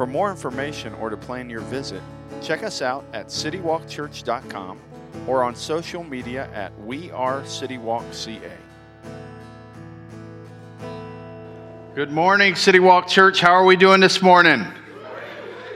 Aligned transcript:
For 0.00 0.06
more 0.06 0.30
information 0.30 0.94
or 0.94 1.10
to 1.10 1.16
plan 1.18 1.50
your 1.50 1.60
visit, 1.60 2.00
check 2.40 2.62
us 2.62 2.80
out 2.80 3.04
at 3.12 3.26
citywalkchurch.com 3.26 4.80
or 5.26 5.42
on 5.42 5.54
social 5.54 6.02
media 6.02 6.48
at 6.54 6.72
We 6.80 7.10
Are 7.10 7.42
CityWalkCA. 7.42 8.50
Good 11.94 12.10
morning, 12.10 12.54
City 12.54 12.80
Walk 12.80 13.08
Church. 13.08 13.42
How 13.42 13.52
are 13.52 13.66
we 13.66 13.76
doing 13.76 14.00
this 14.00 14.22
morning? 14.22 14.64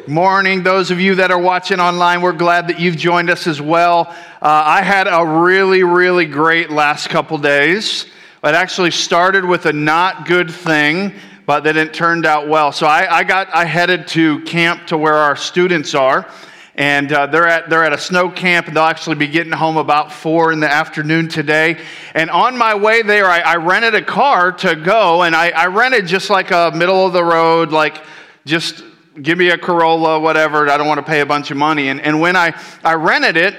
Morning, 0.06 0.62
those 0.62 0.90
of 0.90 0.98
you 0.98 1.16
that 1.16 1.30
are 1.30 1.38
watching 1.38 1.78
online, 1.78 2.22
we're 2.22 2.32
glad 2.32 2.68
that 2.68 2.80
you've 2.80 2.96
joined 2.96 3.28
us 3.28 3.46
as 3.46 3.60
well. 3.60 4.06
Uh, 4.40 4.62
I 4.64 4.80
had 4.80 5.06
a 5.06 5.22
really, 5.22 5.82
really 5.82 6.24
great 6.24 6.70
last 6.70 7.10
couple 7.10 7.36
days. 7.36 8.06
It 8.42 8.54
actually 8.54 8.92
started 8.92 9.44
with 9.44 9.66
a 9.66 9.72
not 9.74 10.26
good 10.26 10.50
thing, 10.50 11.12
but 11.46 11.64
then 11.64 11.76
it 11.76 11.92
turned 11.92 12.26
out 12.26 12.48
well. 12.48 12.72
So 12.72 12.86
I, 12.86 13.18
I 13.18 13.24
got, 13.24 13.54
I 13.54 13.64
headed 13.64 14.08
to 14.08 14.40
camp 14.42 14.86
to 14.88 14.98
where 14.98 15.14
our 15.14 15.36
students 15.36 15.94
are, 15.94 16.28
and 16.74 17.12
uh, 17.12 17.26
they're 17.26 17.46
at 17.46 17.70
they're 17.70 17.84
at 17.84 17.92
a 17.92 17.98
snow 17.98 18.30
camp, 18.30 18.66
and 18.66 18.76
they'll 18.76 18.84
actually 18.84 19.16
be 19.16 19.28
getting 19.28 19.52
home 19.52 19.76
about 19.76 20.10
four 20.10 20.52
in 20.52 20.60
the 20.60 20.70
afternoon 20.70 21.28
today. 21.28 21.78
And 22.14 22.30
on 22.30 22.58
my 22.58 22.74
way 22.74 23.02
there, 23.02 23.26
I, 23.26 23.40
I 23.40 23.56
rented 23.56 23.94
a 23.94 24.02
car 24.02 24.52
to 24.52 24.74
go, 24.74 25.22
and 25.22 25.36
I, 25.36 25.50
I 25.50 25.66
rented 25.66 26.06
just 26.06 26.30
like 26.30 26.50
a 26.50 26.72
middle 26.74 27.06
of 27.06 27.12
the 27.12 27.24
road, 27.24 27.70
like 27.70 28.02
just 28.44 28.82
give 29.20 29.38
me 29.38 29.50
a 29.50 29.58
Corolla, 29.58 30.18
whatever. 30.18 30.68
I 30.68 30.76
don't 30.76 30.86
want 30.86 30.98
to 30.98 31.06
pay 31.06 31.20
a 31.20 31.26
bunch 31.26 31.50
of 31.50 31.56
money. 31.56 31.88
And, 31.88 32.00
and 32.00 32.20
when 32.20 32.36
I, 32.36 32.58
I 32.82 32.94
rented 32.94 33.36
it, 33.36 33.56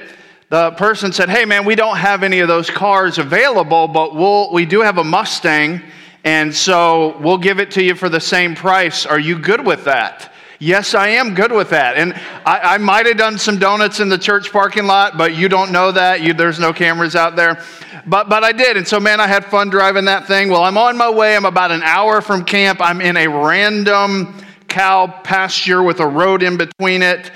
the 0.50 0.72
person 0.72 1.12
said, 1.12 1.30
Hey, 1.30 1.46
man, 1.46 1.66
we 1.66 1.76
don't 1.76 1.98
have 1.98 2.24
any 2.24 2.40
of 2.40 2.48
those 2.48 2.70
cars 2.70 3.18
available, 3.18 3.88
but 3.88 4.16
we'll, 4.16 4.52
we 4.52 4.66
do 4.66 4.82
have 4.82 4.98
a 4.98 5.04
Mustang, 5.04 5.82
and 6.26 6.54
so 6.54 7.18
we'll 7.20 7.38
give 7.38 7.60
it 7.60 7.72
to 7.72 7.84
you 7.84 7.96
for 7.96 8.10
the 8.10 8.20
same 8.20 8.56
price. 8.56 9.06
Are 9.06 9.20
you 9.20 9.40
good 9.40 9.66
with 9.66 9.86
that? 9.86 10.34
Yes, 10.58 10.96
I 10.96 11.10
am 11.10 11.36
good 11.36 11.52
with 11.52 11.70
that. 11.70 11.98
And 11.98 12.14
I, 12.46 12.76
I 12.76 12.78
might 12.80 13.06
have 13.06 13.18
done 13.18 13.38
some 13.38 13.60
donuts 13.60 14.00
in 14.00 14.10
the 14.10 14.18
church 14.18 14.52
parking 14.52 14.86
lot, 14.86 15.18
but 15.18 15.36
you 15.36 15.48
don't 15.48 15.72
know 15.72 15.92
that. 15.92 16.22
You, 16.22 16.34
there's 16.34 16.60
no 16.60 16.74
cameras 16.74 17.16
out 17.16 17.36
there. 17.36 17.62
But, 18.08 18.30
but 18.30 18.44
I 18.44 18.54
did. 18.54 18.76
And 18.76 18.88
so, 18.88 19.00
man, 19.00 19.20
I 19.20 19.28
had 19.28 19.46
fun 19.46 19.70
driving 19.70 20.06
that 20.06 20.28
thing. 20.28 20.50
Well, 20.50 20.64
I'm 20.64 20.78
on 20.78 20.98
my 20.98 21.10
way. 21.10 21.36
I'm 21.36 21.46
about 21.46 21.72
an 21.72 21.84
hour 21.84 22.22
from 22.22 22.44
camp. 22.44 22.80
I'm 22.82 23.02
in 23.02 23.18
a 23.18 23.28
random 23.28 24.34
cow 24.68 25.08
pasture 25.24 25.84
with 25.84 26.00
a 26.00 26.08
road 26.08 26.42
in 26.42 26.58
between 26.58 27.04
it, 27.04 27.32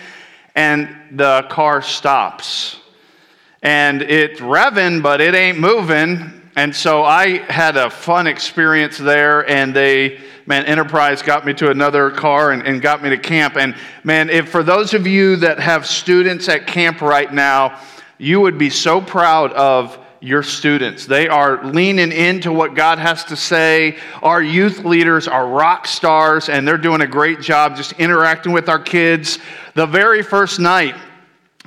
and 0.55 0.89
the 1.11 1.45
car 1.49 1.81
stops. 1.81 2.79
And 3.61 4.01
it's 4.01 4.39
revving, 4.39 5.03
but 5.03 5.21
it 5.21 5.35
ain't 5.35 5.59
moving. 5.59 6.38
And 6.59 6.75
so 6.75 7.05
I 7.05 7.37
had 7.49 7.77
a 7.77 7.89
fun 7.89 8.27
experience 8.27 8.97
there, 8.97 9.49
and 9.49 9.73
they, 9.73 10.19
man, 10.45 10.65
Enterprise 10.65 11.21
got 11.21 11.45
me 11.45 11.53
to 11.53 11.71
another 11.71 12.11
car 12.11 12.51
and, 12.51 12.67
and 12.67 12.81
got 12.81 13.01
me 13.01 13.11
to 13.11 13.17
camp. 13.17 13.55
And 13.55 13.73
man, 14.03 14.29
if 14.29 14.49
for 14.49 14.61
those 14.61 14.93
of 14.93 15.07
you 15.07 15.37
that 15.37 15.61
have 15.61 15.87
students 15.87 16.49
at 16.49 16.67
camp 16.67 16.99
right 16.99 17.33
now, 17.33 17.79
you 18.17 18.41
would 18.41 18.57
be 18.57 18.69
so 18.69 18.99
proud 18.99 19.53
of 19.53 19.97
your 20.19 20.43
students. 20.43 21.05
They 21.05 21.29
are 21.29 21.63
leaning 21.63 22.11
into 22.11 22.51
what 22.51 22.75
God 22.75 22.99
has 22.99 23.23
to 23.25 23.37
say. 23.37 23.97
Our 24.21 24.43
youth 24.43 24.79
leaders 24.79 25.29
are 25.29 25.47
rock 25.47 25.87
stars, 25.87 26.49
and 26.49 26.67
they're 26.67 26.77
doing 26.77 26.99
a 26.99 27.07
great 27.07 27.39
job 27.39 27.77
just 27.77 27.93
interacting 27.93 28.51
with 28.51 28.67
our 28.67 28.79
kids. 28.79 29.39
The 29.75 29.85
very 29.85 30.23
first 30.23 30.59
night, 30.59 30.95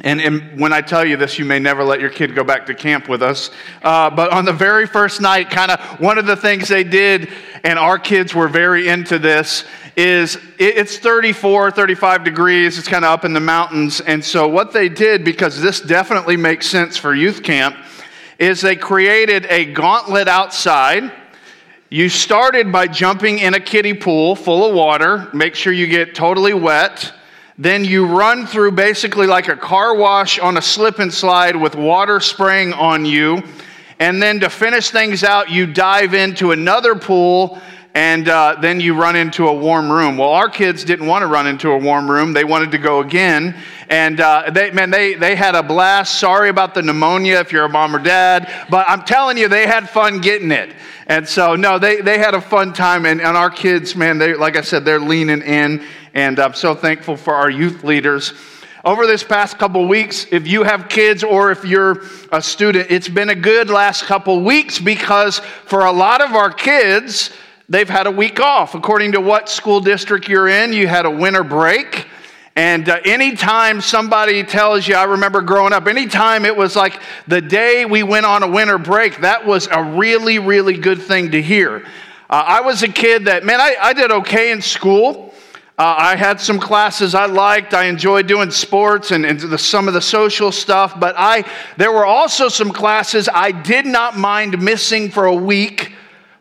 and, 0.01 0.23
and, 0.23 0.59
when 0.59 0.73
I 0.73 0.81
tell 0.81 1.05
you 1.05 1.19
this, 1.19 1.39
you 1.39 1.45
may 1.45 1.59
never 1.59 1.85
let 1.85 2.01
your 2.01 2.09
kid 2.09 2.35
go 2.35 2.43
back 2.43 2.65
to 2.67 2.75
camp 2.75 3.11
with 3.11 3.23
us. 3.23 3.51
Uh, 3.83 4.09
but 4.09 4.33
on 4.33 4.47
the 4.47 4.53
very 4.53 4.87
first 4.87 5.21
night, 5.21 5.51
kind 5.51 5.71
of 5.71 6.01
one 6.01 6.17
of 6.17 6.25
the 6.25 6.35
things 6.35 6.69
they 6.69 6.83
did, 6.83 7.29
and 7.63 7.79
our 7.79 7.99
kids 7.99 8.35
were 8.35 8.49
very 8.49 8.89
into 8.89 9.19
this, 9.19 9.65
is 9.95 10.37
it, 10.59 10.79
it's 10.79 10.97
34, 10.97 11.73
35 11.73 12.25
degrees. 12.25 12.79
It's 12.79 12.89
kind 12.89 13.05
of 13.05 13.11
up 13.11 13.27
in 13.27 13.35
the 13.35 13.41
mountains. 13.41 14.01
And 14.01 14.25
so, 14.25 14.49
what 14.49 14.73
they 14.73 14.89
did, 14.89 15.25
because 15.25 15.61
this 15.61 15.83
definitely 15.83 16.39
makes 16.39 16.67
sense 16.67 16.97
for 16.97 17.15
youth 17.15 17.43
camp, 17.43 17.77
is 18.39 18.63
they 18.63 18.77
created 18.77 19.45
a 19.51 19.67
gauntlet 19.67 20.27
outside. 20.27 21.13
You 21.91 22.09
started 22.09 22.73
by 22.73 22.87
jumping 22.87 23.41
in 23.41 23.53
a 23.53 23.61
kiddie 23.61 23.93
pool 23.93 24.37
full 24.37 24.71
of 24.71 24.75
water. 24.75 25.29
Make 25.35 25.55
sure 25.55 25.71
you 25.71 25.87
get 25.87 26.15
totally 26.15 26.55
wet. 26.55 27.13
Then 27.63 27.85
you 27.85 28.07
run 28.07 28.45
through 28.49 28.73
basically 28.73 29.29
like 29.29 29.47
a 29.47 29.55
car 29.55 29.95
wash 29.95 30.41
on 30.41 30.57
a 30.57 30.63
slip 30.63 30.99
and 30.99 31.15
slide 31.15 31.55
with 31.55 31.77
water 31.77 32.19
spraying 32.19 32.73
on 32.73 33.05
you. 33.05 33.41
And 34.01 34.21
then 34.21 34.41
to 34.41 34.51
finish 34.51 34.91
things 34.91 35.23
out, 35.23 35.49
you 35.49 35.67
dive 35.73 36.13
into 36.13 36.51
another 36.51 36.97
pool 36.97 37.63
and 37.95 38.29
uh, 38.29 38.57
then 38.61 38.81
you 38.81 38.95
run 38.95 39.15
into 39.15 39.47
a 39.47 39.55
warm 39.55 39.93
room. 39.93 40.17
Well, 40.17 40.31
our 40.31 40.49
kids 40.49 40.83
didn't 40.83 41.07
want 41.07 41.23
to 41.23 41.29
run 41.29 41.47
into 41.47 41.71
a 41.71 41.79
warm 41.79 42.11
room. 42.11 42.33
They 42.33 42.43
wanted 42.43 42.73
to 42.73 42.79
go 42.79 42.99
again. 42.99 43.55
And 43.89 44.19
uh, 44.19 44.51
they, 44.51 44.73
man, 44.73 44.91
they, 44.91 45.15
they 45.15 45.37
had 45.37 45.55
a 45.55 45.63
blast. 45.63 46.19
Sorry 46.19 46.49
about 46.49 46.75
the 46.75 46.83
pneumonia 46.83 47.39
if 47.39 47.53
you're 47.53 47.67
a 47.67 47.69
mom 47.69 47.95
or 47.95 48.01
dad, 48.01 48.53
but 48.71 48.87
I'm 48.89 49.03
telling 49.03 49.39
you, 49.39 49.47
they 49.47 49.69
had 49.69 49.89
fun 49.89 50.21
getting 50.21 50.51
it. 50.51 50.75
And 51.07 51.29
so, 51.29 51.55
no, 51.55 51.79
they, 51.79 52.01
they 52.01 52.19
had 52.19 52.35
a 52.35 52.41
fun 52.41 52.73
time. 52.73 53.07
And, 53.07 53.21
and 53.21 53.37
our 53.37 53.51
kids, 53.51 53.95
man, 53.95 54.19
they, 54.19 54.35
like 54.35 54.57
I 54.57 54.63
said, 54.63 54.85
they're 54.85 54.99
leaning 54.99 55.43
in. 55.43 55.85
And 56.15 56.39
I'm 56.39 56.53
so 56.53 56.75
thankful 56.75 57.17
for 57.17 57.35
our 57.35 57.51
youth 57.51 57.85
leaders. 57.85 58.35
Over 58.85 59.07
this 59.07 59.23
past 59.23 59.59
couple 59.59 59.87
weeks, 59.89 60.27
if 60.31 60.47
you 60.47 60.63
have 60.63 60.89
kids 60.91 61.25
or 61.25 61.51
if 61.51 61.65
you're 61.65 62.03
a 62.31 62.43
student, 62.43 62.91
it's 62.91 63.09
been 63.09 63.31
a 63.31 63.35
good 63.35 63.71
last 63.71 64.05
couple 64.05 64.43
weeks 64.43 64.79
because 64.79 65.39
for 65.39 65.87
a 65.87 65.93
lot 65.93 66.21
of 66.21 66.33
our 66.35 66.53
kids, 66.53 67.31
they've 67.69 67.89
had 67.89 68.07
a 68.07 68.11
week 68.11 68.41
off. 68.41 68.75
According 68.75 69.13
to 69.13 69.21
what 69.23 69.49
school 69.49 69.81
district 69.81 70.29
you're 70.29 70.49
in, 70.49 70.75
you 70.75 70.87
had 70.87 71.07
a 71.07 71.11
winter 71.11 71.45
break. 71.45 72.09
And 72.57 72.87
uh, 72.91 72.99
anytime 73.07 73.81
somebody 73.81 74.43
tells 74.43 74.87
you, 74.87 74.97
I 74.97 75.05
remember 75.05 75.41
growing 75.41 75.73
up, 75.73 75.87
anytime 75.87 76.45
it 76.45 76.55
was 76.55 76.77
like 76.77 77.01
the 77.27 77.41
day 77.41 77.87
we 77.87 78.03
went 78.03 78.27
on 78.27 78.43
a 78.43 78.49
winter 78.49 78.77
break, 78.77 79.23
that 79.23 79.47
was 79.47 79.67
a 79.71 79.83
really, 79.83 80.39
really 80.39 80.77
good 80.77 81.01
thing 81.01 81.31
to 81.31 81.41
hear. 81.41 81.87
Uh, 82.29 82.45
I 82.47 82.61
was 82.61 82.83
a 82.83 82.89
kid 82.89 83.25
that, 83.25 83.45
man, 83.45 83.61
I, 83.61 83.77
I 83.81 83.93
did 83.95 84.11
okay 84.11 84.53
in 84.53 84.61
school. 84.61 85.32
Uh, 85.79 85.95
I 85.99 86.17
had 86.17 86.39
some 86.39 86.59
classes 86.61 87.15
I 87.15 87.27
liked. 87.27 87.73
I 87.73 87.85
enjoyed 87.85 88.27
doing 88.27 88.51
sports 88.51 89.11
and, 89.11 89.25
and 89.25 89.41
the, 89.41 89.57
some 89.57 89.89
of 89.89 89.95
the 89.95 90.03
social 90.03 90.53
stuff, 90.53 91.01
but 91.01 91.15
I 91.17 91.51
there 91.79 91.91
were 91.91 92.05
also 92.05 92.49
some 92.49 92.71
classes 92.71 93.29
I 93.33 93.53
did 93.53 93.87
not 93.87 94.19
mind 94.19 94.63
missing 94.63 95.11
for 95.11 95.25
a 95.25 95.35
week 95.35 95.93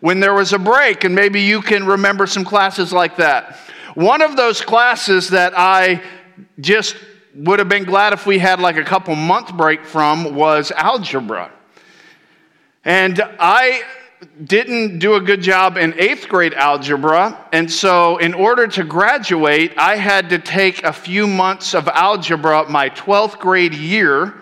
when 0.02 0.20
there 0.20 0.34
was 0.34 0.52
a 0.52 0.59
break, 0.59 1.06
and 1.06 1.16
maybe 1.16 1.41
you 1.41 1.62
can 1.62 1.86
remember 1.86 2.28
some 2.28 2.44
classes 2.44 2.91
like 2.91 3.18
that. 3.18 3.58
One 3.96 4.22
of 4.22 4.36
those 4.36 4.59
classes 4.62 5.30
that 5.30 5.53
I 5.56 6.02
just 6.59 6.97
would 7.34 7.59
have 7.59 7.70
been 7.70 7.86
glad 7.86 8.12
if 8.12 8.25
we 8.25 8.38
had 8.38 8.59
like 8.59 8.75
a 8.75 8.84
couple 8.84 9.16
month 9.16 9.56
break 9.56 9.86
from 9.86 10.36
was 10.36 10.72
algebra. 10.72 11.52
And 12.84 13.22
I 13.40 13.84
didn't 14.44 15.00
do 15.00 15.16
a 15.16 15.22
good 15.22 15.42
job 15.42 15.78
in 15.78 15.94
eighth 16.00 16.28
grade 16.28 16.54
algebra. 16.54 17.48
And 17.52 17.72
so, 17.72 18.18
in 18.18 18.34
order 18.34 18.68
to 18.68 18.84
graduate, 18.84 19.74
I 19.78 19.96
had 19.96 20.30
to 20.30 20.40
take 20.40 20.84
a 20.84 20.94
few 20.94 21.28
months 21.28 21.73
of 21.73 21.88
algebra 21.88 22.70
my 22.70 22.90
12th 22.90 23.40
grade 23.40 23.73
year 23.73 24.35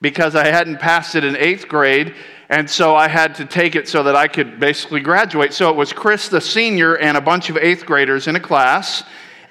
because 0.00 0.34
I 0.34 0.48
hadn't 0.48 0.80
passed 0.80 1.14
it 1.14 1.24
in 1.24 1.36
eighth 1.36 1.68
grade. 1.68 2.14
And 2.50 2.68
so 2.68 2.94
I 2.94 3.08
had 3.08 3.34
to 3.36 3.46
take 3.46 3.74
it 3.74 3.88
so 3.88 4.02
that 4.02 4.14
I 4.14 4.28
could 4.28 4.60
basically 4.60 5.00
graduate. 5.00 5.54
So 5.54 5.70
it 5.70 5.76
was 5.76 5.92
Chris, 5.92 6.28
the 6.28 6.40
senior, 6.40 6.96
and 6.96 7.16
a 7.16 7.20
bunch 7.20 7.48
of 7.48 7.56
eighth 7.56 7.86
graders 7.86 8.28
in 8.28 8.36
a 8.36 8.40
class, 8.40 9.02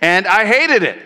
and 0.02 0.28
I 0.28 0.46
hated 0.46 0.84
it. 0.84 1.00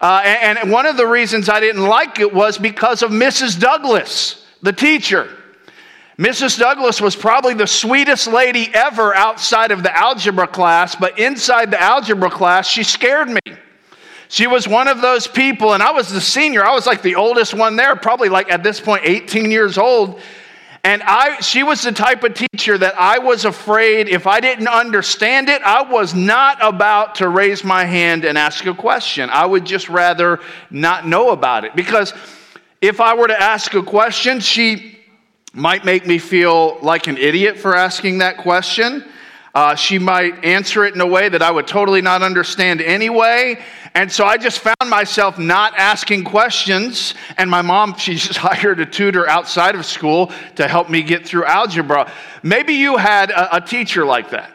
Uh, 0.00 0.22
and, 0.24 0.58
and 0.58 0.70
one 0.70 0.86
of 0.86 0.96
the 0.96 1.06
reasons 1.06 1.48
I 1.48 1.58
didn't 1.58 1.86
like 1.86 2.20
it 2.20 2.32
was 2.32 2.58
because 2.58 3.02
of 3.02 3.10
Mrs. 3.10 3.58
Douglas, 3.58 4.46
the 4.62 4.72
teacher. 4.72 5.28
Mrs. 6.18 6.58
Douglas 6.58 6.98
was 6.98 7.14
probably 7.14 7.52
the 7.52 7.66
sweetest 7.66 8.26
lady 8.26 8.70
ever 8.72 9.14
outside 9.14 9.70
of 9.70 9.82
the 9.82 9.94
algebra 9.94 10.46
class, 10.46 10.96
but 10.96 11.18
inside 11.18 11.70
the 11.70 11.80
algebra 11.80 12.30
class, 12.30 12.66
she 12.66 12.82
scared 12.82 13.28
me. 13.28 13.40
She 14.28 14.46
was 14.46 14.66
one 14.66 14.88
of 14.88 15.02
those 15.02 15.26
people, 15.26 15.74
and 15.74 15.82
I 15.82 15.92
was 15.92 16.08
the 16.08 16.20
senior. 16.20 16.64
I 16.64 16.72
was 16.72 16.86
like 16.86 17.02
the 17.02 17.16
oldest 17.16 17.52
one 17.52 17.76
there, 17.76 17.94
probably 17.96 18.30
like 18.30 18.50
at 18.50 18.62
this 18.62 18.80
point 18.80 19.02
18 19.04 19.50
years 19.50 19.76
old. 19.76 20.20
And 20.82 21.02
I, 21.02 21.40
she 21.40 21.62
was 21.62 21.82
the 21.82 21.92
type 21.92 22.24
of 22.24 22.34
teacher 22.34 22.78
that 22.78 22.98
I 22.98 23.18
was 23.18 23.44
afraid 23.44 24.08
if 24.08 24.26
I 24.26 24.40
didn't 24.40 24.68
understand 24.68 25.48
it, 25.48 25.60
I 25.62 25.82
was 25.82 26.14
not 26.14 26.58
about 26.62 27.16
to 27.16 27.28
raise 27.28 27.62
my 27.62 27.84
hand 27.84 28.24
and 28.24 28.38
ask 28.38 28.64
a 28.66 28.74
question. 28.74 29.28
I 29.28 29.44
would 29.44 29.66
just 29.66 29.88
rather 29.88 30.40
not 30.70 31.06
know 31.06 31.30
about 31.30 31.64
it. 31.64 31.76
Because 31.76 32.14
if 32.80 33.00
I 33.00 33.14
were 33.14 33.26
to 33.26 33.40
ask 33.40 33.74
a 33.74 33.82
question, 33.82 34.40
she 34.40 34.95
might 35.56 35.86
make 35.86 36.06
me 36.06 36.18
feel 36.18 36.78
like 36.82 37.06
an 37.06 37.16
idiot 37.16 37.58
for 37.58 37.74
asking 37.74 38.18
that 38.18 38.36
question. 38.36 39.02
Uh, 39.54 39.74
she 39.74 39.98
might 39.98 40.44
answer 40.44 40.84
it 40.84 40.94
in 40.94 41.00
a 41.00 41.06
way 41.06 41.30
that 41.30 41.40
I 41.40 41.50
would 41.50 41.66
totally 41.66 42.02
not 42.02 42.22
understand 42.22 42.82
anyway. 42.82 43.58
And 43.94 44.12
so 44.12 44.26
I 44.26 44.36
just 44.36 44.58
found 44.58 44.90
myself 44.90 45.38
not 45.38 45.72
asking 45.78 46.24
questions. 46.24 47.14
And 47.38 47.50
my 47.50 47.62
mom, 47.62 47.94
she 47.98 48.16
just 48.16 48.36
hired 48.36 48.80
a 48.80 48.86
tutor 48.86 49.26
outside 49.26 49.74
of 49.74 49.86
school 49.86 50.30
to 50.56 50.68
help 50.68 50.90
me 50.90 51.02
get 51.02 51.26
through 51.26 51.46
algebra. 51.46 52.12
Maybe 52.42 52.74
you 52.74 52.98
had 52.98 53.30
a, 53.30 53.56
a 53.56 53.60
teacher 53.62 54.04
like 54.04 54.28
that. 54.30 54.50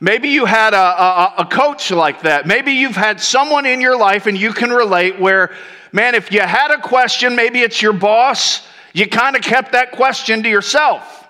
Maybe 0.00 0.30
you 0.30 0.44
had 0.44 0.74
a, 0.74 0.76
a, 0.76 1.34
a 1.38 1.46
coach 1.46 1.92
like 1.92 2.22
that. 2.22 2.48
Maybe 2.48 2.72
you've 2.72 2.96
had 2.96 3.20
someone 3.20 3.64
in 3.64 3.80
your 3.80 3.96
life 3.96 4.26
and 4.26 4.36
you 4.36 4.52
can 4.52 4.70
relate 4.70 5.20
where, 5.20 5.54
man, 5.92 6.16
if 6.16 6.32
you 6.32 6.40
had 6.40 6.72
a 6.72 6.80
question, 6.80 7.36
maybe 7.36 7.60
it's 7.60 7.80
your 7.80 7.92
boss, 7.92 8.66
you 8.92 9.06
kind 9.08 9.36
of 9.36 9.42
kept 9.42 9.72
that 9.72 9.92
question 9.92 10.42
to 10.42 10.48
yourself 10.48 11.22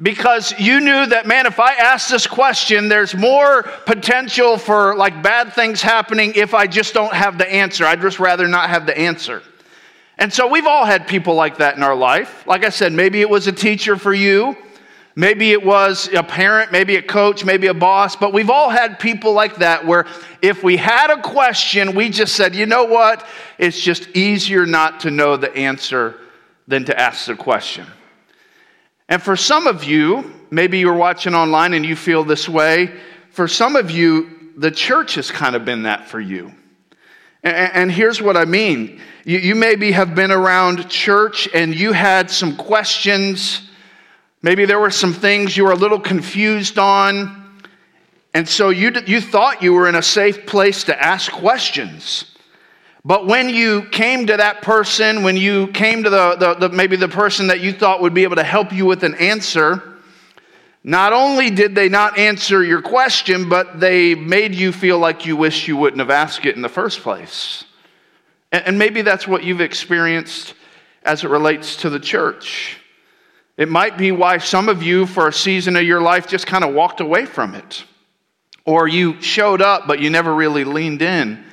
because 0.00 0.58
you 0.58 0.80
knew 0.80 1.06
that, 1.06 1.26
man, 1.26 1.46
if 1.46 1.60
I 1.60 1.74
ask 1.74 2.10
this 2.10 2.26
question, 2.26 2.88
there's 2.88 3.14
more 3.14 3.62
potential 3.62 4.56
for 4.58 4.96
like 4.96 5.22
bad 5.22 5.52
things 5.52 5.80
happening 5.80 6.32
if 6.34 6.54
I 6.54 6.66
just 6.66 6.92
don't 6.92 7.12
have 7.12 7.38
the 7.38 7.50
answer. 7.50 7.84
I'd 7.84 8.00
just 8.00 8.18
rather 8.18 8.48
not 8.48 8.70
have 8.70 8.86
the 8.86 8.96
answer. 8.98 9.42
And 10.18 10.32
so 10.32 10.46
we've 10.46 10.66
all 10.66 10.84
had 10.84 11.06
people 11.06 11.34
like 11.34 11.58
that 11.58 11.76
in 11.76 11.82
our 11.82 11.94
life. 11.94 12.46
Like 12.46 12.64
I 12.64 12.70
said, 12.70 12.92
maybe 12.92 13.20
it 13.20 13.30
was 13.30 13.46
a 13.46 13.52
teacher 13.52 13.96
for 13.96 14.12
you, 14.12 14.56
maybe 15.14 15.52
it 15.52 15.64
was 15.64 16.08
a 16.12 16.22
parent, 16.22 16.72
maybe 16.72 16.96
a 16.96 17.02
coach, 17.02 17.44
maybe 17.44 17.68
a 17.68 17.74
boss, 17.74 18.16
but 18.16 18.32
we've 18.32 18.50
all 18.50 18.70
had 18.70 18.98
people 18.98 19.32
like 19.32 19.56
that 19.56 19.86
where 19.86 20.06
if 20.40 20.64
we 20.64 20.76
had 20.76 21.10
a 21.10 21.20
question, 21.22 21.94
we 21.94 22.08
just 22.08 22.34
said, 22.34 22.54
you 22.54 22.66
know 22.66 22.84
what? 22.84 23.26
It's 23.58 23.80
just 23.80 24.08
easier 24.16 24.66
not 24.66 25.00
to 25.00 25.10
know 25.10 25.36
the 25.36 25.54
answer 25.54 26.18
than 26.66 26.84
to 26.86 26.98
ask 26.98 27.26
the 27.26 27.36
question. 27.36 27.86
And 29.08 29.22
for 29.22 29.36
some 29.36 29.66
of 29.66 29.84
you, 29.84 30.32
maybe 30.50 30.78
you're 30.78 30.94
watching 30.94 31.34
online 31.34 31.74
and 31.74 31.84
you 31.84 31.96
feel 31.96 32.24
this 32.24 32.48
way. 32.48 32.98
For 33.30 33.48
some 33.48 33.76
of 33.76 33.90
you, 33.90 34.52
the 34.56 34.70
church 34.70 35.16
has 35.16 35.30
kind 35.30 35.56
of 35.56 35.64
been 35.64 35.82
that 35.84 36.08
for 36.08 36.20
you. 36.20 36.52
And, 37.44 37.90
here's 37.90 38.22
what 38.22 38.36
I 38.36 38.44
mean 38.44 39.00
you, 39.24 39.56
maybe 39.56 39.90
have 39.92 40.14
been 40.14 40.30
around 40.30 40.88
church 40.88 41.48
and 41.52 41.74
you 41.74 41.92
had 41.92 42.30
some 42.30 42.56
questions. 42.56 43.68
Maybe 44.42 44.64
there 44.64 44.78
were 44.78 44.90
some 44.90 45.12
things 45.12 45.56
you 45.56 45.64
were 45.64 45.72
a 45.72 45.76
little 45.76 46.00
confused 46.00 46.78
on. 46.78 47.60
And 48.34 48.48
so 48.48 48.70
you, 48.70 48.92
you 49.06 49.20
thought 49.20 49.62
you 49.62 49.72
were 49.72 49.88
in 49.88 49.94
a 49.94 50.02
safe 50.02 50.46
place 50.46 50.84
to 50.84 51.02
ask 51.02 51.30
questions. 51.30 52.31
But 53.04 53.26
when 53.26 53.48
you 53.48 53.82
came 53.90 54.28
to 54.28 54.36
that 54.36 54.62
person, 54.62 55.24
when 55.24 55.36
you 55.36 55.66
came 55.68 56.04
to 56.04 56.10
the, 56.10 56.36
the, 56.36 56.54
the, 56.54 56.68
maybe 56.68 56.94
the 56.96 57.08
person 57.08 57.48
that 57.48 57.60
you 57.60 57.72
thought 57.72 58.00
would 58.00 58.14
be 58.14 58.22
able 58.22 58.36
to 58.36 58.44
help 58.44 58.72
you 58.72 58.86
with 58.86 59.02
an 59.02 59.16
answer, 59.16 59.82
not 60.84 61.12
only 61.12 61.50
did 61.50 61.74
they 61.74 61.88
not 61.88 62.16
answer 62.16 62.62
your 62.62 62.80
question, 62.80 63.48
but 63.48 63.80
they 63.80 64.14
made 64.14 64.54
you 64.54 64.70
feel 64.70 64.98
like 64.98 65.26
you 65.26 65.36
wish 65.36 65.66
you 65.66 65.76
wouldn't 65.76 65.98
have 65.98 66.10
asked 66.10 66.46
it 66.46 66.54
in 66.54 66.62
the 66.62 66.68
first 66.68 67.00
place. 67.00 67.64
And, 68.52 68.66
and 68.66 68.78
maybe 68.78 69.02
that's 69.02 69.26
what 69.26 69.42
you've 69.42 69.60
experienced 69.60 70.54
as 71.02 71.24
it 71.24 71.28
relates 71.28 71.76
to 71.78 71.90
the 71.90 71.98
church. 71.98 72.78
It 73.56 73.68
might 73.68 73.98
be 73.98 74.12
why 74.12 74.38
some 74.38 74.68
of 74.68 74.80
you, 74.82 75.06
for 75.06 75.26
a 75.26 75.32
season 75.32 75.74
of 75.74 75.82
your 75.82 76.00
life, 76.00 76.28
just 76.28 76.46
kind 76.46 76.62
of 76.62 76.72
walked 76.72 77.00
away 77.00 77.26
from 77.26 77.56
it. 77.56 77.84
Or 78.64 78.86
you 78.86 79.20
showed 79.20 79.60
up, 79.60 79.88
but 79.88 79.98
you 79.98 80.08
never 80.08 80.32
really 80.32 80.62
leaned 80.62 81.02
in 81.02 81.44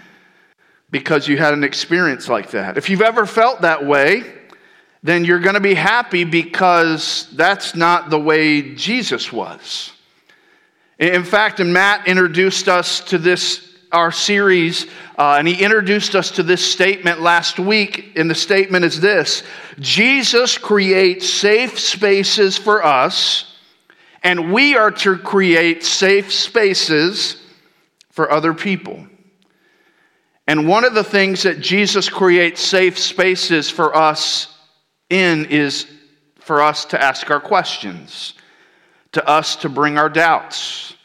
because 0.92 1.28
you 1.28 1.38
had 1.38 1.54
an 1.54 1.64
experience 1.64 2.28
like 2.28 2.52
that. 2.52 2.78
If 2.78 2.90
you've 2.90 3.02
ever 3.02 3.26
felt 3.26 3.62
that 3.62 3.86
way, 3.86 4.24
then 5.04 5.24
you're 5.24 5.40
going 5.40 5.56
to 5.56 5.62
be 5.62 5.76
happy 5.76 6.24
because 6.24 7.30
that's 7.34 7.76
not 7.76 8.10
the 8.10 8.20
way 8.20 8.76
Jesus 8.76 9.32
was. 9.32 9.94
In 10.98 11.24
fact, 11.24 11.60
and 11.60 11.72
Matt 11.72 12.08
introduced 12.08 12.68
us 12.68 13.00
to 13.02 13.18
this 13.18 13.70
our 13.92 14.12
series, 14.12 14.86
uh, 15.18 15.38
and 15.40 15.48
he 15.48 15.64
introduced 15.64 16.16
us 16.16 16.32
to 16.32 16.44
this 16.44 16.64
statement 16.64 17.22
last 17.22 17.58
week. 17.60 18.12
And 18.16 18.30
the 18.30 18.36
statement 18.36 18.86
is 18.86 19.02
this 19.02 19.44
Jesus 19.80 20.58
creates 20.58 21.28
safe 21.28 21.80
spaces 21.80 22.58
for 22.58 22.84
us, 22.84 23.56
and 24.22 24.54
we 24.54 24.76
are 24.76 24.92
to 24.92 25.18
create 25.18 25.84
safe 25.84 26.32
spaces 26.32 27.42
for 28.12 28.32
other 28.32 28.54
people. 28.54 29.09
And 30.50 30.68
one 30.68 30.84
of 30.84 30.96
the 30.96 31.04
things 31.04 31.44
that 31.44 31.60
Jesus 31.60 32.10
creates 32.10 32.60
safe 32.60 32.98
spaces 32.98 33.70
for 33.70 33.96
us 33.96 34.48
in 35.08 35.46
is 35.46 35.86
for 36.40 36.64
us 36.64 36.86
to 36.86 37.00
ask 37.00 37.30
our 37.30 37.40
questions, 37.40 38.34
to 39.12 39.24
us 39.30 39.58
to 39.58 39.70
bring 39.70 40.00
our 40.00 40.10
doubts, 40.10 40.96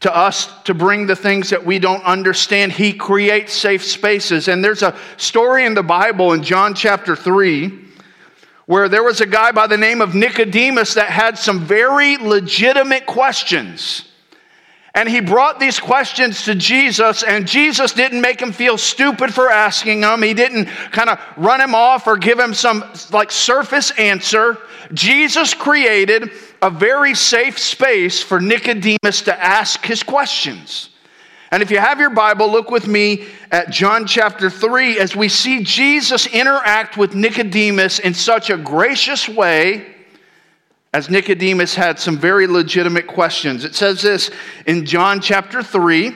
to 0.00 0.12
us 0.12 0.48
to 0.64 0.74
bring 0.74 1.06
the 1.06 1.14
things 1.14 1.50
that 1.50 1.64
we 1.64 1.78
don't 1.78 2.02
understand. 2.02 2.72
He 2.72 2.92
creates 2.92 3.52
safe 3.52 3.84
spaces. 3.84 4.48
And 4.48 4.64
there's 4.64 4.82
a 4.82 4.98
story 5.18 5.66
in 5.66 5.74
the 5.74 5.84
Bible 5.84 6.32
in 6.32 6.42
John 6.42 6.74
chapter 6.74 7.14
3 7.14 7.84
where 8.66 8.88
there 8.88 9.04
was 9.04 9.20
a 9.20 9.26
guy 9.26 9.52
by 9.52 9.68
the 9.68 9.78
name 9.78 10.00
of 10.00 10.16
Nicodemus 10.16 10.94
that 10.94 11.10
had 11.10 11.38
some 11.38 11.60
very 11.60 12.16
legitimate 12.16 13.06
questions. 13.06 14.09
And 14.94 15.08
he 15.08 15.20
brought 15.20 15.60
these 15.60 15.78
questions 15.78 16.44
to 16.44 16.54
Jesus, 16.54 17.22
and 17.22 17.46
Jesus 17.46 17.92
didn't 17.92 18.20
make 18.20 18.42
him 18.42 18.52
feel 18.52 18.76
stupid 18.76 19.32
for 19.32 19.48
asking 19.48 20.00
them. 20.00 20.22
He 20.22 20.34
didn't 20.34 20.66
kind 20.90 21.08
of 21.08 21.20
run 21.36 21.60
him 21.60 21.74
off 21.74 22.08
or 22.08 22.16
give 22.16 22.40
him 22.40 22.54
some 22.54 22.84
like 23.12 23.30
surface 23.30 23.92
answer. 23.92 24.58
Jesus 24.92 25.54
created 25.54 26.32
a 26.60 26.70
very 26.70 27.14
safe 27.14 27.58
space 27.58 28.20
for 28.20 28.40
Nicodemus 28.40 29.22
to 29.22 29.40
ask 29.40 29.84
his 29.84 30.02
questions. 30.02 30.90
And 31.52 31.62
if 31.62 31.70
you 31.70 31.78
have 31.78 32.00
your 32.00 32.10
Bible, 32.10 32.50
look 32.50 32.70
with 32.70 32.86
me 32.88 33.26
at 33.50 33.70
John 33.70 34.06
chapter 34.06 34.50
3 34.50 34.98
as 34.98 35.14
we 35.14 35.28
see 35.28 35.62
Jesus 35.62 36.26
interact 36.26 36.96
with 36.96 37.14
Nicodemus 37.14 38.00
in 38.00 38.14
such 38.14 38.50
a 38.50 38.56
gracious 38.56 39.28
way 39.28 39.99
as 40.92 41.08
Nicodemus 41.08 41.74
had 41.74 41.98
some 41.98 42.18
very 42.18 42.46
legitimate 42.46 43.06
questions. 43.06 43.64
It 43.64 43.74
says 43.74 44.02
this 44.02 44.30
in 44.66 44.84
John 44.84 45.20
chapter 45.20 45.62
3, 45.62 46.14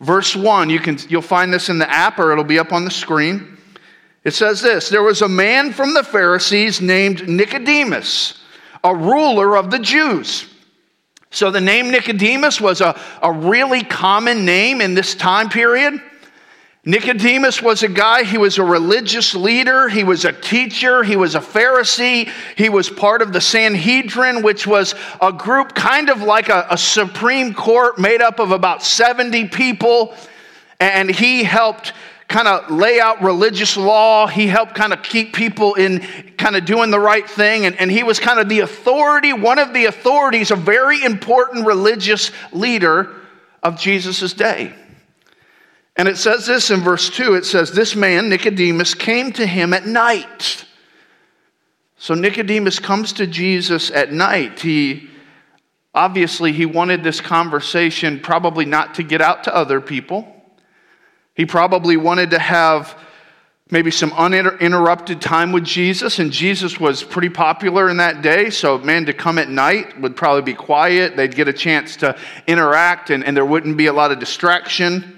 verse 0.00 0.34
1. 0.34 0.70
You 0.70 0.80
can, 0.80 0.98
you'll 1.08 1.20
find 1.20 1.52
this 1.52 1.68
in 1.68 1.78
the 1.78 1.90
app 1.90 2.18
or 2.18 2.32
it'll 2.32 2.44
be 2.44 2.58
up 2.58 2.72
on 2.72 2.84
the 2.84 2.90
screen. 2.90 3.58
It 4.24 4.32
says 4.32 4.60
this 4.60 4.88
There 4.88 5.02
was 5.02 5.22
a 5.22 5.28
man 5.28 5.72
from 5.72 5.94
the 5.94 6.02
Pharisees 6.02 6.80
named 6.80 7.28
Nicodemus, 7.28 8.42
a 8.82 8.94
ruler 8.94 9.56
of 9.56 9.70
the 9.70 9.78
Jews. 9.78 10.46
So 11.30 11.50
the 11.50 11.60
name 11.60 11.90
Nicodemus 11.90 12.58
was 12.58 12.80
a, 12.80 12.98
a 13.22 13.30
really 13.30 13.82
common 13.82 14.46
name 14.46 14.80
in 14.80 14.94
this 14.94 15.14
time 15.14 15.50
period. 15.50 16.00
Nicodemus 16.84 17.60
was 17.60 17.82
a 17.82 17.88
guy, 17.88 18.22
he 18.22 18.38
was 18.38 18.56
a 18.58 18.64
religious 18.64 19.34
leader, 19.34 19.88
he 19.88 20.04
was 20.04 20.24
a 20.24 20.32
teacher, 20.32 21.02
he 21.02 21.16
was 21.16 21.34
a 21.34 21.40
Pharisee, 21.40 22.30
he 22.56 22.68
was 22.68 22.88
part 22.88 23.20
of 23.20 23.32
the 23.32 23.40
Sanhedrin, 23.40 24.42
which 24.42 24.66
was 24.66 24.94
a 25.20 25.32
group 25.32 25.74
kind 25.74 26.08
of 26.08 26.22
like 26.22 26.48
a, 26.48 26.66
a 26.70 26.78
Supreme 26.78 27.52
Court 27.52 27.98
made 27.98 28.22
up 28.22 28.38
of 28.38 28.52
about 28.52 28.82
70 28.82 29.48
people. 29.48 30.14
And 30.80 31.10
he 31.10 31.42
helped 31.42 31.92
kind 32.28 32.46
of 32.46 32.70
lay 32.70 33.00
out 33.00 33.22
religious 33.22 33.76
law. 33.76 34.26
He 34.26 34.46
helped 34.46 34.74
kind 34.74 34.92
of 34.92 35.02
keep 35.02 35.34
people 35.34 35.74
in 35.74 36.00
kind 36.36 36.56
of 36.56 36.64
doing 36.64 36.90
the 36.90 37.00
right 37.00 37.28
thing. 37.28 37.66
And, 37.66 37.74
and 37.80 37.90
he 37.90 38.04
was 38.04 38.20
kind 38.20 38.38
of 38.38 38.48
the 38.48 38.60
authority, 38.60 39.32
one 39.32 39.58
of 39.58 39.74
the 39.74 39.86
authorities, 39.86 40.52
a 40.52 40.56
very 40.56 41.02
important 41.02 41.66
religious 41.66 42.30
leader 42.52 43.14
of 43.62 43.78
Jesus' 43.78 44.32
day. 44.32 44.74
And 45.98 46.06
it 46.06 46.16
says 46.16 46.46
this 46.46 46.70
in 46.70 46.80
verse 46.80 47.10
2 47.10 47.34
it 47.34 47.44
says, 47.44 47.72
This 47.72 47.96
man, 47.96 48.28
Nicodemus, 48.28 48.94
came 48.94 49.32
to 49.32 49.44
him 49.44 49.74
at 49.74 49.84
night. 49.84 50.64
So 51.96 52.14
Nicodemus 52.14 52.78
comes 52.78 53.12
to 53.14 53.26
Jesus 53.26 53.90
at 53.90 54.12
night. 54.12 54.60
He 54.60 55.10
obviously 55.92 56.52
he 56.52 56.64
wanted 56.64 57.02
this 57.02 57.20
conversation 57.20 58.20
probably 58.20 58.64
not 58.64 58.94
to 58.94 59.02
get 59.02 59.20
out 59.20 59.44
to 59.44 59.54
other 59.54 59.80
people. 59.80 60.32
He 61.34 61.44
probably 61.44 61.96
wanted 61.96 62.30
to 62.30 62.38
have 62.38 62.96
maybe 63.70 63.90
some 63.90 64.12
uninterrupted 64.12 65.20
time 65.20 65.50
with 65.50 65.64
Jesus, 65.64 66.20
and 66.20 66.30
Jesus 66.32 66.78
was 66.78 67.02
pretty 67.02 67.28
popular 67.28 67.90
in 67.90 67.98
that 67.98 68.22
day. 68.22 68.50
So, 68.50 68.78
man, 68.78 69.06
to 69.06 69.12
come 69.12 69.38
at 69.38 69.50
night 69.50 70.00
would 70.00 70.16
probably 70.16 70.42
be 70.42 70.54
quiet. 70.54 71.16
They'd 71.16 71.34
get 71.34 71.48
a 71.48 71.52
chance 71.52 71.96
to 71.96 72.16
interact, 72.46 73.10
and, 73.10 73.24
and 73.24 73.36
there 73.36 73.44
wouldn't 73.44 73.76
be 73.76 73.86
a 73.86 73.92
lot 73.92 74.10
of 74.10 74.20
distraction. 74.20 75.17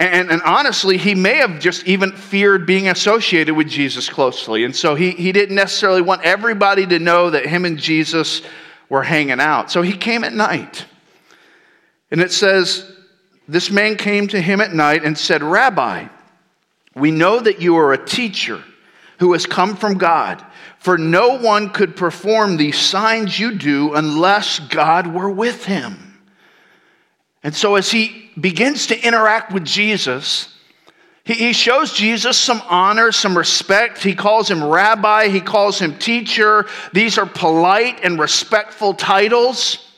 And, 0.00 0.30
and, 0.30 0.40
honestly, 0.42 0.96
he 0.96 1.16
may 1.16 1.38
have 1.38 1.58
just 1.58 1.84
even 1.84 2.12
feared 2.12 2.66
being 2.66 2.88
associated 2.88 3.54
with 3.54 3.68
Jesus 3.68 4.08
closely. 4.08 4.62
And 4.62 4.74
so 4.74 4.94
he, 4.94 5.10
he 5.10 5.32
didn't 5.32 5.56
necessarily 5.56 6.02
want 6.02 6.22
everybody 6.22 6.86
to 6.86 7.00
know 7.00 7.30
that 7.30 7.46
him 7.46 7.64
and 7.64 7.76
Jesus 7.78 8.42
were 8.88 9.02
hanging 9.02 9.40
out. 9.40 9.72
So 9.72 9.82
he 9.82 9.96
came 9.96 10.22
at 10.22 10.32
night. 10.32 10.86
And 12.12 12.20
it 12.20 12.30
says, 12.30 12.88
This 13.48 13.70
man 13.70 13.96
came 13.96 14.28
to 14.28 14.40
him 14.40 14.60
at 14.60 14.72
night 14.72 15.04
and 15.04 15.18
said, 15.18 15.42
Rabbi, 15.42 16.06
we 16.94 17.10
know 17.10 17.40
that 17.40 17.60
you 17.60 17.76
are 17.76 17.92
a 17.92 18.04
teacher 18.04 18.62
who 19.18 19.32
has 19.32 19.46
come 19.46 19.76
from 19.76 19.98
God, 19.98 20.44
for 20.78 20.96
no 20.96 21.38
one 21.38 21.70
could 21.70 21.96
perform 21.96 22.56
these 22.56 22.78
signs 22.78 23.38
you 23.38 23.56
do 23.56 23.94
unless 23.94 24.60
God 24.60 25.08
were 25.08 25.30
with 25.30 25.64
him. 25.64 26.07
And 27.42 27.54
so, 27.54 27.76
as 27.76 27.90
he 27.90 28.30
begins 28.40 28.88
to 28.88 29.00
interact 29.06 29.52
with 29.52 29.64
Jesus, 29.64 30.54
he 31.24 31.52
shows 31.52 31.92
Jesus 31.92 32.38
some 32.38 32.62
honor, 32.70 33.12
some 33.12 33.36
respect. 33.36 34.02
He 34.02 34.14
calls 34.14 34.50
him 34.50 34.64
rabbi, 34.64 35.28
he 35.28 35.42
calls 35.42 35.78
him 35.78 35.98
teacher. 35.98 36.66
These 36.94 37.18
are 37.18 37.26
polite 37.26 38.00
and 38.02 38.18
respectful 38.18 38.94
titles. 38.94 39.88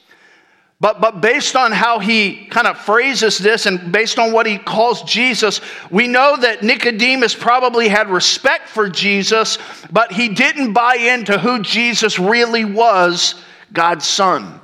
But, 0.81 1.01
but 1.01 1.21
based 1.21 1.55
on 1.55 1.71
how 1.71 1.99
he 1.99 2.47
kind 2.47 2.67
of 2.67 2.79
phrases 2.79 3.39
this 3.39 3.67
and 3.67 3.93
based 3.93 4.19
on 4.19 4.33
what 4.33 4.47
he 4.47 4.59
calls 4.59 5.03
Jesus, 5.03 5.61
we 5.91 6.09
know 6.09 6.37
that 6.39 6.65
Nicodemus 6.65 7.35
probably 7.35 7.87
had 7.87 8.09
respect 8.09 8.69
for 8.69 8.89
Jesus, 8.89 9.59
but 9.93 10.11
he 10.11 10.31
didn't 10.31 10.73
buy 10.73 10.97
into 10.97 11.39
who 11.39 11.61
Jesus 11.61 12.19
really 12.19 12.65
was 12.65 13.37
God's 13.73 14.07
son. 14.07 14.60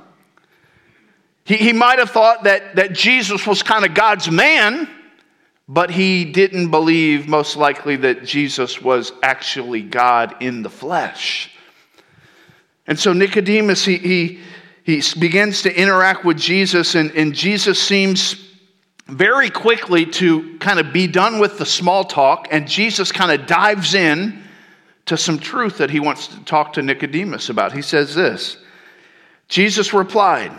He, 1.47 1.55
he 1.55 1.73
might 1.73 1.97
have 1.97 2.09
thought 2.09 2.43
that, 2.43 2.75
that 2.75 2.91
Jesus 2.91 3.47
was 3.47 3.63
kind 3.63 3.85
of 3.85 3.93
God's 3.93 4.29
man, 4.29 4.89
but 5.69 5.89
he 5.89 6.25
didn't 6.25 6.71
believe, 6.71 7.29
most 7.29 7.55
likely, 7.55 7.95
that 7.95 8.25
Jesus 8.25 8.81
was 8.81 9.13
actually 9.23 9.81
God 9.81 10.35
in 10.41 10.61
the 10.61 10.69
flesh. 10.69 11.49
And 12.85 12.99
so 12.99 13.13
Nicodemus, 13.13 13.85
he, 13.85 13.97
he, 13.97 14.39
he 14.83 15.01
begins 15.17 15.61
to 15.61 15.73
interact 15.73 16.25
with 16.25 16.37
Jesus, 16.37 16.95
and, 16.95 17.11
and 17.11 17.33
Jesus 17.33 17.81
seems 17.81 18.35
very 19.07 19.49
quickly 19.49 20.05
to 20.05 20.57
kind 20.57 20.81
of 20.81 20.91
be 20.91 21.07
done 21.07 21.39
with 21.39 21.57
the 21.57 21.65
small 21.65 22.03
talk, 22.03 22.49
and 22.51 22.67
Jesus 22.67 23.09
kind 23.13 23.31
of 23.31 23.47
dives 23.47 23.93
in 23.93 24.43
to 25.05 25.15
some 25.15 25.39
truth 25.39 25.77
that 25.77 25.89
he 25.89 26.01
wants 26.01 26.27
to 26.27 26.43
talk 26.43 26.73
to 26.73 26.81
Nicodemus 26.81 27.47
about. 27.47 27.71
He 27.71 27.81
says 27.81 28.13
this 28.13 28.57
Jesus 29.47 29.93
replied, 29.93 30.51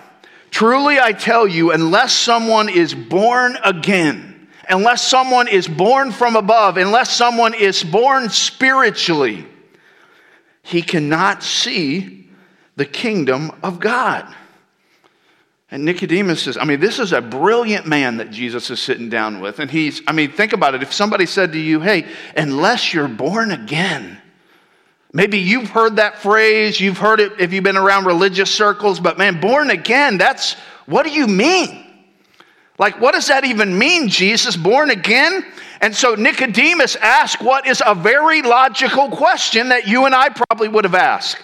Truly, 0.51 0.99
I 0.99 1.13
tell 1.13 1.47
you, 1.47 1.73
unless 1.73 2.13
someone 2.13 2.69
is 2.69 2.95
born 2.95 3.57
again, 3.65 4.49
unless 4.69 5.07
someone 5.07 5.49
is 5.49 5.69
born 5.69 6.13
from 6.13 6.37
above, 6.37 6.77
unless 6.77 7.15
someone 7.15 7.55
is 7.55 7.85
born 7.85 8.29
spiritually, 8.31 9.47
he 10.63 10.83
cannot 10.83 11.43
see 11.43 12.29
the 12.77 12.87
kingdom 12.87 13.53
of 13.63 13.81
God. 13.81 14.35
And 15.71 15.85
Nicodemus 15.85 16.43
says, 16.43 16.57
I 16.57 16.65
mean, 16.65 16.81
this 16.81 16.99
is 16.99 17.13
a 17.13 17.21
brilliant 17.21 17.87
man 17.87 18.17
that 18.19 18.31
Jesus 18.31 18.71
is 18.71 18.81
sitting 18.81 19.11
down 19.11 19.41
with. 19.41 19.59
And 19.59 19.71
he's, 19.71 20.01
I 20.07 20.13
mean, 20.13 20.33
think 20.33 20.55
about 20.55 20.75
it. 20.75 20.83
If 20.83 20.95
somebody 20.95 21.27
said 21.27 21.53
to 21.53 21.59
you, 21.59 21.81
hey, 21.81 22.07
unless 22.37 22.95
you're 22.95 23.09
born 23.09 23.51
again, 23.51 24.19
Maybe 25.13 25.39
you've 25.39 25.71
heard 25.71 25.97
that 25.97 26.19
phrase, 26.19 26.81
you've 26.81 26.99
heard 26.99 27.21
it 27.21 27.41
if 27.41 27.53
you've 27.53 27.65
been 27.65 27.79
around 27.79 28.05
religious 28.05 28.53
circles, 28.53 29.01
but 29.01 29.17
man, 29.17 29.41
born 29.41 29.71
again, 29.71 30.19
that's 30.19 30.55
what 30.87 31.05
do 31.05 31.13
you 31.13 31.27
mean? 31.27 31.87
Like, 32.79 33.01
what 33.01 33.13
does 33.13 33.29
that 33.29 33.45
even 33.45 33.77
mean, 33.77 34.09
Jesus? 34.09 34.57
Born 34.57 34.91
again? 34.91 35.45
And 35.81 35.95
so 35.95 36.15
Nicodemus 36.15 36.97
asked 36.97 37.43
what 37.43 37.67
is 37.67 37.83
a 37.85 37.95
very 37.95 38.43
logical 38.43 39.09
question 39.09 39.71
that 39.71 39.87
you 39.87 40.07
and 40.07 40.15
I 40.15 40.29
probably 40.29 40.69
would 40.69 40.85
have 40.85 40.95
asked. 40.95 41.43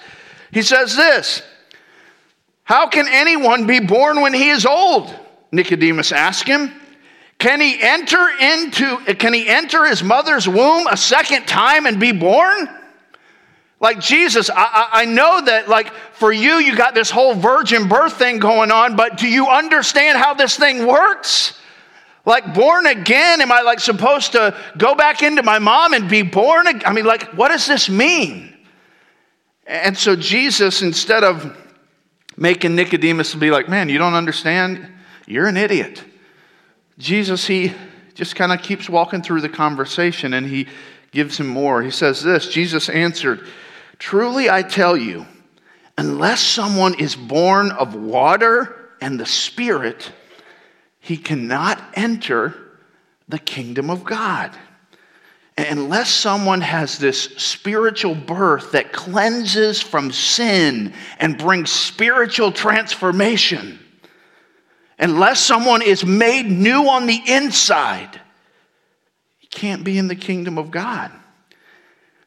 He 0.52 0.62
says 0.62 0.94
this 0.94 1.42
How 2.64 2.86
can 2.88 3.06
anyone 3.08 3.66
be 3.66 3.80
born 3.80 4.20
when 4.20 4.34
he 4.34 4.50
is 4.50 4.66
old? 4.66 5.14
Nicodemus 5.52 6.12
asked 6.12 6.46
him. 6.46 6.72
Can 7.38 7.60
he 7.60 7.80
enter 7.80 8.26
into 8.40 8.96
can 9.16 9.32
he 9.32 9.48
enter 9.48 9.84
his 9.86 10.02
mother's 10.02 10.48
womb 10.48 10.86
a 10.86 10.96
second 10.96 11.46
time 11.46 11.86
and 11.86 11.98
be 11.98 12.12
born? 12.12 12.68
Like 13.84 14.00
Jesus, 14.00 14.48
I, 14.48 14.88
I, 14.92 15.04
know 15.04 15.44
that, 15.44 15.68
like, 15.68 15.92
for 16.14 16.32
you, 16.32 16.54
you 16.54 16.74
got 16.74 16.94
this 16.94 17.10
whole 17.10 17.34
virgin 17.34 17.86
birth 17.86 18.14
thing 18.14 18.38
going 18.38 18.70
on, 18.70 18.96
but 18.96 19.18
do 19.18 19.28
you 19.28 19.48
understand 19.48 20.16
how 20.16 20.32
this 20.32 20.56
thing 20.56 20.86
works? 20.86 21.60
Like, 22.24 22.54
born 22.54 22.86
again, 22.86 23.42
am 23.42 23.52
I 23.52 23.60
like 23.60 23.80
supposed 23.80 24.32
to 24.32 24.58
go 24.78 24.94
back 24.94 25.22
into 25.22 25.42
my 25.42 25.58
mom 25.58 25.92
and 25.92 26.08
be 26.08 26.22
born 26.22 26.66
again? 26.66 26.82
I 26.86 26.94
mean, 26.94 27.04
like, 27.04 27.34
what 27.34 27.48
does 27.48 27.66
this 27.66 27.90
mean? 27.90 28.56
And 29.66 29.98
so, 29.98 30.16
Jesus, 30.16 30.80
instead 30.80 31.22
of 31.22 31.54
making 32.38 32.74
Nicodemus 32.74 33.34
be 33.34 33.50
like, 33.50 33.68
man, 33.68 33.90
you 33.90 33.98
don't 33.98 34.14
understand, 34.14 34.88
you're 35.26 35.46
an 35.46 35.58
idiot. 35.58 36.02
Jesus, 36.96 37.46
he 37.46 37.74
just 38.14 38.34
kind 38.34 38.50
of 38.50 38.62
keeps 38.62 38.88
walking 38.88 39.20
through 39.20 39.42
the 39.42 39.50
conversation 39.50 40.32
and 40.32 40.46
he 40.46 40.68
gives 41.10 41.38
him 41.38 41.48
more. 41.48 41.82
He 41.82 41.90
says 41.90 42.22
this 42.22 42.48
Jesus 42.48 42.88
answered, 42.88 43.46
Truly 43.98 44.50
I 44.50 44.62
tell 44.62 44.96
you, 44.96 45.26
unless 45.96 46.40
someone 46.40 46.94
is 46.94 47.14
born 47.14 47.70
of 47.70 47.94
water 47.94 48.90
and 49.00 49.18
the 49.18 49.26
Spirit, 49.26 50.10
he 51.00 51.16
cannot 51.16 51.82
enter 51.94 52.54
the 53.28 53.38
kingdom 53.38 53.90
of 53.90 54.04
God. 54.04 54.56
Unless 55.56 56.10
someone 56.10 56.62
has 56.62 56.98
this 56.98 57.22
spiritual 57.36 58.14
birth 58.14 58.72
that 58.72 58.92
cleanses 58.92 59.80
from 59.80 60.10
sin 60.10 60.92
and 61.20 61.38
brings 61.38 61.70
spiritual 61.70 62.50
transformation, 62.50 63.78
unless 64.98 65.40
someone 65.40 65.80
is 65.82 66.04
made 66.04 66.46
new 66.46 66.88
on 66.88 67.06
the 67.06 67.20
inside, 67.26 68.20
he 69.38 69.46
can't 69.46 69.84
be 69.84 69.96
in 69.96 70.08
the 70.08 70.16
kingdom 70.16 70.58
of 70.58 70.72
God. 70.72 71.12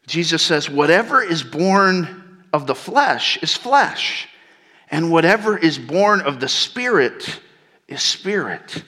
Jesus 0.08 0.42
says, 0.42 0.70
Whatever 0.70 1.22
is 1.22 1.44
born 1.44 2.40
of 2.54 2.66
the 2.66 2.74
flesh 2.74 3.38
is 3.44 3.54
flesh, 3.54 4.28
and 4.90 5.12
whatever 5.12 5.58
is 5.58 5.78
born 5.78 6.22
of 6.22 6.40
the 6.40 6.48
spirit 6.48 7.40
is 7.88 8.02
spirit. 8.02 8.84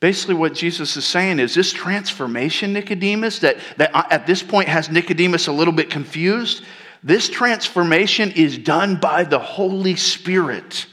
Basically, 0.00 0.34
what 0.34 0.54
Jesus 0.54 0.96
is 0.96 1.04
saying 1.04 1.40
is 1.40 1.54
this 1.54 1.72
transformation, 1.72 2.72
Nicodemus, 2.72 3.40
that, 3.40 3.56
that 3.78 3.90
at 4.12 4.26
this 4.26 4.42
point 4.42 4.68
has 4.68 4.90
Nicodemus 4.90 5.48
a 5.48 5.52
little 5.52 5.74
bit 5.74 5.90
confused. 5.90 6.62
This 7.02 7.28
transformation 7.28 8.30
is 8.32 8.58
done 8.58 8.96
by 8.96 9.24
the 9.24 9.38
Holy 9.38 9.96
Spirit. 9.96 10.86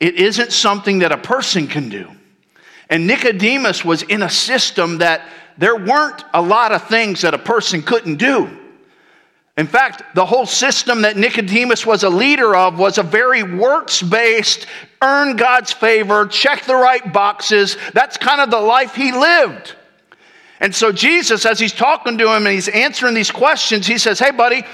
It 0.00 0.16
isn't 0.16 0.50
something 0.50 1.00
that 1.00 1.12
a 1.12 1.18
person 1.18 1.68
can 1.68 1.88
do. 1.88 2.10
And 2.90 3.06
Nicodemus 3.06 3.84
was 3.84 4.02
in 4.02 4.22
a 4.22 4.30
system 4.30 4.98
that 4.98 5.28
there 5.56 5.76
weren't 5.76 6.24
a 6.34 6.42
lot 6.42 6.72
of 6.72 6.88
things 6.88 7.20
that 7.20 7.34
a 7.34 7.38
person 7.38 7.82
couldn't 7.82 8.16
do. 8.16 8.58
In 9.56 9.66
fact, 9.66 10.14
the 10.14 10.24
whole 10.24 10.46
system 10.46 11.02
that 11.02 11.16
Nicodemus 11.16 11.84
was 11.84 12.04
a 12.04 12.08
leader 12.08 12.56
of 12.56 12.78
was 12.78 12.96
a 12.96 13.02
very 13.02 13.42
works 13.42 14.00
based, 14.00 14.66
earn 15.02 15.36
God's 15.36 15.72
favor, 15.72 16.26
check 16.26 16.64
the 16.64 16.74
right 16.74 17.12
boxes. 17.12 17.76
That's 17.92 18.16
kind 18.16 18.40
of 18.40 18.50
the 18.50 18.60
life 18.60 18.94
he 18.94 19.12
lived. 19.12 19.74
And 20.60 20.74
so, 20.74 20.90
Jesus, 20.90 21.44
as 21.44 21.58
he's 21.58 21.72
talking 21.72 22.16
to 22.18 22.34
him 22.34 22.46
and 22.46 22.54
he's 22.54 22.68
answering 22.68 23.14
these 23.14 23.30
questions, 23.30 23.86
he 23.86 23.98
says, 23.98 24.18
Hey, 24.18 24.30
buddy, 24.30 24.64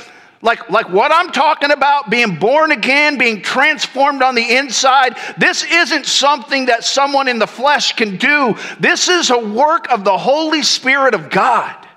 like, 0.43 0.71
like 0.71 0.89
what 0.91 1.11
I'm 1.11 1.33
talking 1.33 1.73
about, 1.73 2.11
being 2.11 2.37
born 2.37 2.71
again, 2.71 3.19
being 3.19 3.43
transformed 3.43 4.23
on 4.23 4.37
the 4.37 4.57
inside, 4.57 5.17
this 5.39 5.65
isn't 5.65 6.07
something 6.07 6.67
that 6.67 6.85
someone 6.85 7.27
in 7.27 7.41
the 7.41 7.47
flesh 7.47 7.97
can 7.97 8.17
do. 8.17 8.55
This 8.79 9.09
is 9.09 9.31
a 9.31 9.39
work 9.39 9.91
of 9.91 10.05
the 10.05 10.17
Holy 10.17 10.63
Spirit 10.63 11.15
of 11.15 11.31
God. 11.31 11.88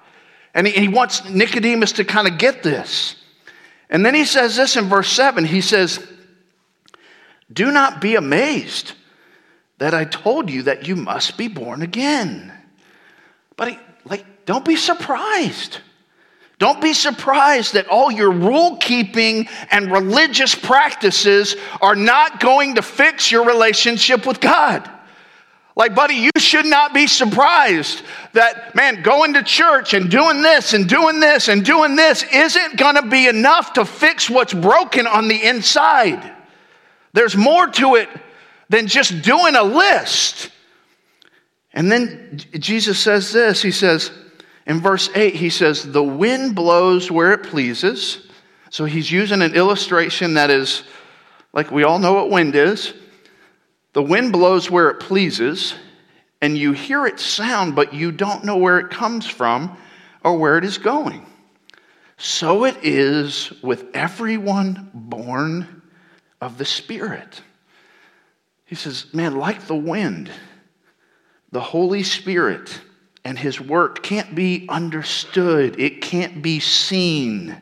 And 0.53 0.67
he, 0.67 0.73
he 0.73 0.87
wants 0.87 1.27
Nicodemus 1.29 1.93
to 1.93 2.05
kind 2.05 2.27
of 2.27 2.37
get 2.37 2.63
this. 2.63 3.15
And 3.89 4.05
then 4.05 4.15
he 4.15 4.25
says 4.25 4.55
this 4.55 4.77
in 4.77 4.85
verse 4.85 5.11
7 5.11 5.45
he 5.45 5.61
says, 5.61 6.05
Do 7.51 7.71
not 7.71 8.01
be 8.01 8.15
amazed 8.15 8.93
that 9.77 9.93
I 9.93 10.05
told 10.05 10.49
you 10.49 10.63
that 10.63 10.87
you 10.87 10.95
must 10.95 11.37
be 11.37 11.47
born 11.47 11.81
again. 11.81 12.53
But, 13.57 13.69
he, 13.69 13.79
like, 14.05 14.45
don't 14.45 14.65
be 14.65 14.75
surprised. 14.75 15.79
Don't 16.59 16.79
be 16.79 16.93
surprised 16.93 17.73
that 17.73 17.87
all 17.87 18.11
your 18.11 18.31
rule 18.31 18.77
keeping 18.77 19.49
and 19.71 19.91
religious 19.91 20.53
practices 20.53 21.55
are 21.81 21.95
not 21.95 22.39
going 22.39 22.75
to 22.75 22.83
fix 22.83 23.31
your 23.31 23.45
relationship 23.45 24.27
with 24.27 24.39
God. 24.39 24.87
Like, 25.75 25.95
buddy, 25.95 26.15
you 26.15 26.31
should 26.37 26.65
not 26.65 26.93
be 26.93 27.07
surprised 27.07 28.03
that, 28.33 28.75
man, 28.75 29.01
going 29.03 29.33
to 29.33 29.43
church 29.43 29.93
and 29.93 30.11
doing 30.11 30.41
this 30.41 30.73
and 30.73 30.87
doing 30.87 31.19
this 31.19 31.47
and 31.47 31.63
doing 31.63 31.95
this 31.95 32.23
isn't 32.23 32.77
going 32.77 32.95
to 32.95 33.03
be 33.03 33.27
enough 33.27 33.73
to 33.73 33.85
fix 33.85 34.29
what's 34.29 34.53
broken 34.53 35.07
on 35.07 35.27
the 35.27 35.41
inside. 35.41 36.35
There's 37.13 37.37
more 37.37 37.67
to 37.67 37.95
it 37.95 38.09
than 38.69 38.87
just 38.87 39.21
doing 39.21 39.55
a 39.55 39.63
list. 39.63 40.49
And 41.73 41.89
then 41.89 42.41
Jesus 42.59 42.99
says 42.99 43.31
this 43.31 43.61
He 43.61 43.71
says, 43.71 44.11
in 44.65 44.79
verse 44.79 45.09
8, 45.15 45.35
he 45.35 45.49
says, 45.49 45.89
The 45.89 46.03
wind 46.03 46.55
blows 46.55 47.09
where 47.09 47.33
it 47.33 47.43
pleases. 47.43 48.27
So 48.69 48.85
he's 48.85 49.11
using 49.11 49.41
an 49.41 49.55
illustration 49.55 50.35
that 50.35 50.49
is 50.49 50.83
like 51.53 51.71
we 51.71 51.83
all 51.83 51.99
know 51.99 52.13
what 52.13 52.29
wind 52.29 52.55
is. 52.55 52.93
The 53.93 54.01
wind 54.01 54.31
blows 54.31 54.71
where 54.71 54.89
it 54.89 54.99
pleases, 54.99 55.73
and 56.41 56.57
you 56.57 56.71
hear 56.71 57.05
its 57.05 57.23
sound, 57.23 57.75
but 57.75 57.93
you 57.93 58.11
don't 58.11 58.45
know 58.45 58.57
where 58.57 58.79
it 58.79 58.89
comes 58.89 59.27
from 59.27 59.77
or 60.23 60.37
where 60.37 60.57
it 60.57 60.63
is 60.63 60.77
going. 60.77 61.25
So 62.17 62.65
it 62.65 62.77
is 62.83 63.51
with 63.61 63.85
everyone 63.93 64.91
born 64.93 65.81
of 66.39 66.57
the 66.57 66.65
Spirit. 66.65 67.41
He 68.65 68.75
says, 68.75 69.07
Man, 69.13 69.37
like 69.37 69.67
the 69.67 69.75
wind, 69.75 70.31
the 71.51 71.59
Holy 71.59 72.03
Spirit 72.03 72.79
and 73.25 73.37
his 73.37 73.59
work 73.59 74.01
can't 74.01 74.33
be 74.33 74.65
understood, 74.69 75.79
it 75.79 76.01
can't 76.01 76.41
be 76.41 76.59
seen, 76.59 77.61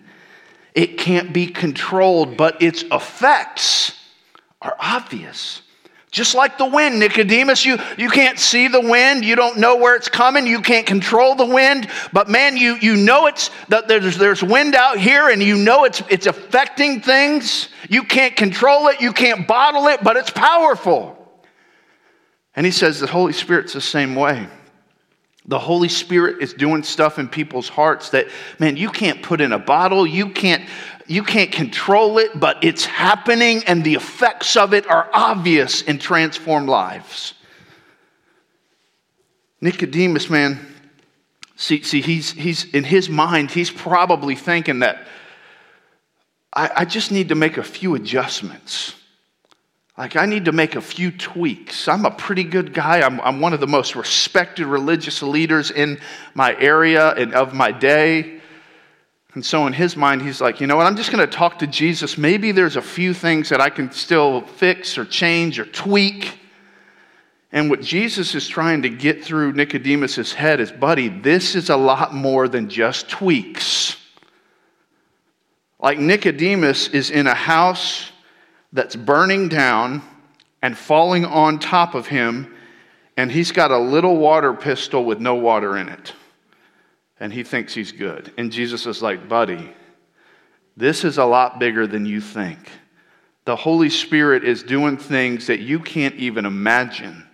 it 0.75 0.97
can't 0.97 1.33
be 1.33 1.47
controlled, 1.47 2.37
but 2.37 2.61
its 2.61 2.83
effects 2.91 3.93
are 4.61 4.75
obvious. 4.79 5.63
Just 6.11 6.33
like 6.33 6.57
the 6.57 6.65
wind, 6.65 6.99
Nicodemus, 6.99 7.65
you, 7.65 7.77
you 7.97 8.09
can't 8.09 8.39
see 8.39 8.67
the 8.67 8.81
wind. 8.81 9.23
You 9.23 9.35
don't 9.35 9.59
know 9.59 9.75
where 9.75 9.95
it's 9.95 10.09
coming. 10.09 10.47
You 10.47 10.61
can't 10.61 10.87
control 10.87 11.35
the 11.35 11.45
wind. 11.45 11.87
But 12.11 12.27
man, 12.29 12.57
you, 12.57 12.77
you 12.81 12.95
know 12.95 13.27
it's 13.27 13.51
that 13.67 13.87
there's, 13.87 14.17
there's 14.17 14.41
wind 14.41 14.73
out 14.73 14.97
here 14.97 15.29
and 15.29 15.41
you 15.41 15.55
know 15.55 15.85
it's, 15.85 16.01
it's 16.09 16.25
affecting 16.25 17.01
things. 17.01 17.69
You 17.89 18.03
can't 18.03 18.35
control 18.35 18.87
it. 18.87 19.01
You 19.01 19.13
can't 19.13 19.47
bottle 19.47 19.87
it, 19.87 20.03
but 20.03 20.17
it's 20.17 20.31
powerful. 20.31 21.15
And 22.55 22.65
he 22.65 22.71
says 22.71 22.99
the 22.99 23.07
Holy 23.07 23.33
Spirit's 23.33 23.73
the 23.73 23.81
same 23.81 24.15
way. 24.15 24.47
The 25.45 25.59
Holy 25.59 25.89
Spirit 25.89 26.41
is 26.41 26.53
doing 26.53 26.83
stuff 26.83 27.19
in 27.19 27.27
people's 27.27 27.69
hearts 27.69 28.09
that, 28.09 28.27
man, 28.57 28.77
you 28.77 28.89
can't 28.89 29.21
put 29.21 29.41
in 29.41 29.51
a 29.51 29.59
bottle. 29.59 30.05
You 30.05 30.29
can't, 30.29 30.63
you 31.09 31.23
can't 31.23 31.51
control 31.51 32.19
it, 32.19 32.39
but 32.39 32.63
it's 32.63 32.85
happening, 32.85 33.63
and 33.65 33.83
the 33.83 33.95
effects 33.95 34.55
of 34.55 34.75
it 34.75 34.87
are 34.87 35.09
obvious 35.11 35.81
in 35.81 35.97
transformed 35.97 36.69
lives. 36.69 37.33
Nicodemus, 39.59 40.29
man, 40.29 40.59
see, 41.55 41.81
see 41.81 42.01
he's, 42.01 42.31
he's 42.31 42.65
in 42.73 42.83
his 42.83 43.09
mind, 43.09 43.49
he's 43.49 43.71
probably 43.71 44.35
thinking 44.35 44.79
that 44.79 45.07
I, 46.53 46.69
I 46.77 46.85
just 46.85 47.11
need 47.11 47.29
to 47.29 47.35
make 47.35 47.57
a 47.57 47.63
few 47.63 47.95
adjustments. 47.95 48.93
Like, 49.97 50.15
I 50.15 50.27
need 50.27 50.45
to 50.45 50.51
make 50.51 50.75
a 50.75 50.81
few 50.81 51.11
tweaks. 51.11 51.87
I'm 51.87 52.05
a 52.05 52.11
pretty 52.11 52.45
good 52.45 52.73
guy. 52.73 53.01
I'm, 53.01 53.19
I'm 53.19 53.41
one 53.41 53.53
of 53.53 53.59
the 53.59 53.67
most 53.67 53.95
respected 53.95 54.65
religious 54.65 55.21
leaders 55.21 55.71
in 55.71 55.99
my 56.35 56.55
area 56.57 57.09
and 57.15 57.33
of 57.33 57.53
my 57.53 57.71
day. 57.71 58.38
And 59.35 59.45
so, 59.45 59.67
in 59.67 59.73
his 59.73 59.95
mind, 59.95 60.23
he's 60.23 60.41
like, 60.41 60.59
you 60.59 60.65
know 60.65 60.75
what? 60.75 60.87
I'm 60.87 60.97
just 60.97 61.11
going 61.11 61.27
to 61.27 61.31
talk 61.31 61.59
to 61.59 61.67
Jesus. 61.67 62.17
Maybe 62.17 62.51
there's 62.51 62.75
a 62.75 62.81
few 62.81 63.13
things 63.13 63.49
that 63.49 63.61
I 63.61 63.69
can 63.69 63.91
still 63.91 64.41
fix 64.41 64.97
or 64.97 65.05
change 65.05 65.59
or 65.59 65.65
tweak. 65.65 66.39
And 67.51 67.69
what 67.69 67.81
Jesus 67.81 68.35
is 68.35 68.47
trying 68.47 68.83
to 68.83 68.89
get 68.89 69.23
through 69.23 69.53
Nicodemus's 69.53 70.33
head 70.33 70.59
is, 70.59 70.71
buddy, 70.71 71.09
this 71.09 71.55
is 71.55 71.69
a 71.69 71.77
lot 71.77 72.13
more 72.13 72.47
than 72.47 72.69
just 72.69 73.09
tweaks. 73.09 73.97
Like 75.79 75.99
Nicodemus 75.99 76.89
is 76.89 77.09
in 77.09 77.25
a 77.25 77.33
house 77.33 78.11
that's 78.73 78.95
burning 78.95 79.47
down 79.47 80.01
and 80.61 80.77
falling 80.77 81.25
on 81.25 81.57
top 81.59 81.95
of 81.95 82.07
him, 82.07 82.53
and 83.15 83.31
he's 83.31 83.51
got 83.51 83.71
a 83.71 83.77
little 83.77 84.17
water 84.17 84.53
pistol 84.53 85.05
with 85.05 85.19
no 85.19 85.35
water 85.35 85.77
in 85.77 85.87
it. 85.87 86.13
And 87.19 87.33
he 87.33 87.43
thinks 87.43 87.73
he's 87.73 87.91
good. 87.91 88.31
And 88.37 88.51
Jesus 88.51 88.85
is 88.85 89.01
like, 89.01 89.27
buddy, 89.27 89.73
this 90.77 91.03
is 91.03 91.17
a 91.17 91.25
lot 91.25 91.59
bigger 91.59 91.85
than 91.85 92.05
you 92.05 92.21
think. 92.21 92.59
The 93.45 93.55
Holy 93.55 93.89
Spirit 93.89 94.43
is 94.43 94.63
doing 94.63 94.97
things 94.97 95.47
that 95.47 95.59
you 95.59 95.79
can't 95.79 96.15
even 96.15 96.45
imagine. 96.45 97.25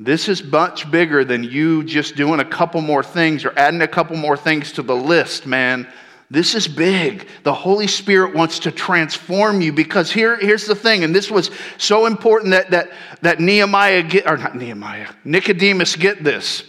This 0.00 0.28
is 0.28 0.42
much 0.42 0.90
bigger 0.90 1.24
than 1.24 1.44
you 1.44 1.84
just 1.84 2.16
doing 2.16 2.40
a 2.40 2.44
couple 2.44 2.80
more 2.80 3.02
things 3.02 3.44
or 3.44 3.52
adding 3.56 3.82
a 3.82 3.88
couple 3.88 4.16
more 4.16 4.36
things 4.36 4.72
to 4.72 4.82
the 4.82 4.96
list, 4.96 5.46
man. 5.46 5.86
This 6.30 6.54
is 6.54 6.66
big. 6.66 7.28
The 7.42 7.54
Holy 7.54 7.86
Spirit 7.86 8.34
wants 8.34 8.60
to 8.60 8.72
transform 8.72 9.60
you 9.60 9.72
because 9.72 10.10
here, 10.10 10.36
here's 10.36 10.66
the 10.66 10.74
thing, 10.74 11.04
and 11.04 11.14
this 11.14 11.30
was 11.30 11.50
so 11.78 12.06
important 12.06 12.52
that, 12.52 12.70
that, 12.70 12.90
that 13.22 13.40
Nehemiah 13.40 14.02
get, 14.02 14.26
or 14.26 14.36
not 14.36 14.56
Nehemiah, 14.56 15.10
Nicodemus 15.24 15.96
get 15.96 16.24
this. 16.24 16.64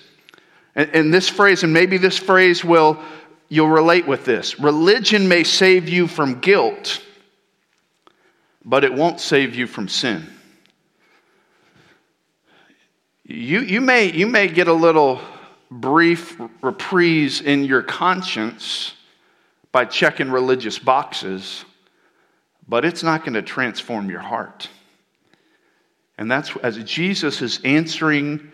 And, 0.75 0.89
and 0.93 1.13
this 1.13 1.29
phrase, 1.29 1.63
and 1.63 1.73
maybe 1.73 1.97
this 1.97 2.17
phrase 2.17 2.63
will, 2.63 3.01
you'll 3.49 3.69
relate 3.69 4.07
with 4.07 4.25
this. 4.25 4.59
Religion 4.59 5.27
may 5.27 5.43
save 5.43 5.87
you 5.87 6.07
from 6.07 6.39
guilt, 6.39 7.01
but 8.63 8.83
it 8.83 8.93
won't 8.93 9.19
save 9.19 9.55
you 9.55 9.67
from 9.67 9.87
sin. 9.87 10.27
You, 13.23 13.61
you, 13.61 13.81
may, 13.81 14.11
you 14.11 14.27
may 14.27 14.47
get 14.47 14.67
a 14.67 14.73
little 14.73 15.19
brief 15.71 16.39
reprise 16.61 17.41
in 17.41 17.63
your 17.63 17.81
conscience 17.81 18.93
by 19.71 19.85
checking 19.85 20.29
religious 20.29 20.77
boxes, 20.77 21.65
but 22.67 22.85
it's 22.85 23.03
not 23.03 23.21
going 23.21 23.33
to 23.33 23.41
transform 23.41 24.09
your 24.09 24.19
heart. 24.19 24.69
And 26.17 26.31
that's 26.31 26.55
as 26.57 26.77
Jesus 26.83 27.41
is 27.41 27.59
answering 27.63 28.51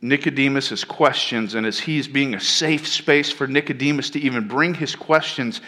Nicodemus's 0.00 0.84
questions 0.84 1.54
and 1.54 1.66
as 1.66 1.78
he's 1.78 2.06
being 2.06 2.34
a 2.34 2.40
safe 2.40 2.86
space 2.86 3.30
for 3.30 3.46
Nicodemus 3.46 4.10
to 4.10 4.20
even 4.20 4.46
bring 4.46 4.74
his 4.74 4.94
questions, 4.94 5.60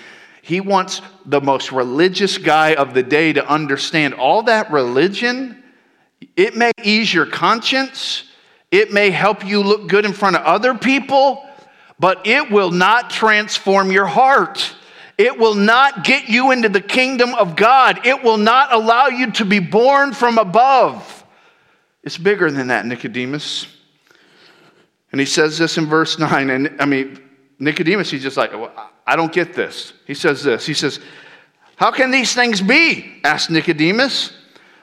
he 0.43 0.61
wants 0.61 1.01
the 1.25 1.41
most 1.41 1.73
religious 1.73 2.37
guy 2.37 2.75
of 2.75 2.93
the 2.93 3.03
day 3.03 3.33
to 3.33 3.47
understand 3.49 4.15
all 4.15 4.43
that 4.43 4.71
religion, 4.71 5.63
it 6.37 6.55
may 6.55 6.73
ease 6.83 7.13
your 7.13 7.25
conscience, 7.25 8.25
it 8.71 8.93
may 8.93 9.11
help 9.11 9.45
you 9.47 9.63
look 9.63 9.89
good 9.89 10.05
in 10.05 10.13
front 10.13 10.37
of 10.37 10.43
other 10.43 10.75
people, 10.75 11.49
but 11.99 12.27
it 12.27 12.51
will 12.51 12.71
not 12.71 13.09
transform 13.09 13.91
your 13.91 14.07
heart. 14.07 14.75
It 15.17 15.39
will 15.39 15.55
not 15.55 16.05
get 16.05 16.29
you 16.29 16.51
into 16.51 16.69
the 16.69 16.81
kingdom 16.81 17.35
of 17.35 17.55
God. 17.55 18.05
It 18.05 18.23
will 18.23 18.37
not 18.37 18.73
allow 18.73 19.07
you 19.07 19.31
to 19.33 19.45
be 19.45 19.61
born 19.61 20.13
from 20.13 20.39
above. 20.39 21.25
It's 22.03 22.19
bigger 22.19 22.51
than 22.51 22.67
that, 22.67 22.85
Nicodemus. 22.85 23.74
And 25.15 25.21
he 25.21 25.27
says 25.27 25.57
this 25.57 25.79
in 25.79 25.87
verse 25.87 26.19
9. 26.19 26.51
And 26.51 26.75
I 26.81 26.87
mean, 26.87 27.23
Nicodemus, 27.61 28.11
he's 28.11 28.25
just 28.25 28.37
like, 28.37 28.51
well, 28.51 28.73
I 29.07 29.15
don't 29.15 29.33
get 29.33 29.55
this. 29.55 29.93
He 30.09 30.15
says 30.15 30.43
this. 30.43 30.67
He 30.67 30.75
says, 30.75 30.99
How 31.77 31.93
can 31.93 32.11
these 32.11 32.35
things 32.35 32.61
be? 32.61 33.21
asked 33.23 33.49
Nicodemus. 33.49 34.33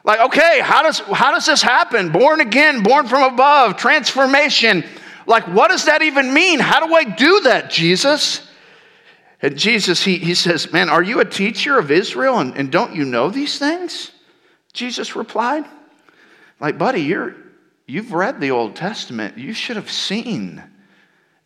Like, 0.05 0.21
okay, 0.21 0.61
how 0.61 0.83
does, 0.83 0.99
how 0.99 1.31
does 1.33 1.47
this 1.47 1.61
happen? 1.61 2.13
Born 2.13 2.39
again, 2.39 2.81
born 2.81 3.07
from 3.07 3.23
above, 3.23 3.75
transformation. 3.75 4.85
Like, 5.27 5.43
what 5.49 5.67
does 5.67 5.83
that 5.83 6.01
even 6.01 6.33
mean? 6.33 6.61
How 6.61 6.87
do 6.87 6.93
I 6.93 7.03
do 7.03 7.41
that, 7.41 7.69
Jesus? 7.69 8.49
And 9.41 9.57
Jesus, 9.57 10.01
he, 10.01 10.17
he 10.17 10.33
says, 10.33 10.71
Man, 10.71 10.87
are 10.87 11.03
you 11.03 11.19
a 11.19 11.25
teacher 11.25 11.77
of 11.77 11.91
Israel 11.91 12.39
and, 12.39 12.55
and 12.55 12.71
don't 12.71 12.95
you 12.95 13.03
know 13.03 13.29
these 13.29 13.59
things? 13.59 14.11
Jesus 14.71 15.13
replied, 15.13 15.65
Like, 16.61 16.77
buddy, 16.77 17.01
you're, 17.01 17.35
you've 17.91 18.13
read 18.13 18.39
the 18.39 18.51
Old 18.51 18.75
Testament. 18.75 19.38
You 19.38 19.54
should 19.54 19.75
have 19.75 19.91
seen 19.91 20.63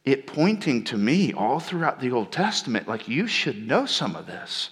it 0.03 0.27
pointing 0.27 0.83
to 0.85 0.97
me 0.97 1.33
all 1.33 1.59
throughout 1.59 1.99
the 1.99 2.11
Old 2.11 2.31
Testament. 2.31 2.87
Like, 2.87 3.07
you 3.07 3.25
should 3.25 3.67
know 3.67 3.87
some 3.87 4.15
of 4.15 4.27
this. 4.27 4.69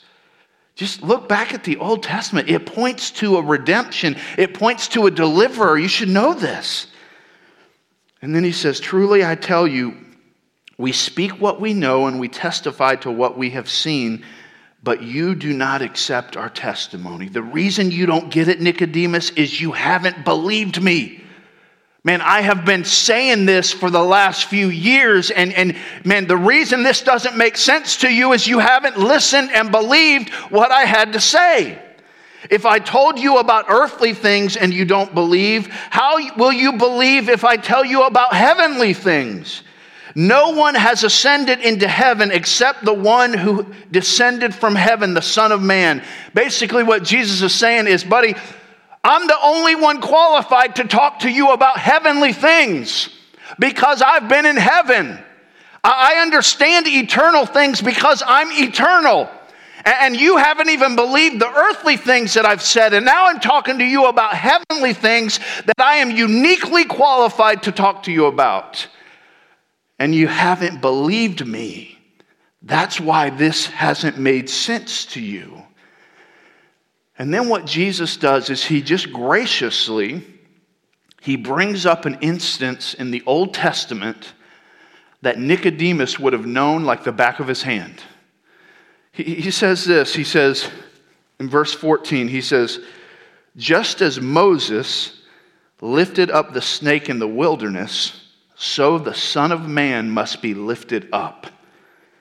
Just 0.76 1.02
look 1.02 1.28
back 1.28 1.52
at 1.54 1.64
the 1.64 1.78
Old 1.78 2.04
Testament. 2.04 2.48
It 2.48 2.68
points 2.68 3.10
to 3.12 3.38
a 3.38 3.42
redemption, 3.42 4.16
it 4.38 4.54
points 4.54 4.88
to 4.90 5.08
a 5.08 5.12
deliverer. 5.12 5.78
You 5.78 5.88
should 5.88 6.10
know 6.10 6.36
this. 6.36 6.88
And 8.22 8.36
then 8.36 8.44
he 8.44 8.52
says, 8.52 8.80
Truly 8.80 9.26
I 9.26 9.34
tell 9.34 9.68
you, 9.68 9.98
we 10.78 10.92
speak 10.92 11.32
what 11.42 11.60
we 11.60 11.74
know 11.74 12.06
and 12.06 12.20
we 12.20 12.30
testify 12.30 12.96
to 12.98 13.12
what 13.12 13.38
we 13.38 13.50
have 13.52 13.70
seen, 13.70 14.24
but 14.84 15.02
you 15.02 15.34
do 15.34 15.54
not 15.54 15.82
accept 15.82 16.38
our 16.38 16.50
testimony. 16.50 17.30
The 17.30 17.42
reason 17.42 17.90
you 17.90 18.06
don't 18.06 18.32
get 18.32 18.48
it, 18.48 18.62
Nicodemus, 18.62 19.32
is 19.32 19.60
you 19.60 19.72
haven't 19.72 20.24
believed 20.24 20.82
me. 20.82 21.23
Man, 22.06 22.20
I 22.20 22.42
have 22.42 22.66
been 22.66 22.84
saying 22.84 23.46
this 23.46 23.72
for 23.72 23.90
the 23.90 24.04
last 24.04 24.46
few 24.46 24.68
years, 24.68 25.32
and, 25.32 25.54
and 25.54 25.78
man, 26.04 26.28
the 26.28 26.36
reason 26.36 26.84
this 26.84 27.02
doesn't 27.02 27.38
make 27.38 27.56
sense 27.56 27.98
to 27.98 28.14
you 28.14 28.34
is 28.34 28.46
you 28.46 28.60
haven't 28.60 28.98
listened 28.98 29.52
and 29.54 29.72
believed 29.72 30.30
what 30.50 30.70
I 30.70 30.82
had 30.82 31.14
to 31.14 31.22
say. 31.22 31.82
If 32.50 32.66
I 32.66 32.80
told 32.80 33.20
you 33.20 33.38
about 33.38 33.70
earthly 33.70 34.14
things 34.14 34.58
and 34.58 34.74
you 34.74 34.84
don't 34.84 35.14
believe, 35.14 35.68
how 35.68 36.18
will 36.36 36.52
you 36.52 36.74
believe 36.74 37.30
if 37.30 37.46
I 37.46 37.56
tell 37.56 37.86
you 37.86 38.04
about 38.04 38.34
heavenly 38.34 38.94
things? 38.94 39.64
No 40.14 40.50
one 40.50 40.76
has 40.76 41.06
ascended 41.06 41.62
into 41.62 41.88
heaven 41.88 42.32
except 42.32 42.84
the 42.84 42.94
one 42.94 43.34
who 43.34 43.66
descended 43.92 44.54
from 44.54 44.76
heaven, 44.76 45.14
the 45.14 45.22
Son 45.22 45.54
of 45.54 45.62
Man. 45.62 46.04
Basically, 46.34 46.84
what 46.84 47.04
Jesus 47.04 47.42
is 47.42 47.56
saying 47.56 47.88
is, 47.88 48.04
buddy, 48.04 48.36
I'm 49.04 49.28
the 49.28 49.38
only 49.42 49.76
one 49.76 50.00
qualified 50.00 50.78
to 50.78 50.86
talk 50.86 51.20
to 51.20 51.30
you 51.30 51.52
about 51.52 51.78
heavenly 51.78 52.32
things 52.32 53.10
because 53.60 54.02
I've 54.02 54.30
been 54.30 54.46
in 54.46 54.56
heaven. 54.56 55.20
I 55.84 56.16
understand 56.22 56.88
eternal 56.88 57.46
things 57.46 57.82
because 57.82 58.24
I'm 58.26 58.50
eternal. 58.52 59.30
And 59.86 60.16
you 60.16 60.38
haven't 60.38 60.70
even 60.70 60.96
believed 60.96 61.42
the 61.42 61.52
earthly 61.52 61.98
things 61.98 62.34
that 62.36 62.46
I've 62.46 62.62
said. 62.62 62.94
And 62.94 63.06
now 63.06 63.28
I'm 63.28 63.42
talking 63.42 63.80
to 63.80 63.84
you 63.84 64.06
about 64.06 64.34
heavenly 64.34 64.94
things 64.94 65.42
that 65.66 65.80
I 65.80 65.96
am 65.96 66.10
uniquely 66.10 66.86
qualified 66.86 67.64
to 67.64 67.74
talk 67.74 68.04
to 68.04 68.12
you 68.12 68.28
about. 68.28 68.88
And 70.00 70.16
you 70.16 70.28
haven't 70.28 70.80
believed 70.80 71.46
me. 71.46 72.00
That's 72.62 73.02
why 73.02 73.30
this 73.30 73.66
hasn't 73.66 74.18
made 74.18 74.50
sense 74.50 75.06
to 75.08 75.22
you. 75.22 75.64
And 77.18 77.34
then 77.34 77.50
what 77.50 77.66
Jesus 77.66 78.18
does 78.18 78.50
is 78.50 78.66
he 78.66 78.82
just 78.82 79.12
graciously 79.14 80.24
he 81.24 81.38
brings 81.38 81.86
up 81.86 82.06
an 82.06 82.18
instance 82.20 82.94
in 82.94 83.10
the 83.10 83.24
Old 83.26 83.54
Testament 83.54 84.34
that 85.22 85.40
Nicodemus 85.40 86.20
would 86.20 86.34
have 86.34 86.46
known 86.46 86.84
like 86.84 87.06
the 87.06 87.14
back 87.14 87.40
of 87.40 87.48
his 87.48 87.64
hand. 87.64 88.04
He, 89.14 89.36
he 89.36 89.50
says 89.50 89.86
this, 89.86 90.14
he 90.14 90.26
says 90.26 90.70
in 91.40 91.48
verse 91.48 91.74
14, 91.74 92.28
he 92.28 92.42
says, 92.42 92.80
just 93.56 94.02
as 94.02 94.20
Moses 94.20 95.22
lifted 95.80 96.30
up 96.30 96.52
the 96.52 96.62
snake 96.62 97.08
in 97.08 97.20
the 97.20 97.28
wilderness, 97.28 98.32
so 98.56 98.98
the 98.98 99.14
Son 99.14 99.54
of 99.54 99.66
Man 99.66 100.10
must 100.10 100.42
be 100.42 100.54
lifted 100.54 101.08
up, 101.14 101.48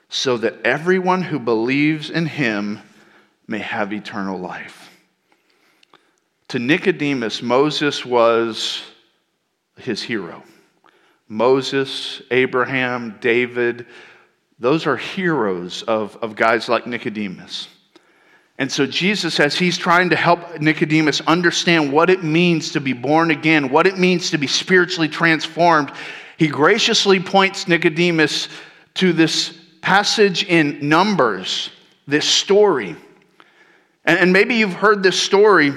so 0.07 0.37
that 0.37 0.61
everyone 0.63 1.23
who 1.23 1.39
believes 1.39 2.09
in 2.09 2.25
him 2.25 2.79
may 3.47 3.59
have 3.59 3.93
eternal 3.93 4.39
life. 4.39 4.89
To 6.49 6.59
Nicodemus, 6.59 7.41
Moses 7.41 8.05
was 8.05 8.83
his 9.77 10.01
hero. 10.01 10.43
Moses, 11.27 12.21
Abraham, 12.31 13.17
David, 13.21 13.87
those 14.59 14.85
are 14.85 14.97
heroes 14.97 15.83
of, 15.83 16.15
of 16.21 16.35
guys 16.35 16.69
like 16.69 16.85
Nicodemus. 16.85 17.67
And 18.59 18.71
so, 18.71 18.85
Jesus, 18.85 19.39
as 19.39 19.55
he's 19.55 19.77
trying 19.77 20.11
to 20.11 20.15
help 20.15 20.59
Nicodemus 20.61 21.21
understand 21.21 21.91
what 21.91 22.09
it 22.09 22.23
means 22.23 22.71
to 22.73 22.79
be 22.79 22.93
born 22.93 23.31
again, 23.31 23.69
what 23.69 23.87
it 23.87 23.97
means 23.97 24.29
to 24.29 24.37
be 24.37 24.45
spiritually 24.45 25.09
transformed, 25.09 25.91
he 26.37 26.47
graciously 26.47 27.19
points 27.19 27.67
Nicodemus 27.67 28.47
to 28.95 29.11
this 29.11 29.57
passage 29.81 30.43
in 30.43 30.87
Numbers, 30.87 31.71
this 32.05 32.25
story. 32.25 32.95
And, 34.05 34.19
and 34.19 34.33
maybe 34.33 34.55
you've 34.55 34.73
heard 34.73 35.03
this 35.03 35.19
story 35.19 35.73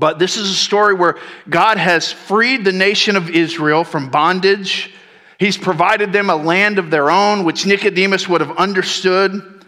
but 0.00 0.18
this 0.18 0.38
is 0.38 0.48
a 0.48 0.54
story 0.54 0.94
where 0.94 1.18
God 1.50 1.76
has 1.76 2.10
freed 2.10 2.64
the 2.64 2.72
nation 2.72 3.16
of 3.16 3.28
Israel 3.28 3.84
from 3.84 4.08
bondage. 4.08 4.94
He's 5.38 5.58
provided 5.58 6.10
them 6.10 6.30
a 6.30 6.36
land 6.36 6.78
of 6.78 6.90
their 6.90 7.10
own, 7.10 7.44
which 7.44 7.66
Nicodemus 7.66 8.26
would 8.26 8.40
have 8.40 8.56
understood. 8.56 9.62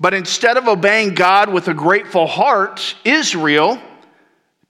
But 0.00 0.12
instead 0.12 0.56
of 0.56 0.66
obeying 0.66 1.14
God 1.14 1.52
with 1.52 1.68
a 1.68 1.74
grateful 1.74 2.26
heart, 2.26 2.96
Israel 3.04 3.80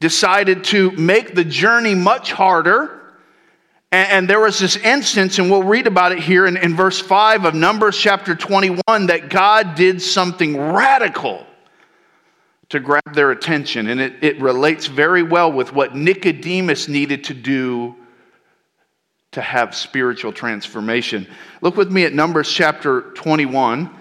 decided 0.00 0.64
to 0.64 0.90
make 0.90 1.34
the 1.34 1.44
journey 1.44 1.94
much 1.94 2.30
harder. 2.30 3.00
And, 3.90 4.28
there 4.28 4.40
was 4.40 4.58
this 4.58 4.76
instance, 4.76 5.38
and 5.38 5.50
we'll 5.50 5.62
read 5.62 5.86
about 5.86 6.12
it 6.12 6.18
here 6.18 6.46
in, 6.46 6.58
in 6.58 6.74
verse 6.74 7.00
5 7.00 7.46
of 7.46 7.54
Numbers 7.54 7.96
chapter 7.96 8.34
21, 8.34 9.06
that 9.06 9.30
God 9.30 9.76
did 9.76 10.02
something 10.02 10.60
radical 10.60 11.46
to 12.74 12.80
grab 12.80 13.14
their 13.14 13.30
attention. 13.30 13.86
And 13.86 14.00
it, 14.00 14.14
it 14.20 14.40
relates 14.40 14.86
very 14.86 15.22
well 15.22 15.52
with 15.52 15.72
what 15.72 15.94
Nicodemus 15.94 16.88
needed 16.88 17.22
to 17.24 17.34
do 17.34 17.94
to 19.30 19.40
have 19.40 19.76
spiritual 19.76 20.32
transformation. 20.32 21.28
Look 21.60 21.76
with 21.76 21.92
me 21.92 22.04
at 22.04 22.14
Numbers 22.14 22.50
chapter 22.50 23.12
21, 23.12 23.94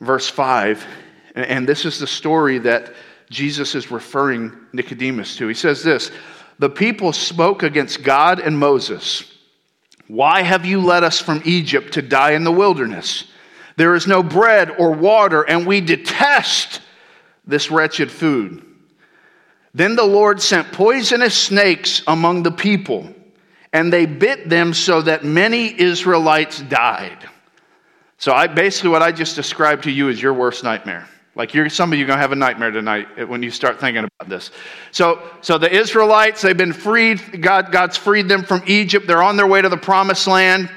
verse 0.00 0.28
5. 0.28 0.86
And 1.34 1.66
this 1.66 1.86
is 1.86 1.98
the 1.98 2.06
story 2.06 2.58
that 2.58 2.92
Jesus 3.30 3.74
is 3.74 3.90
referring 3.90 4.54
Nicodemus 4.74 5.36
to. 5.36 5.48
He 5.48 5.54
says 5.54 5.82
this 5.82 6.10
The 6.58 6.68
people 6.68 7.14
spoke 7.14 7.62
against 7.62 8.02
God 8.02 8.38
and 8.38 8.58
Moses. 8.58 9.34
Why 10.08 10.42
have 10.42 10.66
you 10.66 10.82
led 10.82 11.04
us 11.04 11.20
from 11.20 11.40
Egypt 11.46 11.94
to 11.94 12.02
die 12.02 12.32
in 12.32 12.44
the 12.44 12.52
wilderness? 12.52 13.24
There 13.76 13.94
is 13.94 14.06
no 14.06 14.22
bread 14.22 14.72
or 14.78 14.92
water, 14.92 15.42
and 15.42 15.66
we 15.66 15.80
detest 15.80 16.82
this 17.48 17.70
wretched 17.70 18.12
food. 18.12 18.64
Then 19.74 19.96
the 19.96 20.04
Lord 20.04 20.40
sent 20.40 20.70
poisonous 20.72 21.36
snakes 21.36 22.02
among 22.06 22.44
the 22.44 22.52
people, 22.52 23.12
and 23.72 23.92
they 23.92 24.06
bit 24.06 24.48
them 24.48 24.72
so 24.72 25.02
that 25.02 25.24
many 25.24 25.78
Israelites 25.80 26.60
died. 26.60 27.28
So, 28.18 28.32
I, 28.32 28.46
basically, 28.46 28.90
what 28.90 29.02
I 29.02 29.12
just 29.12 29.36
described 29.36 29.84
to 29.84 29.90
you 29.90 30.08
is 30.08 30.20
your 30.20 30.34
worst 30.34 30.64
nightmare. 30.64 31.08
Like 31.38 31.54
you're, 31.54 31.68
some 31.68 31.92
of 31.92 31.98
you 32.00 32.04
are 32.04 32.08
to 32.08 32.16
have 32.16 32.32
a 32.32 32.36
nightmare 32.36 32.72
tonight 32.72 33.28
when 33.28 33.44
you 33.44 33.52
start 33.52 33.78
thinking 33.78 34.02
about 34.02 34.28
this. 34.28 34.50
So, 34.90 35.22
so 35.40 35.56
the 35.56 35.72
Israelites, 35.72 36.42
they've 36.42 36.56
been 36.56 36.72
freed. 36.72 37.40
God, 37.40 37.70
God's 37.70 37.96
freed 37.96 38.28
them 38.28 38.42
from 38.42 38.64
Egypt. 38.66 39.06
They're 39.06 39.22
on 39.22 39.36
their 39.36 39.46
way 39.46 39.62
to 39.62 39.68
the 39.68 39.76
promised 39.76 40.26
land. 40.26 40.68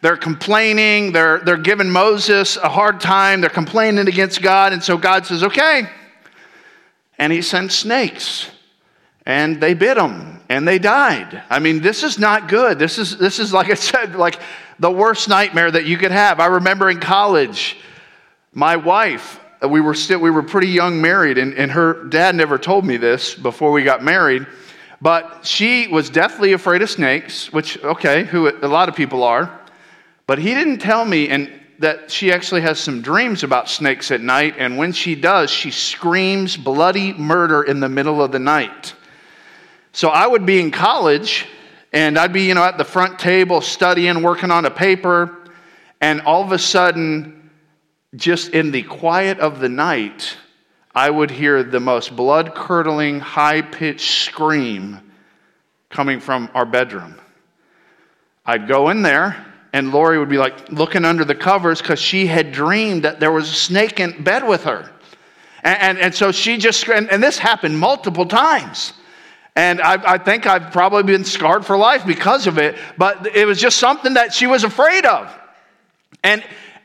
They're 0.00 0.16
complaining. 0.16 1.12
They're, 1.12 1.38
they're 1.38 1.56
giving 1.56 1.88
Moses 1.88 2.56
a 2.56 2.68
hard 2.68 3.00
time. 3.00 3.40
They're 3.40 3.48
complaining 3.48 4.08
against 4.08 4.42
God. 4.42 4.72
And 4.72 4.82
so 4.82 4.98
God 4.98 5.24
says, 5.24 5.44
okay, 5.44 5.88
and 7.18 7.32
he 7.32 7.42
sent 7.42 7.72
snakes 7.72 8.50
and 9.26 9.60
they 9.60 9.74
bit 9.74 9.98
him 9.98 10.40
and 10.48 10.66
they 10.66 10.78
died. 10.78 11.42
I 11.50 11.58
mean, 11.58 11.80
this 11.80 12.02
is 12.02 12.18
not 12.18 12.48
good. 12.48 12.78
This 12.78 12.98
is, 12.98 13.18
this 13.18 13.38
is, 13.38 13.52
like 13.52 13.70
I 13.70 13.74
said, 13.74 14.16
like 14.16 14.40
the 14.78 14.90
worst 14.90 15.28
nightmare 15.28 15.70
that 15.70 15.84
you 15.84 15.98
could 15.98 16.12
have. 16.12 16.40
I 16.40 16.46
remember 16.46 16.88
in 16.88 17.00
college, 17.00 17.76
my 18.52 18.76
wife, 18.76 19.40
uh, 19.62 19.68
we 19.68 19.80
were 19.80 19.94
still, 19.94 20.20
we 20.20 20.30
were 20.30 20.42
pretty 20.42 20.68
young 20.68 21.02
married, 21.02 21.36
and, 21.36 21.52
and 21.54 21.70
her 21.72 22.04
dad 22.04 22.34
never 22.34 22.58
told 22.58 22.84
me 22.84 22.96
this 22.96 23.34
before 23.34 23.72
we 23.72 23.82
got 23.82 24.02
married, 24.02 24.46
but 25.00 25.44
she 25.44 25.88
was 25.88 26.10
deathly 26.10 26.52
afraid 26.52 26.80
of 26.80 26.88
snakes, 26.88 27.52
which, 27.52 27.82
okay, 27.84 28.24
who 28.24 28.48
a 28.48 28.68
lot 28.68 28.88
of 28.88 28.96
people 28.96 29.22
are. 29.22 29.60
But 30.26 30.38
he 30.38 30.54
didn't 30.54 30.78
tell 30.78 31.04
me, 31.04 31.28
and 31.28 31.50
that 31.78 32.10
she 32.10 32.32
actually 32.32 32.62
has 32.62 32.80
some 32.80 33.02
dreams 33.02 33.44
about 33.44 33.68
snakes 33.68 34.10
at 34.10 34.20
night, 34.20 34.56
and 34.58 34.76
when 34.76 34.92
she 34.92 35.14
does, 35.14 35.50
she 35.50 35.70
screams 35.70 36.56
bloody 36.56 37.12
murder 37.12 37.62
in 37.62 37.80
the 37.80 37.88
middle 37.88 38.22
of 38.22 38.32
the 38.32 38.38
night. 38.38 38.94
So 39.92 40.08
I 40.08 40.26
would 40.26 40.44
be 40.44 40.60
in 40.60 40.70
college, 40.70 41.46
and 41.92 42.18
I'd 42.18 42.32
be, 42.32 42.42
you 42.42 42.54
know, 42.54 42.64
at 42.64 42.78
the 42.78 42.84
front 42.84 43.18
table 43.18 43.60
studying, 43.60 44.22
working 44.22 44.50
on 44.50 44.64
a 44.64 44.70
paper, 44.70 45.50
and 46.00 46.20
all 46.22 46.42
of 46.42 46.52
a 46.52 46.58
sudden, 46.58 47.50
just 48.16 48.50
in 48.50 48.70
the 48.72 48.82
quiet 48.82 49.38
of 49.38 49.60
the 49.60 49.68
night, 49.68 50.36
I 50.94 51.10
would 51.10 51.30
hear 51.30 51.62
the 51.62 51.80
most 51.80 52.16
blood 52.16 52.54
curdling, 52.54 53.20
high 53.20 53.62
pitched 53.62 54.24
scream 54.24 55.00
coming 55.90 56.18
from 56.18 56.50
our 56.54 56.66
bedroom. 56.66 57.16
I'd 58.44 58.66
go 58.66 58.88
in 58.88 59.02
there 59.02 59.44
and 59.72 59.92
Lori 59.92 60.18
would 60.18 60.28
be 60.28 60.38
like 60.38 60.70
looking 60.70 61.04
under 61.04 61.24
the 61.24 61.34
covers 61.34 61.80
because 61.80 62.00
she 62.00 62.26
had 62.26 62.52
dreamed 62.52 63.04
that 63.04 63.20
there 63.20 63.32
was 63.32 63.50
a 63.50 63.54
snake 63.54 64.00
in 64.00 64.22
bed 64.22 64.46
with 64.46 64.64
her. 64.64 64.90
And, 65.62 65.80
and, 65.80 65.98
and 65.98 66.14
so 66.14 66.32
she 66.32 66.56
just, 66.56 66.88
and, 66.88 67.10
and, 67.10 67.22
this 67.22 67.38
happened 67.38 67.78
multiple 67.78 68.26
times. 68.26 68.92
And 69.56 69.80
I, 69.80 70.14
I 70.14 70.18
think 70.18 70.46
I've 70.46 70.72
probably 70.72 71.02
been 71.02 71.24
scarred 71.24 71.66
for 71.66 71.76
life 71.76 72.06
because 72.06 72.46
of 72.46 72.58
it, 72.58 72.76
but 72.96 73.26
it 73.34 73.44
was 73.44 73.60
just 73.60 73.78
something 73.78 74.14
that 74.14 74.32
she 74.32 74.46
was 74.46 74.64
afraid 74.64 75.04
of. 75.04 75.36
And 76.22 76.44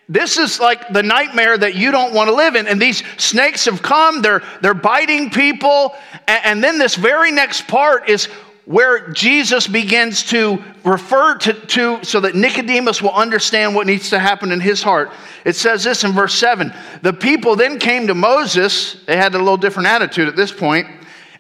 this 0.10 0.38
is 0.38 0.60
like 0.60 0.90
the 0.92 1.04
nightmare 1.04 1.58
that 1.58 1.76
you 1.76 1.92
don't 1.92 2.14
want 2.14 2.30
to 2.30 2.36
live 2.36 2.56
in. 2.56 2.68
And 2.68 2.82
these 2.82 3.04
snakes 3.18 3.66
have 3.66 3.82
come, 3.82 4.22
they're, 4.22 4.42
they're 4.62 4.74
biting 4.74 5.30
people. 5.30 5.96
And, 6.28 6.46
and 6.46 6.64
then 6.64 6.78
this 6.80 6.96
very 6.96 7.32
next 7.32 7.68
part 7.68 8.10
is 8.10 8.28
where 8.66 9.10
Jesus 9.10 9.68
begins 9.68 10.24
to 10.24 10.64
refer 10.86 11.38
to, 11.40 11.54
to, 11.54 12.04
so 12.04 12.22
that 12.22 12.36
Nicodemus 12.36 13.02
will 13.02 13.12
understand 13.12 13.76
what 13.76 13.88
needs 13.88 14.10
to 14.12 14.20
happen 14.20 14.52
in 14.52 14.62
his 14.62 14.82
heart. 14.82 15.12
It 15.44 15.56
says 15.56 15.84
this 15.84 16.04
in 16.04 16.14
verse 16.14 16.36
7 16.36 16.74
The 17.02 17.14
people 17.14 17.56
then 17.56 17.78
came 17.80 18.08
to 18.08 18.16
Moses, 18.16 19.04
they 19.06 19.18
had 19.18 19.36
a 19.36 19.38
little 19.38 19.58
different 19.58 19.90
attitude 19.90 20.28
at 20.28 20.36
this 20.36 20.52
point, 20.52 20.88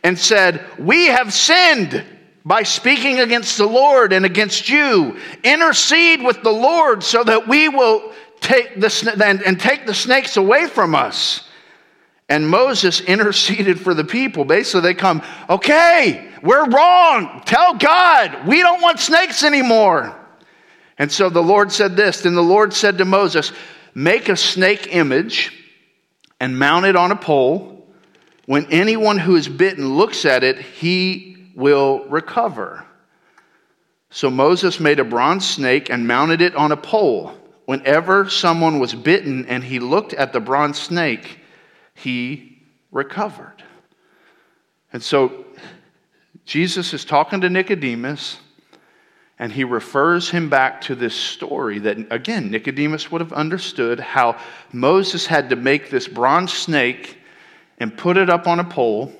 and 0.03 0.19
said, 0.19 0.65
We 0.77 1.07
have 1.07 1.33
sinned 1.33 2.03
by 2.45 2.63
speaking 2.63 3.21
against 3.21 3.57
the 3.57 3.67
Lord 3.67 4.12
and 4.12 4.25
against 4.25 4.67
you. 4.67 5.17
Intercede 5.43 6.21
with 6.21 6.43
the 6.43 6.51
Lord 6.51 7.03
so 7.03 7.23
that 7.23 7.47
we 7.47 7.69
will 7.69 8.12
take 8.41 8.79
the, 8.79 9.21
and, 9.23 9.41
and 9.43 9.57
take 9.57 9.86
the 9.86 9.93
snakes 9.93 10.36
away 10.36 10.67
from 10.67 10.93
us. 10.93 11.47
And 12.33 12.49
Moses 12.49 12.99
interceded 12.99 13.79
for 13.79 13.93
the 13.93 14.03
people. 14.03 14.43
Basically, 14.43 14.81
they 14.81 14.95
come, 14.95 15.21
okay, 15.47 16.31
we're 16.41 16.67
wrong. 16.67 17.43
Tell 17.45 17.75
God, 17.75 18.47
we 18.47 18.63
don't 18.63 18.81
want 18.81 18.99
snakes 18.99 19.43
anymore. 19.43 20.19
And 20.97 21.11
so 21.11 21.29
the 21.29 21.43
Lord 21.43 21.71
said 21.71 21.95
this 21.95 22.21
Then 22.21 22.33
the 22.33 22.41
Lord 22.41 22.73
said 22.73 22.97
to 22.97 23.05
Moses, 23.05 23.51
Make 23.93 24.29
a 24.29 24.35
snake 24.35 24.95
image 24.95 25.63
and 26.39 26.57
mount 26.57 26.87
it 26.87 26.95
on 26.95 27.11
a 27.11 27.15
pole. 27.15 27.87
When 28.47 28.65
anyone 28.71 29.19
who 29.19 29.35
is 29.35 29.47
bitten 29.47 29.93
looks 29.93 30.25
at 30.25 30.43
it, 30.43 30.57
he 30.57 31.37
will 31.55 32.03
recover. 32.05 32.83
So 34.09 34.31
Moses 34.31 34.79
made 34.79 34.99
a 34.99 35.03
bronze 35.03 35.47
snake 35.47 35.91
and 35.91 36.07
mounted 36.07 36.41
it 36.41 36.55
on 36.55 36.71
a 36.71 36.77
pole. 36.77 37.31
Whenever 37.65 38.27
someone 38.27 38.79
was 38.79 38.95
bitten 38.95 39.45
and 39.45 39.63
he 39.63 39.77
looked 39.77 40.15
at 40.15 40.33
the 40.33 40.39
bronze 40.39 40.79
snake, 40.79 41.41
he 41.93 42.62
recovered. 42.91 43.63
And 44.91 45.01
so 45.01 45.45
Jesus 46.45 46.93
is 46.93 47.06
talking 47.06 47.41
to 47.41 47.49
Nicodemus, 47.49 48.38
and 49.39 49.51
he 49.51 49.63
refers 49.63 50.29
him 50.29 50.49
back 50.49 50.82
to 50.82 50.95
this 50.95 51.15
story 51.15 51.79
that, 51.79 51.97
again, 52.12 52.51
Nicodemus 52.51 53.12
would 53.12 53.21
have 53.21 53.34
understood 53.34 53.99
how 53.99 54.38
Moses 54.71 55.25
had 55.25 55.49
to 55.49 55.56
make 55.56 55.89
this 55.89 56.08
bronze 56.08 56.53
snake 56.53 57.17
and 57.79 57.97
put 57.97 58.17
it 58.17 58.29
up 58.29 58.47
on 58.47 58.60
a 58.60 58.63
pole. 58.63 59.12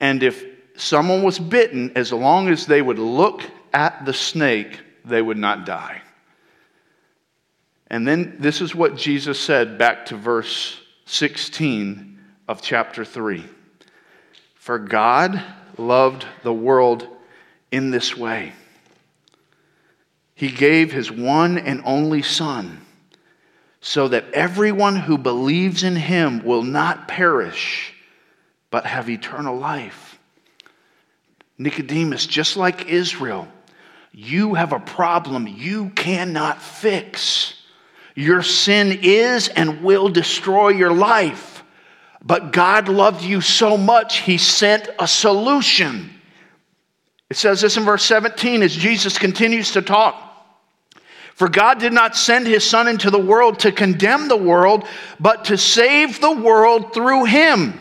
And 0.00 0.22
if 0.22 0.44
someone 0.76 1.22
was 1.22 1.38
bitten, 1.38 1.92
as 1.96 2.12
long 2.12 2.48
as 2.48 2.66
they 2.66 2.82
would 2.82 2.98
look 2.98 3.42
at 3.72 4.04
the 4.04 4.12
snake, 4.12 4.80
they 5.04 5.22
would 5.22 5.38
not 5.38 5.64
die. 5.64 6.02
And 7.88 8.06
then 8.06 8.36
this 8.40 8.60
is 8.60 8.74
what 8.74 8.96
Jesus 8.96 9.38
said 9.38 9.78
back 9.78 10.06
to 10.06 10.16
verse 10.16 10.80
16 11.06 12.18
of 12.48 12.60
chapter 12.60 13.04
3. 13.04 13.44
For 14.56 14.78
God 14.78 15.42
loved 15.78 16.26
the 16.42 16.52
world 16.52 17.06
in 17.70 17.90
this 17.90 18.16
way 18.16 18.52
He 20.34 20.50
gave 20.50 20.92
His 20.92 21.10
one 21.10 21.58
and 21.58 21.80
only 21.84 22.22
Son, 22.22 22.80
so 23.80 24.08
that 24.08 24.32
everyone 24.32 24.96
who 24.96 25.16
believes 25.16 25.84
in 25.84 25.94
Him 25.94 26.44
will 26.44 26.64
not 26.64 27.06
perish, 27.06 27.94
but 28.70 28.84
have 28.84 29.08
eternal 29.08 29.56
life. 29.56 30.18
Nicodemus, 31.56 32.26
just 32.26 32.56
like 32.56 32.86
Israel, 32.88 33.46
you 34.12 34.54
have 34.54 34.72
a 34.72 34.80
problem 34.80 35.46
you 35.46 35.90
cannot 35.90 36.60
fix. 36.60 37.54
Your 38.16 38.42
sin 38.42 38.98
is 39.02 39.46
and 39.46 39.84
will 39.84 40.08
destroy 40.08 40.70
your 40.70 40.92
life. 40.92 41.62
But 42.24 42.52
God 42.52 42.88
loved 42.88 43.22
you 43.22 43.40
so 43.40 43.76
much, 43.76 44.18
He 44.18 44.38
sent 44.38 44.88
a 44.98 45.06
solution. 45.06 46.10
It 47.30 47.36
says 47.36 47.60
this 47.60 47.76
in 47.76 47.84
verse 47.84 48.04
17 48.04 48.62
as 48.62 48.74
Jesus 48.74 49.18
continues 49.18 49.72
to 49.72 49.82
talk. 49.82 50.22
For 51.34 51.48
God 51.48 51.78
did 51.78 51.92
not 51.92 52.16
send 52.16 52.46
his 52.46 52.68
Son 52.68 52.88
into 52.88 53.10
the 53.10 53.18
world 53.18 53.58
to 53.60 53.70
condemn 53.70 54.28
the 54.28 54.38
world, 54.38 54.88
but 55.20 55.44
to 55.46 55.58
save 55.58 56.18
the 56.18 56.32
world 56.32 56.94
through 56.94 57.24
him. 57.24 57.78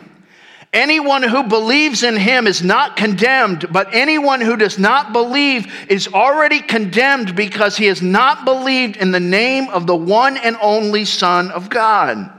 Anyone 0.75 1.23
who 1.23 1.43
believes 1.43 2.03
in 2.03 2.17
him 2.17 2.47
is 2.47 2.61
not 2.61 2.97
condemned, 2.97 3.71
but 3.71 3.87
anyone 3.93 4.41
who 4.41 4.57
does 4.57 4.77
not 4.77 5.13
believe 5.13 5.73
is 5.89 6.09
already 6.09 6.59
condemned 6.59 7.33
because 7.33 7.77
he 7.77 7.85
has 7.85 8.01
not 8.01 8.43
believed 8.43 8.97
in 8.97 9.11
the 9.11 9.19
name 9.21 9.69
of 9.69 9.87
the 9.87 9.95
one 9.95 10.35
and 10.35 10.57
only 10.61 11.05
Son 11.05 11.49
of 11.49 11.69
God. 11.69 12.29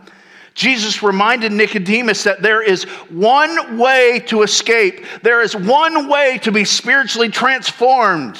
Jesus 0.53 1.03
reminded 1.03 1.51
Nicodemus 1.51 2.25
that 2.25 2.43
there 2.43 2.61
is 2.61 2.85
one 3.09 3.79
way 3.79 4.23
to 4.27 4.43
escape, 4.43 5.07
there 5.23 5.41
is 5.41 5.57
one 5.57 6.07
way 6.07 6.37
to 6.43 6.53
be 6.53 6.67
spiritually 6.67 7.31
transformed, 7.31 8.39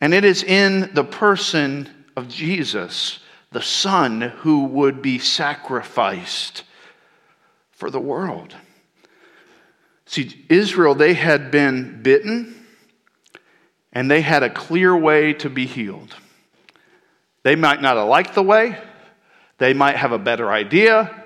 and 0.00 0.14
it 0.14 0.24
is 0.24 0.42
in 0.42 0.88
the 0.94 1.04
person 1.04 1.90
of 2.16 2.26
Jesus, 2.26 3.18
the 3.52 3.60
Son 3.60 4.22
who 4.22 4.64
would 4.64 5.02
be 5.02 5.18
sacrificed 5.18 6.64
for 7.70 7.90
the 7.90 8.00
world. 8.00 8.54
See, 10.08 10.46
Israel, 10.48 10.94
they 10.94 11.12
had 11.12 11.50
been 11.50 12.02
bitten 12.02 12.66
and 13.92 14.10
they 14.10 14.22
had 14.22 14.42
a 14.42 14.48
clear 14.48 14.96
way 14.96 15.34
to 15.34 15.50
be 15.50 15.66
healed. 15.66 16.14
They 17.42 17.56
might 17.56 17.82
not 17.82 17.98
have 17.98 18.08
liked 18.08 18.34
the 18.34 18.42
way, 18.42 18.78
they 19.58 19.74
might 19.74 19.96
have 19.96 20.12
a 20.12 20.18
better 20.18 20.50
idea, 20.50 21.24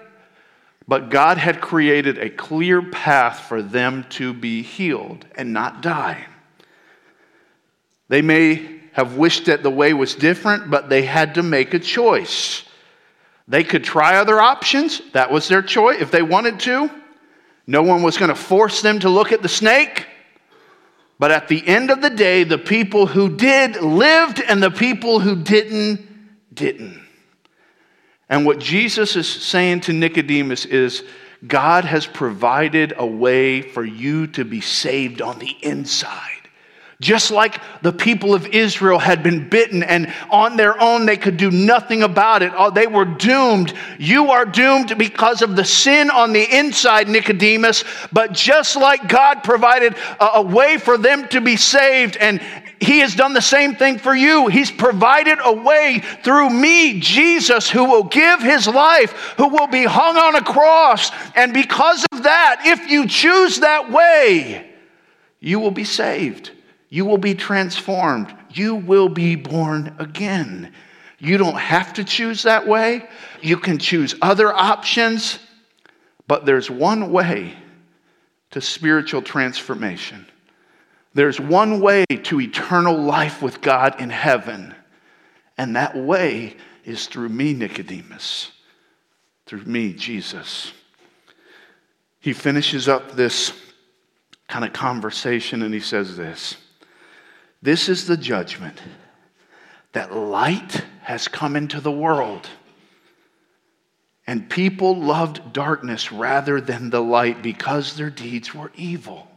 but 0.88 1.11
God 1.11 1.38
had 1.38 1.61
created 1.61 2.18
a 2.18 2.29
clear 2.29 2.83
path 2.83 3.40
for 3.49 3.62
them 3.62 4.05
to 4.11 4.35
be 4.35 4.62
healed 4.62 5.27
and 5.37 5.53
not 5.53 5.81
die. 5.81 6.27
They 8.09 8.21
may 8.21 8.81
have 8.95 9.16
wished 9.16 9.45
that 9.45 9.62
the 9.62 9.71
way 9.71 9.95
was 9.95 10.16
different, 10.16 10.73
but 10.73 10.88
they 10.88 11.03
had 11.03 11.37
to 11.37 11.45
make 11.45 11.73
a 11.73 11.79
choice. 11.79 12.64
They 13.47 13.62
could 13.62 13.85
try 13.85 14.16
other 14.16 14.40
options. 14.40 15.01
That 15.12 15.31
was 15.31 15.47
their 15.47 15.62
choice 15.62 16.01
if 16.01 16.11
they 16.11 16.23
wanted 16.23 16.59
to. 16.61 17.02
No 17.66 17.83
one 17.83 18.03
was 18.03 18.16
going 18.18 18.29
to 18.29 18.35
force 18.35 18.83
them 18.83 18.98
to 19.01 19.09
look 19.09 19.33
at 19.33 19.42
the 19.42 19.48
snake. 19.48 20.07
But 21.18 21.31
at 21.31 21.48
the 21.48 21.66
end 21.66 21.90
of 21.90 22.03
the 22.03 22.11
day, 22.11 22.42
the 22.44 22.59
people 22.59 23.07
who 23.07 23.37
did 23.37 23.77
lived 23.77 24.40
and 24.40 24.62
the 24.62 24.70
people 24.70 25.20
who 25.20 25.37
didn't, 25.37 26.09
didn't. 26.53 27.01
And 28.29 28.44
what 28.44 28.59
Jesus 28.59 29.14
is 29.14 29.29
saying 29.29 29.83
to 29.83 29.92
Nicodemus 29.92 30.64
is 30.64 31.05
God 31.46 31.85
has 31.85 32.07
provided 32.07 32.94
a 32.96 33.07
way 33.07 33.62
for 33.62 33.85
you 33.85 34.27
to 34.29 34.44
be 34.44 34.61
saved 34.61 35.20
on 35.20 35.38
the 35.38 35.57
inside. 35.62 36.42
Just 37.03 37.33
like 37.33 37.61
the 37.83 37.93
people 37.93 38.33
of 38.33 38.47
Israel 38.47 39.01
had 39.01 39.25
been 39.25 39.49
bitten 39.49 39.83
and 39.83 40.15
on 40.31 40.57
their 40.57 40.81
own 40.81 41.05
they 41.05 41.17
could 41.17 41.37
do 41.37 41.51
nothing 41.51 42.05
about 42.05 42.43
it, 42.43 42.53
oh, 42.57 42.71
they 42.71 42.87
were 42.87 43.05
doomed. 43.05 43.75
You 43.99 44.31
are 44.31 44.45
doomed 44.45 44.97
because 44.97 45.43
of 45.43 45.57
the 45.57 45.65
sin 45.65 46.11
on 46.11 46.33
the 46.33 46.45
inside, 46.59 47.09
Nicodemus. 47.09 47.83
But 48.12 48.35
just 48.35 48.77
like 48.77 49.09
God 49.09 49.43
provided 49.43 49.97
a, 50.21 50.43
way 50.43 50.79
for 50.79 50.97
them 50.97 51.27
to 51.29 51.41
be 51.41 51.57
saved 51.57 52.17
and, 52.17 52.41
he 52.81 52.99
has 52.99 53.15
done 53.15 53.33
the 53.33 53.41
same 53.41 53.77
thing 53.77 53.99
for 53.99 54.12
you. 54.12 54.49
He's 54.49 54.73
provided 54.73 55.38
a 55.41 55.53
way 55.53 56.03
through 56.25 56.51
me, 56.51 56.99
Jesus, 56.99 57.71
who 57.71 57.85
will 57.85 58.03
give 58.03 58.43
His 58.43 58.67
life, 58.67 59.12
who 59.37 59.47
will 59.47 59.69
be 59.69 59.85
hung 59.85 60.17
on 60.17 60.35
a 60.35 60.43
cross. 60.43 61.12
And 61.37 61.55
because 61.55 62.05
of 62.11 62.25
that, 62.25 62.62
if 62.65 62.91
you 62.91 63.07
choose 63.07 63.61
that 63.61 63.93
way, 63.93 64.69
you 65.38 65.61
will 65.61 65.71
be 65.71 65.85
saved. 65.85 66.51
You 66.93 67.07
will 67.07 67.17
be 67.17 67.35
transformed. 67.35 68.37
You 68.51 68.75
will 68.75 69.09
be 69.09 69.35
born 69.35 69.97
again. 69.99 70.75
You 71.19 71.39
don't 71.39 71.57
have 71.57 71.95
to 71.95 72.05
choose 72.05 72.43
that 72.43 72.69
way. 72.69 73.09
You 73.41 73.57
can 73.57 73.79
choose 73.79 74.15
other 74.21 74.53
options, 74.53 75.39
but 76.29 76.45
there's 76.45 76.71
one 76.71 77.11
way 77.11 77.55
to 78.51 78.61
spiritual 78.61 79.23
transformation. 79.23 80.27
There's 81.15 81.41
one 81.41 81.81
way 81.81 82.05
to 82.05 82.43
eternal 82.43 82.99
life 82.99 83.41
with 83.41 83.63
God 83.63 83.99
in 83.99 84.11
heaven, 84.11 84.75
and 85.57 85.75
that 85.77 85.97
way 85.97 86.59
is 86.85 87.07
through 87.07 87.31
me, 87.31 87.55
Nicodemus, 87.55 88.53
through 89.47 89.65
me, 89.65 89.95
Jesus. 89.95 90.73
He 92.21 92.35
finishes 92.35 92.87
up 92.87 93.13
this 93.13 93.55
kind 94.47 94.67
of 94.67 94.75
conversation 94.75 95.63
and 95.63 95.73
he 95.73 95.81
says 95.81 96.19
this 96.19 96.59
This 97.62 97.88
is 97.88 98.07
the 98.07 98.16
judgment 98.16 98.77
that 99.92 100.14
light 100.14 100.85
has 101.03 101.29
come 101.29 101.55
into 101.55 101.81
the 101.81 101.92
world. 101.92 102.48
And 104.27 104.51
people 104.51 104.96
loved 104.96 105.53
darkness 105.53 106.11
rather 106.11 106.61
than 106.61 106.90
the 106.90 107.03
light 107.03 107.42
because 107.42 107.94
their 107.94 108.11
deeds 108.11 108.55
were 108.55 108.72
evil. 108.75 109.29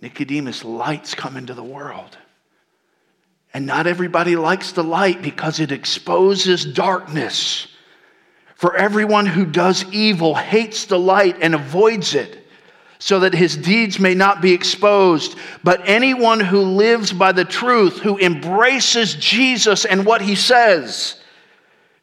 Nicodemus, 0.00 0.64
lights 0.64 1.14
come 1.14 1.36
into 1.36 1.54
the 1.54 1.64
world. 1.64 2.16
And 3.54 3.66
not 3.66 3.86
everybody 3.86 4.36
likes 4.36 4.72
the 4.72 4.84
light 4.84 5.22
because 5.22 5.60
it 5.60 5.72
exposes 5.72 6.64
darkness. 6.64 7.68
For 8.54 8.76
everyone 8.76 9.26
who 9.26 9.46
does 9.46 9.84
evil 9.92 10.34
hates 10.34 10.84
the 10.84 10.98
light 10.98 11.38
and 11.40 11.54
avoids 11.54 12.14
it, 12.14 12.45
so 12.98 13.20
that 13.20 13.34
his 13.34 13.56
deeds 13.56 13.98
may 13.98 14.14
not 14.14 14.40
be 14.40 14.52
exposed. 14.52 15.36
But 15.62 15.82
anyone 15.84 16.40
who 16.40 16.60
lives 16.60 17.12
by 17.12 17.32
the 17.32 17.44
truth, 17.44 17.98
who 17.98 18.18
embraces 18.18 19.14
Jesus 19.14 19.84
and 19.84 20.06
what 20.06 20.22
he 20.22 20.34
says, 20.34 21.20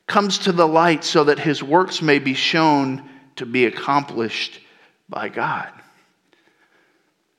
comes 0.07 0.39
to 0.39 0.51
the 0.51 0.67
light 0.67 1.03
so 1.03 1.23
that 1.23 1.39
his 1.39 1.63
works 1.63 2.01
may 2.01 2.19
be 2.19 2.33
shown 2.33 3.09
to 3.37 3.45
be 3.45 3.65
accomplished 3.65 4.59
by 5.09 5.29
God. 5.29 5.69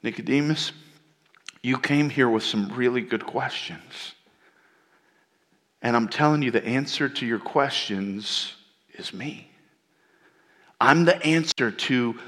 Nicodemus, 0.02 0.72
you 1.62 1.78
came 1.78 2.10
here 2.10 2.28
with 2.28 2.42
some 2.42 2.68
really 2.74 3.00
good 3.00 3.24
questions. 3.24 4.14
And 5.80 5.94
I'm 5.96 6.08
telling 6.08 6.42
you, 6.42 6.50
the 6.50 6.64
answer 6.64 7.08
to 7.08 7.26
your 7.26 7.38
questions 7.38 8.54
is 8.94 9.12
me. 9.12 9.50
I'm 10.80 11.04
the 11.04 11.22
answer 11.24 11.70
to 11.70 12.18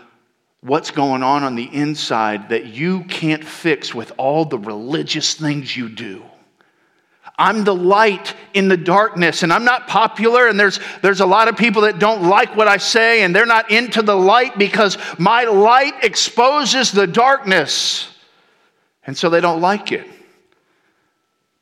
what's 0.66 0.90
going 0.90 1.22
on 1.22 1.44
on 1.44 1.54
the 1.54 1.72
inside 1.72 2.48
that 2.48 2.66
you 2.66 3.04
can't 3.04 3.44
fix 3.44 3.94
with 3.94 4.12
all 4.18 4.44
the 4.44 4.58
religious 4.58 5.34
things 5.34 5.76
you 5.76 5.88
do. 5.88 6.24
I'm 7.38 7.64
the 7.64 7.74
light 7.74 8.34
in 8.54 8.68
the 8.68 8.76
darkness, 8.76 9.42
and 9.42 9.52
I'm 9.52 9.64
not 9.64 9.86
popular, 9.86 10.48
and 10.48 10.58
there's, 10.58 10.80
there's 11.02 11.20
a 11.20 11.26
lot 11.26 11.48
of 11.48 11.56
people 11.56 11.82
that 11.82 11.98
don't 11.98 12.24
like 12.24 12.56
what 12.56 12.66
I 12.66 12.78
say, 12.78 13.22
and 13.22 13.36
they're 13.36 13.46
not 13.46 13.70
into 13.70 14.02
the 14.02 14.16
light 14.16 14.58
because 14.58 14.96
my 15.18 15.44
light 15.44 16.02
exposes 16.02 16.90
the 16.90 17.06
darkness, 17.06 18.08
and 19.06 19.16
so 19.16 19.28
they 19.28 19.40
don't 19.40 19.60
like 19.60 19.92
it. 19.92 20.06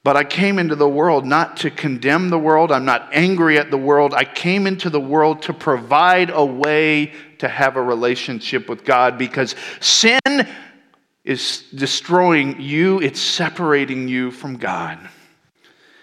But 0.04 0.18
I 0.18 0.24
came 0.24 0.58
into 0.58 0.76
the 0.76 0.88
world 0.88 1.24
not 1.24 1.56
to 1.58 1.70
condemn 1.70 2.28
the 2.28 2.38
world. 2.38 2.70
I'm 2.70 2.84
not 2.84 3.08
angry 3.12 3.58
at 3.58 3.70
the 3.70 3.78
world. 3.78 4.12
I 4.12 4.24
came 4.24 4.66
into 4.66 4.90
the 4.90 5.00
world 5.00 5.42
to 5.42 5.54
provide 5.54 6.28
a 6.28 6.44
way 6.44 7.14
to 7.38 7.48
have 7.48 7.76
a 7.76 7.82
relationship 7.82 8.68
with 8.68 8.84
God 8.84 9.16
because 9.16 9.56
sin 9.80 10.20
is 11.24 11.64
destroying 11.74 12.60
you, 12.60 13.00
it's 13.00 13.18
separating 13.18 14.06
you 14.06 14.30
from 14.30 14.58
God. 14.58 14.98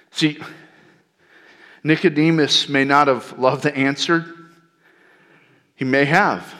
See, 0.10 0.40
Nicodemus 1.84 2.68
may 2.68 2.84
not 2.84 3.08
have 3.08 3.38
loved 3.38 3.62
the 3.62 3.76
answer, 3.76 4.26
he 5.76 5.86
may 5.86 6.06
have. 6.06 6.56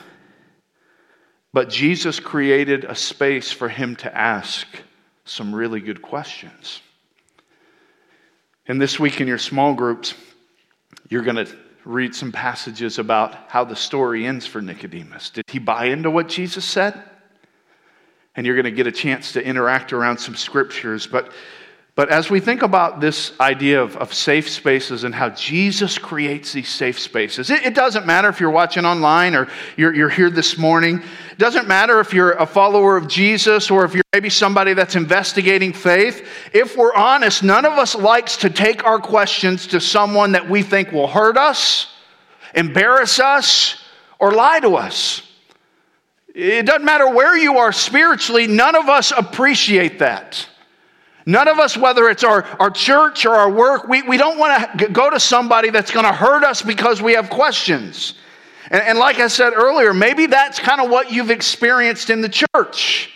But 1.52 1.70
Jesus 1.70 2.20
created 2.20 2.84
a 2.84 2.94
space 2.94 3.50
for 3.50 3.68
him 3.68 3.96
to 3.96 4.16
ask 4.16 4.66
some 5.24 5.52
really 5.52 5.80
good 5.80 6.00
questions. 6.00 6.80
And 8.66 8.80
this 8.80 9.00
week 9.00 9.20
in 9.20 9.26
your 9.26 9.38
small 9.38 9.74
groups, 9.74 10.14
you're 11.08 11.22
going 11.22 11.44
to 11.44 11.48
read 11.84 12.14
some 12.14 12.30
passages 12.30 12.98
about 12.98 13.34
how 13.48 13.64
the 13.64 13.74
story 13.74 14.24
ends 14.24 14.46
for 14.46 14.62
Nicodemus. 14.62 15.30
Did 15.30 15.44
he 15.48 15.58
buy 15.58 15.86
into 15.86 16.10
what 16.10 16.28
Jesus 16.28 16.64
said? 16.64 17.02
And 18.36 18.46
you're 18.46 18.54
going 18.54 18.64
to 18.64 18.70
get 18.70 18.86
a 18.86 18.92
chance 18.92 19.32
to 19.32 19.44
interact 19.44 19.92
around 19.92 20.18
some 20.18 20.36
scriptures. 20.36 21.06
But 21.06 21.32
but 21.94 22.08
as 22.08 22.30
we 22.30 22.40
think 22.40 22.62
about 22.62 23.00
this 23.00 23.38
idea 23.38 23.82
of, 23.82 23.98
of 23.98 24.14
safe 24.14 24.48
spaces 24.48 25.04
and 25.04 25.14
how 25.14 25.28
Jesus 25.28 25.98
creates 25.98 26.50
these 26.52 26.70
safe 26.70 26.98
spaces, 26.98 27.50
it, 27.50 27.66
it 27.66 27.74
doesn't 27.74 28.06
matter 28.06 28.30
if 28.30 28.40
you're 28.40 28.50
watching 28.50 28.86
online 28.86 29.34
or 29.34 29.48
you're, 29.76 29.94
you're 29.94 30.08
here 30.08 30.30
this 30.30 30.56
morning. 30.56 31.02
It 31.32 31.38
doesn't 31.38 31.68
matter 31.68 32.00
if 32.00 32.14
you're 32.14 32.32
a 32.32 32.46
follower 32.46 32.96
of 32.96 33.08
Jesus 33.08 33.70
or 33.70 33.84
if 33.84 33.92
you're 33.92 34.02
maybe 34.14 34.30
somebody 34.30 34.72
that's 34.72 34.96
investigating 34.96 35.74
faith. 35.74 36.26
If 36.54 36.78
we're 36.78 36.94
honest, 36.94 37.42
none 37.42 37.66
of 37.66 37.72
us 37.72 37.94
likes 37.94 38.38
to 38.38 38.48
take 38.48 38.84
our 38.86 38.98
questions 38.98 39.66
to 39.68 39.80
someone 39.80 40.32
that 40.32 40.48
we 40.48 40.62
think 40.62 40.92
will 40.92 41.08
hurt 41.08 41.36
us, 41.36 41.94
embarrass 42.54 43.20
us, 43.20 43.84
or 44.18 44.32
lie 44.32 44.60
to 44.60 44.76
us. 44.76 45.30
It 46.34 46.64
doesn't 46.64 46.86
matter 46.86 47.10
where 47.10 47.36
you 47.36 47.58
are 47.58 47.72
spiritually, 47.72 48.46
none 48.46 48.76
of 48.76 48.88
us 48.88 49.12
appreciate 49.14 49.98
that. 49.98 50.48
None 51.24 51.46
of 51.48 51.58
us, 51.58 51.76
whether 51.76 52.08
it's 52.08 52.24
our, 52.24 52.44
our 52.58 52.70
church 52.70 53.24
or 53.26 53.30
our 53.30 53.50
work, 53.50 53.86
we, 53.88 54.02
we 54.02 54.16
don't 54.16 54.38
want 54.38 54.78
to 54.78 54.88
go 54.88 55.08
to 55.08 55.20
somebody 55.20 55.70
that's 55.70 55.90
going 55.90 56.06
to 56.06 56.12
hurt 56.12 56.42
us 56.42 56.62
because 56.62 57.00
we 57.00 57.12
have 57.12 57.30
questions. 57.30 58.14
And, 58.70 58.82
and 58.82 58.98
like 58.98 59.20
I 59.20 59.28
said 59.28 59.52
earlier, 59.54 59.94
maybe 59.94 60.26
that's 60.26 60.58
kind 60.58 60.80
of 60.80 60.90
what 60.90 61.12
you've 61.12 61.30
experienced 61.30 62.10
in 62.10 62.22
the 62.22 62.28
church. 62.28 63.10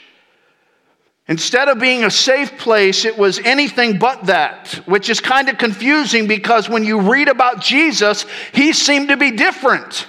Instead 1.28 1.68
of 1.68 1.80
being 1.80 2.04
a 2.04 2.10
safe 2.10 2.56
place, 2.56 3.04
it 3.04 3.18
was 3.18 3.40
anything 3.40 3.98
but 3.98 4.26
that, 4.26 4.68
which 4.86 5.10
is 5.10 5.18
kind 5.18 5.48
of 5.48 5.58
confusing 5.58 6.28
because 6.28 6.68
when 6.68 6.84
you 6.84 7.00
read 7.00 7.26
about 7.28 7.60
Jesus, 7.60 8.24
he 8.52 8.72
seemed 8.72 9.08
to 9.08 9.16
be 9.16 9.32
different. 9.32 10.06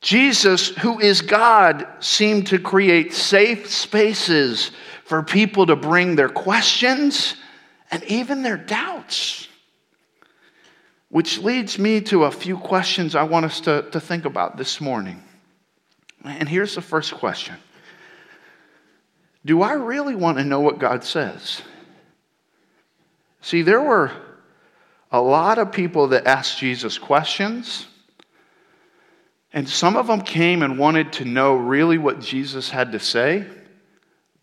Jesus, 0.00 0.70
who 0.70 0.98
is 0.98 1.22
God, 1.22 1.86
seemed 2.00 2.48
to 2.48 2.58
create 2.58 3.14
safe 3.14 3.70
spaces 3.70 4.72
for 5.08 5.22
people 5.22 5.64
to 5.64 5.74
bring 5.74 6.16
their 6.16 6.28
questions 6.28 7.34
and 7.90 8.04
even 8.04 8.42
their 8.42 8.58
doubts. 8.58 9.48
Which 11.08 11.38
leads 11.38 11.78
me 11.78 12.02
to 12.02 12.24
a 12.24 12.30
few 12.30 12.58
questions 12.58 13.14
I 13.14 13.22
want 13.22 13.46
us 13.46 13.62
to, 13.62 13.88
to 13.90 14.00
think 14.00 14.26
about 14.26 14.58
this 14.58 14.82
morning. 14.82 15.22
And 16.22 16.46
here's 16.46 16.74
the 16.74 16.82
first 16.82 17.14
question 17.14 17.56
Do 19.46 19.62
I 19.62 19.72
really 19.72 20.14
want 20.14 20.36
to 20.36 20.44
know 20.44 20.60
what 20.60 20.78
God 20.78 21.02
says? 21.02 21.62
See, 23.40 23.62
there 23.62 23.80
were 23.80 24.12
a 25.10 25.22
lot 25.22 25.56
of 25.56 25.72
people 25.72 26.08
that 26.08 26.26
asked 26.26 26.58
Jesus 26.58 26.98
questions, 26.98 27.86
and 29.54 29.66
some 29.66 29.96
of 29.96 30.06
them 30.06 30.20
came 30.20 30.62
and 30.62 30.78
wanted 30.78 31.14
to 31.14 31.24
know 31.24 31.54
really 31.54 31.96
what 31.96 32.20
Jesus 32.20 32.68
had 32.68 32.92
to 32.92 33.00
say. 33.00 33.46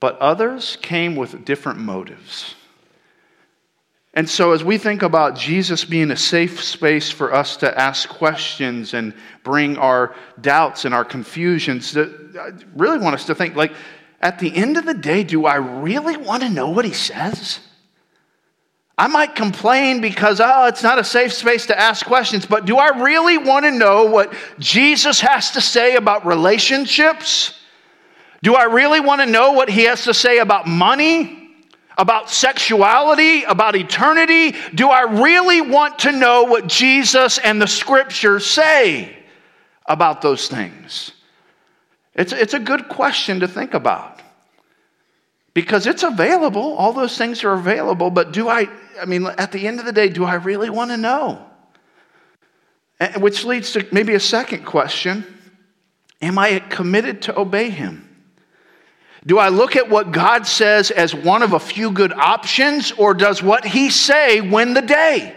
But 0.05 0.19
others 0.19 0.77
came 0.83 1.15
with 1.15 1.45
different 1.45 1.79
motives. 1.79 2.53
And 4.13 4.29
so, 4.29 4.51
as 4.51 4.63
we 4.63 4.77
think 4.77 5.01
about 5.01 5.35
Jesus 5.35 5.83
being 5.83 6.11
a 6.11 6.15
safe 6.15 6.63
space 6.63 7.09
for 7.09 7.33
us 7.33 7.57
to 7.57 7.75
ask 7.75 8.07
questions 8.07 8.93
and 8.93 9.15
bring 9.43 9.79
our 9.79 10.13
doubts 10.39 10.85
and 10.85 10.93
our 10.93 11.05
confusions, 11.05 11.97
I 11.97 12.51
really 12.75 12.99
want 12.99 13.15
us 13.15 13.25
to 13.25 13.33
think 13.33 13.55
like, 13.55 13.73
at 14.21 14.37
the 14.37 14.55
end 14.55 14.77
of 14.77 14.85
the 14.85 14.93
day, 14.93 15.23
do 15.23 15.47
I 15.47 15.55
really 15.55 16.17
want 16.17 16.43
to 16.43 16.51
know 16.51 16.69
what 16.69 16.85
he 16.85 16.93
says? 16.93 17.59
I 18.99 19.07
might 19.07 19.33
complain 19.33 20.01
because, 20.01 20.39
oh, 20.39 20.67
it's 20.67 20.83
not 20.83 20.99
a 20.99 21.03
safe 21.03 21.33
space 21.33 21.65
to 21.65 21.79
ask 21.79 22.05
questions, 22.05 22.45
but 22.45 22.65
do 22.65 22.77
I 22.77 22.89
really 22.89 23.39
want 23.39 23.65
to 23.65 23.71
know 23.71 24.05
what 24.05 24.31
Jesus 24.59 25.19
has 25.21 25.49
to 25.53 25.61
say 25.61 25.95
about 25.95 26.27
relationships? 26.27 27.59
Do 28.41 28.55
I 28.55 28.63
really 28.63 28.99
want 28.99 29.21
to 29.21 29.27
know 29.27 29.53
what 29.53 29.69
he 29.69 29.83
has 29.83 30.03
to 30.03 30.13
say 30.13 30.39
about 30.39 30.67
money, 30.67 31.49
about 31.97 32.29
sexuality, 32.29 33.43
about 33.43 33.75
eternity? 33.75 34.55
Do 34.73 34.89
I 34.89 35.01
really 35.21 35.61
want 35.61 35.99
to 35.99 36.11
know 36.11 36.43
what 36.43 36.67
Jesus 36.67 37.37
and 37.37 37.61
the 37.61 37.67
scriptures 37.67 38.45
say 38.45 39.15
about 39.85 40.21
those 40.21 40.47
things? 40.47 41.11
It's, 42.13 42.31
it's 42.31 42.53
a 42.53 42.59
good 42.59 42.87
question 42.87 43.41
to 43.41 43.47
think 43.47 43.73
about 43.73 44.21
because 45.53 45.87
it's 45.87 46.03
available. 46.03 46.75
All 46.75 46.93
those 46.93 47.17
things 47.17 47.43
are 47.43 47.53
available, 47.53 48.09
but 48.09 48.31
do 48.31 48.47
I, 48.47 48.67
I 48.99 49.05
mean, 49.05 49.25
at 49.25 49.51
the 49.51 49.67
end 49.67 49.79
of 49.79 49.85
the 49.85 49.91
day, 49.91 50.09
do 50.09 50.23
I 50.23 50.35
really 50.35 50.69
want 50.69 50.91
to 50.91 50.97
know? 50.97 51.45
Which 53.17 53.43
leads 53.43 53.73
to 53.73 53.85
maybe 53.91 54.13
a 54.13 54.19
second 54.19 54.65
question 54.65 55.25
Am 56.21 56.39
I 56.39 56.59
committed 56.59 57.23
to 57.23 57.37
obey 57.37 57.69
him? 57.69 58.04
Do 59.25 59.39
I 59.39 59.49
look 59.49 59.75
at 59.75 59.89
what 59.89 60.11
God 60.11 60.45
says 60.45 60.91
as 60.91 61.15
one 61.15 61.41
of 61.41 61.53
a 61.53 61.59
few 61.59 61.91
good 61.91 62.13
options, 62.13 62.91
or 62.91 63.13
does 63.13 63.41
what 63.41 63.65
He 63.65 63.89
say 63.89 64.41
win 64.41 64.73
the 64.73 64.81
day? 64.83 65.35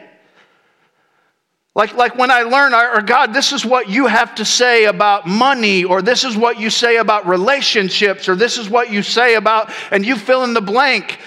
Like, 1.74 1.94
like 1.94 2.16
when 2.16 2.30
I 2.30 2.42
learn, 2.42 2.74
or 2.74 3.00
God, 3.02 3.32
this 3.32 3.52
is 3.52 3.64
what 3.64 3.88
you 3.88 4.06
have 4.06 4.34
to 4.34 4.44
say 4.44 4.86
about 4.86 5.26
money, 5.26 5.84
or 5.84 6.02
this 6.02 6.24
is 6.24 6.36
what 6.36 6.58
you 6.58 6.70
say 6.70 6.96
about 6.96 7.26
relationships, 7.26 8.28
or 8.28 8.34
this 8.34 8.58
is 8.58 8.68
what 8.68 8.90
you 8.90 9.02
say 9.02 9.36
about, 9.36 9.72
and 9.90 10.04
you 10.04 10.16
fill 10.16 10.44
in 10.44 10.54
the 10.54 10.60
blank. 10.60 11.18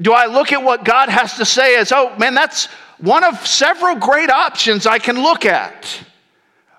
Do 0.00 0.12
I 0.12 0.26
look 0.26 0.52
at 0.52 0.62
what 0.62 0.84
God 0.84 1.08
has 1.08 1.36
to 1.36 1.44
say 1.44 1.76
as, 1.76 1.92
oh 1.92 2.16
man, 2.16 2.34
that's 2.34 2.66
one 2.98 3.22
of 3.22 3.46
several 3.46 3.96
great 3.96 4.30
options 4.30 4.86
I 4.86 4.98
can 4.98 5.22
look 5.22 5.44
at? 5.44 6.00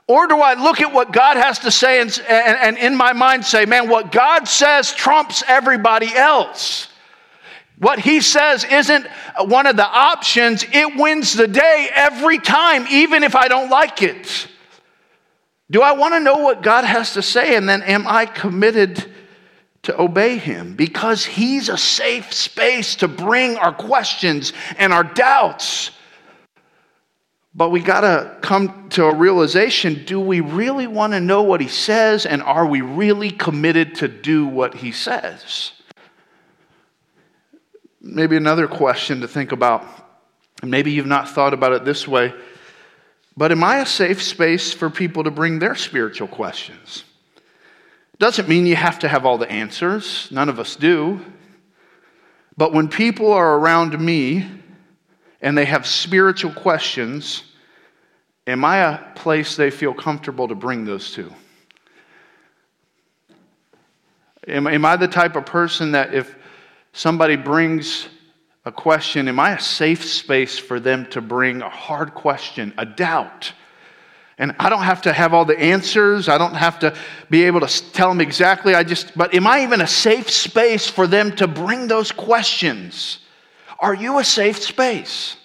Or 0.10 0.26
do 0.26 0.40
I 0.40 0.56
look 0.56 0.82
at 0.82 0.92
what 0.92 1.12
God 1.12 1.38
has 1.38 1.60
to 1.60 1.70
say 1.70 2.02
and, 2.02 2.10
and, 2.28 2.58
and, 2.58 2.78
in 2.80 2.96
my 2.96 3.14
mind 3.14 3.46
say, 3.46 3.66
man, 3.66 3.88
what 3.88 4.12
God 4.12 4.48
says 4.48 4.92
trumps 4.92 5.44
everybody 5.48 6.12
else? 6.16 6.88
What 7.78 8.00
He 8.00 8.20
says 8.20 8.64
isn't 8.64 9.06
one 9.40 9.68
of 9.68 9.76
the 9.76 9.86
options, 9.86 10.66
it 10.74 10.96
wins 10.98 11.34
the 11.34 11.48
day 11.48 11.90
every 11.94 12.40
time, 12.40 12.88
even 12.90 13.22
if 13.22 13.36
I 13.36 13.48
don't 13.48 13.70
like 13.70 14.02
it. 14.02 14.48
Do 15.70 15.84
I 15.84 15.92
want 15.92 16.16
to 16.16 16.20
know 16.20 16.38
what 16.38 16.64
God 16.64 16.86
has 16.86 17.14
to 17.14 17.22
say? 17.22 17.56
And 17.56 17.70
then 17.70 17.84
am 17.84 18.08
I 18.08 18.26
committed 18.26 19.06
to 19.84 20.02
obey 20.02 20.40
Him? 20.40 20.76
Because 20.76 21.24
He's 21.24 21.70
a 21.70 21.78
safe 21.78 22.34
space 22.34 22.96
to 22.96 23.08
bring 23.08 23.58
our 23.58 23.76
questions 23.76 24.54
and 24.80 24.92
our 24.92 25.04
doubts 25.04 25.92
but 27.60 27.72
we 27.72 27.82
got 27.82 28.02
to 28.02 28.38
come 28.40 28.88
to 28.88 29.04
a 29.04 29.14
realization 29.14 30.06
do 30.06 30.18
we 30.18 30.40
really 30.40 30.88
want 30.88 31.12
to 31.12 31.20
know 31.20 31.42
what 31.42 31.60
he 31.60 31.68
says, 31.68 32.26
and 32.26 32.42
are 32.42 32.66
we 32.66 32.80
really 32.80 33.30
committed 33.30 33.96
to 33.96 34.08
do 34.08 34.48
what 34.48 34.76
he 34.76 34.94
says? 34.94 35.74
Maybe 38.00 38.38
another 38.38 38.66
question 38.66 39.20
to 39.20 39.28
think 39.28 39.52
about, 39.52 39.86
maybe 40.64 40.94
you've 40.94 41.06
not 41.06 41.28
thought 41.28 41.54
about 41.54 41.74
it 41.74 41.84
this 41.84 42.08
way, 42.08 42.34
but 43.36 43.52
am 43.52 43.62
I 43.62 43.80
a 43.80 43.86
safe 43.86 44.24
space 44.24 44.72
for 44.72 44.90
people 44.90 45.26
to 45.26 45.32
bring 45.32 45.60
their 45.60 45.76
spiritual 45.76 46.30
questions? 46.30 47.04
Doesn't 48.20 48.48
mean 48.48 48.68
you 48.68 48.78
have 48.78 49.00
to 49.00 49.10
have 49.10 49.26
all 49.26 49.38
the 49.38 49.52
answers, 49.52 50.30
none 50.32 50.48
of 50.48 50.62
us 50.62 50.78
do. 50.78 51.20
But 52.56 52.72
when 52.72 52.88
people 52.88 53.34
are 53.34 53.58
around 53.58 54.00
me 54.00 54.48
and 55.42 55.58
they 55.58 55.66
have 55.66 55.86
spiritual 55.86 56.54
questions, 56.54 57.44
Am 58.50 58.66
I 58.66 58.78
a 58.78 58.98
place 59.14 59.56
they 59.56 59.70
feel 59.70 59.94
comfortable 59.94 60.48
to 60.48 60.56
bring 60.56 60.84
those 60.84 61.14
to? 61.14 61.32
Am, 64.48 64.66
am 64.66 64.86
I 64.86 64.96
the 64.96 65.08
type 65.08 65.36
of 65.36 65.46
person 65.46 65.92
that 65.92 66.16
if 66.16 66.36
somebody 66.92 67.36
brings 67.36 68.08
a 68.66 68.72
question, 68.72 69.28
am 69.28 69.40
I 69.40 69.52
a 69.52 69.60
safe 69.60 70.04
space 70.04 70.58
for 70.58 70.80
them 70.80 71.06
to 71.12 71.22
bring 71.22 71.62
a 71.62 71.70
hard 71.70 72.16
question, 72.16 72.74
a 72.80 72.88
doubt? 72.88 73.54
And 74.40 74.56
I 74.58 74.70
don't 74.70 74.82
have 74.82 75.04
to 75.04 75.14
have 75.14 75.32
all 75.32 75.46
the 75.46 75.60
answers. 75.60 76.28
I 76.28 76.40
don't 76.40 76.56
have 76.56 76.80
to 76.80 76.98
be 77.30 77.44
able 77.44 77.60
to 77.60 77.92
tell 77.92 78.10
them 78.10 78.20
exactly. 78.20 78.74
I 78.74 78.82
just, 78.82 79.16
but 79.16 79.36
am 79.36 79.46
I 79.46 79.62
even 79.62 79.80
a 79.80 79.88
safe 79.88 80.28
space 80.28 80.88
for 80.88 81.06
them 81.06 81.36
to 81.36 81.48
bring 81.48 81.88
those 81.88 82.12
questions? 82.12 83.20
Are 83.80 83.94
you 83.94 84.18
a 84.18 84.24
safe 84.24 84.58
space? 84.58 85.36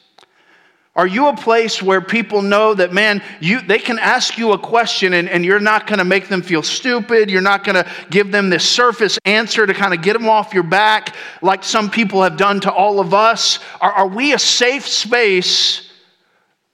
Are 0.97 1.09
you 1.09 1.27
a 1.27 1.37
place 1.37 1.83
where 1.83 2.01
people 2.01 2.41
know 2.41 2.73
that, 2.73 2.93
man, 2.93 3.21
you, 3.41 3.61
they 3.61 3.81
can 3.81 3.99
ask 3.99 4.39
you 4.39 4.53
a 4.53 4.59
question 4.59 5.15
and, 5.15 5.29
and 5.29 5.45
you're 5.45 5.59
not 5.59 5.89
going 5.89 5.99
to 5.99 6.05
make 6.05 6.29
them 6.29 6.41
feel 6.41 6.63
stupid? 6.63 7.31
You're 7.31 7.41
not 7.41 7.65
going 7.65 7.75
to 7.75 7.91
give 8.11 8.31
them 8.31 8.49
this 8.49 8.69
surface 8.69 9.19
answer 9.25 9.67
to 9.67 9.75
kind 9.75 9.93
of 9.93 10.03
get 10.03 10.13
them 10.13 10.29
off 10.29 10.55
your 10.55 10.63
back 10.63 11.17
like 11.43 11.65
some 11.65 11.91
people 11.91 12.23
have 12.23 12.37
done 12.37 12.61
to 12.61 12.73
all 12.73 13.01
of 13.01 13.13
us? 13.13 13.59
Are, 13.81 13.91
are 13.91 14.07
we 14.07 14.35
a 14.35 14.39
safe 14.39 14.87
space 14.87 15.91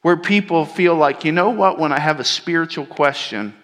where 0.03 0.19
people 0.19 0.67
feel 0.67 0.95
like, 0.95 1.25
you 1.25 1.33
know 1.33 1.51
what, 1.51 1.79
when 1.79 1.91
I 1.91 1.99
have 1.99 2.21
a 2.21 2.25
spiritual 2.25 2.85
question, 2.85 3.55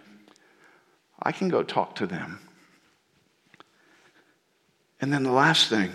I 1.22 1.32
can 1.32 1.50
go 1.50 1.62
talk 1.62 1.96
to 1.96 2.06
them? 2.06 2.40
And 5.02 5.12
then 5.12 5.22
the 5.22 5.32
last 5.32 5.68
thing 5.68 5.92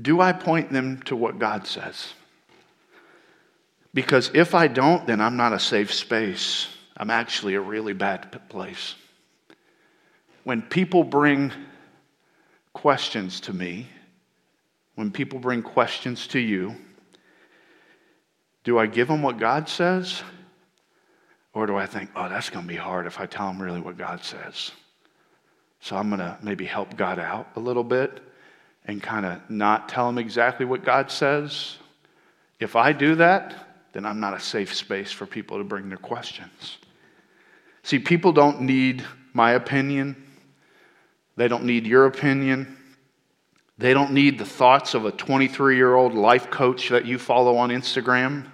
do 0.00 0.20
I 0.20 0.32
point 0.32 0.70
them 0.70 1.00
to 1.06 1.16
what 1.16 1.38
God 1.38 1.66
says? 1.66 2.12
Because 3.94 4.30
if 4.34 4.54
I 4.54 4.68
don't, 4.68 5.06
then 5.06 5.20
I'm 5.20 5.36
not 5.36 5.52
a 5.52 5.58
safe 5.58 5.92
space. 5.92 6.68
I'm 6.96 7.10
actually 7.10 7.54
a 7.54 7.60
really 7.60 7.92
bad 7.92 8.48
place. 8.48 8.94
When 10.44 10.62
people 10.62 11.04
bring 11.04 11.52
questions 12.72 13.40
to 13.40 13.52
me, 13.52 13.88
when 14.94 15.10
people 15.10 15.38
bring 15.38 15.62
questions 15.62 16.26
to 16.28 16.38
you, 16.38 16.74
do 18.64 18.78
I 18.78 18.86
give 18.86 19.08
them 19.08 19.22
what 19.22 19.38
God 19.38 19.68
says? 19.68 20.22
Or 21.54 21.66
do 21.66 21.76
I 21.76 21.86
think, 21.86 22.10
oh, 22.14 22.28
that's 22.28 22.50
going 22.50 22.64
to 22.64 22.68
be 22.68 22.76
hard 22.76 23.06
if 23.06 23.18
I 23.20 23.26
tell 23.26 23.48
them 23.48 23.62
really 23.62 23.80
what 23.80 23.96
God 23.96 24.22
says? 24.22 24.72
So 25.80 25.96
I'm 25.96 26.08
going 26.08 26.20
to 26.20 26.36
maybe 26.42 26.64
help 26.64 26.96
God 26.96 27.18
out 27.18 27.48
a 27.56 27.60
little 27.60 27.84
bit 27.84 28.20
and 28.84 29.02
kind 29.02 29.24
of 29.24 29.48
not 29.48 29.88
tell 29.88 30.06
them 30.06 30.18
exactly 30.18 30.66
what 30.66 30.84
God 30.84 31.10
says. 31.10 31.76
If 32.58 32.74
I 32.74 32.92
do 32.92 33.14
that, 33.16 33.67
then 33.98 34.06
I'm 34.06 34.20
not 34.20 34.32
a 34.32 34.38
safe 34.38 34.76
space 34.76 35.10
for 35.10 35.26
people 35.26 35.58
to 35.58 35.64
bring 35.64 35.88
their 35.88 35.98
questions. 35.98 36.78
See, 37.82 37.98
people 37.98 38.30
don't 38.30 38.60
need 38.60 39.04
my 39.32 39.50
opinion, 39.52 40.14
they 41.34 41.48
don't 41.48 41.64
need 41.64 41.84
your 41.84 42.06
opinion. 42.06 42.76
They 43.76 43.94
don't 43.94 44.12
need 44.12 44.38
the 44.38 44.44
thoughts 44.44 44.94
of 44.94 45.04
a 45.04 45.10
23 45.10 45.74
year 45.76 45.94
old 45.94 46.14
life 46.14 46.48
coach 46.48 46.90
that 46.90 47.06
you 47.06 47.18
follow 47.18 47.56
on 47.56 47.70
Instagram. 47.70 48.46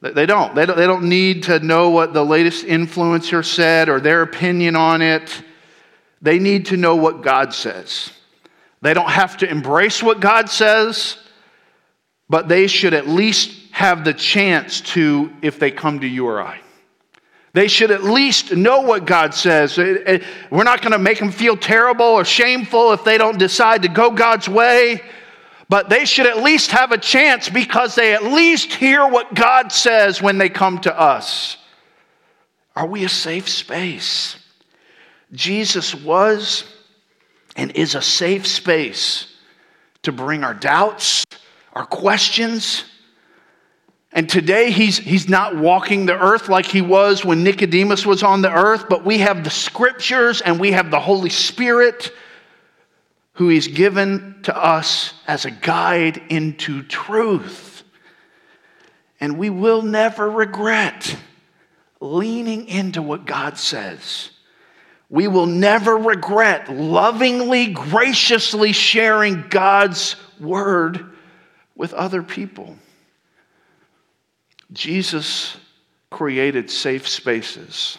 They 0.00 0.26
don't. 0.26 0.54
they 0.54 0.64
don't. 0.64 0.76
They 0.76 0.86
don't 0.86 1.08
need 1.10 1.42
to 1.44 1.60
know 1.60 1.90
what 1.90 2.14
the 2.14 2.24
latest 2.24 2.64
influencer 2.64 3.44
said 3.44 3.90
or 3.90 4.00
their 4.00 4.22
opinion 4.22 4.76
on 4.76 5.02
it. 5.02 5.42
They 6.22 6.38
need 6.38 6.66
to 6.66 6.78
know 6.78 6.96
what 6.96 7.22
God 7.22 7.52
says. 7.52 8.10
They 8.80 8.94
don't 8.94 9.10
have 9.10 9.36
to 9.38 9.50
embrace 9.50 10.02
what 10.02 10.20
God 10.20 10.48
says, 10.48 11.18
but 12.32 12.48
they 12.48 12.66
should 12.66 12.94
at 12.94 13.06
least 13.06 13.52
have 13.72 14.06
the 14.06 14.14
chance 14.14 14.80
to 14.80 15.30
if 15.42 15.58
they 15.58 15.70
come 15.70 16.00
to 16.00 16.06
you 16.06 16.26
or 16.26 16.40
I. 16.40 16.62
They 17.52 17.68
should 17.68 17.90
at 17.90 18.04
least 18.04 18.56
know 18.56 18.80
what 18.80 19.04
God 19.04 19.34
says. 19.34 19.76
We're 19.76 20.64
not 20.64 20.80
going 20.80 20.92
to 20.92 20.98
make 20.98 21.18
them 21.18 21.30
feel 21.30 21.58
terrible 21.58 22.06
or 22.06 22.24
shameful 22.24 22.92
if 22.92 23.04
they 23.04 23.18
don't 23.18 23.38
decide 23.38 23.82
to 23.82 23.88
go 23.88 24.10
God's 24.10 24.48
way, 24.48 25.02
but 25.68 25.90
they 25.90 26.06
should 26.06 26.24
at 26.26 26.38
least 26.38 26.70
have 26.70 26.90
a 26.90 26.96
chance 26.96 27.50
because 27.50 27.94
they 27.96 28.14
at 28.14 28.24
least 28.24 28.72
hear 28.72 29.06
what 29.06 29.34
God 29.34 29.70
says 29.70 30.22
when 30.22 30.38
they 30.38 30.48
come 30.48 30.78
to 30.80 30.98
us. 30.98 31.58
Are 32.74 32.86
we 32.86 33.04
a 33.04 33.10
safe 33.10 33.46
space? 33.46 34.36
Jesus 35.32 35.94
was 35.94 36.64
and 37.56 37.72
is 37.72 37.94
a 37.94 38.00
safe 38.00 38.46
space 38.46 39.26
to 40.04 40.12
bring 40.12 40.44
our 40.44 40.54
doubts 40.54 41.26
our 41.72 41.86
questions. 41.86 42.84
And 44.12 44.28
today 44.28 44.70
he's, 44.70 44.98
he's 44.98 45.28
not 45.28 45.56
walking 45.56 46.04
the 46.04 46.18
earth 46.18 46.48
like 46.48 46.66
he 46.66 46.82
was 46.82 47.24
when 47.24 47.42
Nicodemus 47.42 48.04
was 48.04 48.22
on 48.22 48.42
the 48.42 48.52
earth, 48.52 48.86
but 48.88 49.04
we 49.04 49.18
have 49.18 49.42
the 49.42 49.50
scriptures 49.50 50.42
and 50.42 50.60
we 50.60 50.72
have 50.72 50.90
the 50.90 51.00
Holy 51.00 51.30
Spirit 51.30 52.12
who 53.34 53.48
he's 53.48 53.68
given 53.68 54.38
to 54.42 54.54
us 54.56 55.14
as 55.26 55.46
a 55.46 55.50
guide 55.50 56.20
into 56.28 56.82
truth. 56.82 57.84
And 59.18 59.38
we 59.38 59.48
will 59.48 59.80
never 59.80 60.30
regret 60.30 61.16
leaning 62.00 62.68
into 62.68 63.00
what 63.00 63.24
God 63.24 63.56
says. 63.56 64.30
We 65.08 65.28
will 65.28 65.46
never 65.46 65.96
regret 65.96 66.70
lovingly, 66.70 67.68
graciously 67.68 68.72
sharing 68.72 69.48
God's 69.48 70.16
word 70.40 71.11
with 71.74 71.92
other 71.94 72.22
people. 72.22 72.76
Jesus 74.72 75.56
created 76.10 76.70
safe 76.70 77.08
spaces 77.08 77.98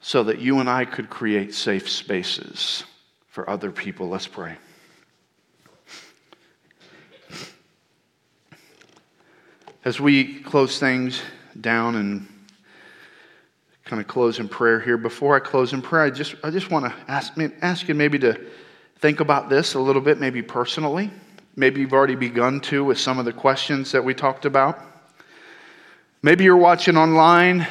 so 0.00 0.22
that 0.22 0.38
you 0.38 0.60
and 0.60 0.70
I 0.70 0.84
could 0.84 1.10
create 1.10 1.54
safe 1.54 1.88
spaces 1.88 2.84
for 3.26 3.48
other 3.50 3.72
people. 3.72 4.08
Let's 4.08 4.26
pray. 4.26 4.56
As 9.84 10.00
we 10.00 10.40
close 10.40 10.78
things 10.78 11.20
down 11.60 11.96
and 11.96 12.26
kind 13.84 14.00
of 14.00 14.08
close 14.08 14.40
in 14.40 14.48
prayer 14.48 14.80
here, 14.80 14.96
before 14.96 15.36
I 15.36 15.38
close 15.38 15.72
in 15.72 15.82
prayer, 15.82 16.02
I 16.02 16.10
just, 16.10 16.34
I 16.42 16.50
just 16.50 16.70
want 16.70 16.86
to 16.86 16.94
ask, 17.08 17.34
ask 17.62 17.86
you 17.88 17.94
maybe 17.94 18.18
to 18.20 18.40
think 18.98 19.20
about 19.20 19.48
this 19.48 19.74
a 19.74 19.80
little 19.80 20.02
bit, 20.02 20.18
maybe 20.18 20.42
personally. 20.42 21.10
Maybe 21.58 21.80
you've 21.80 21.94
already 21.94 22.16
begun 22.16 22.60
to 22.62 22.84
with 22.84 23.00
some 23.00 23.18
of 23.18 23.24
the 23.24 23.32
questions 23.32 23.92
that 23.92 24.04
we 24.04 24.12
talked 24.12 24.44
about. 24.44 24.78
Maybe 26.22 26.44
you're 26.44 26.54
watching 26.54 26.98
online 26.98 27.66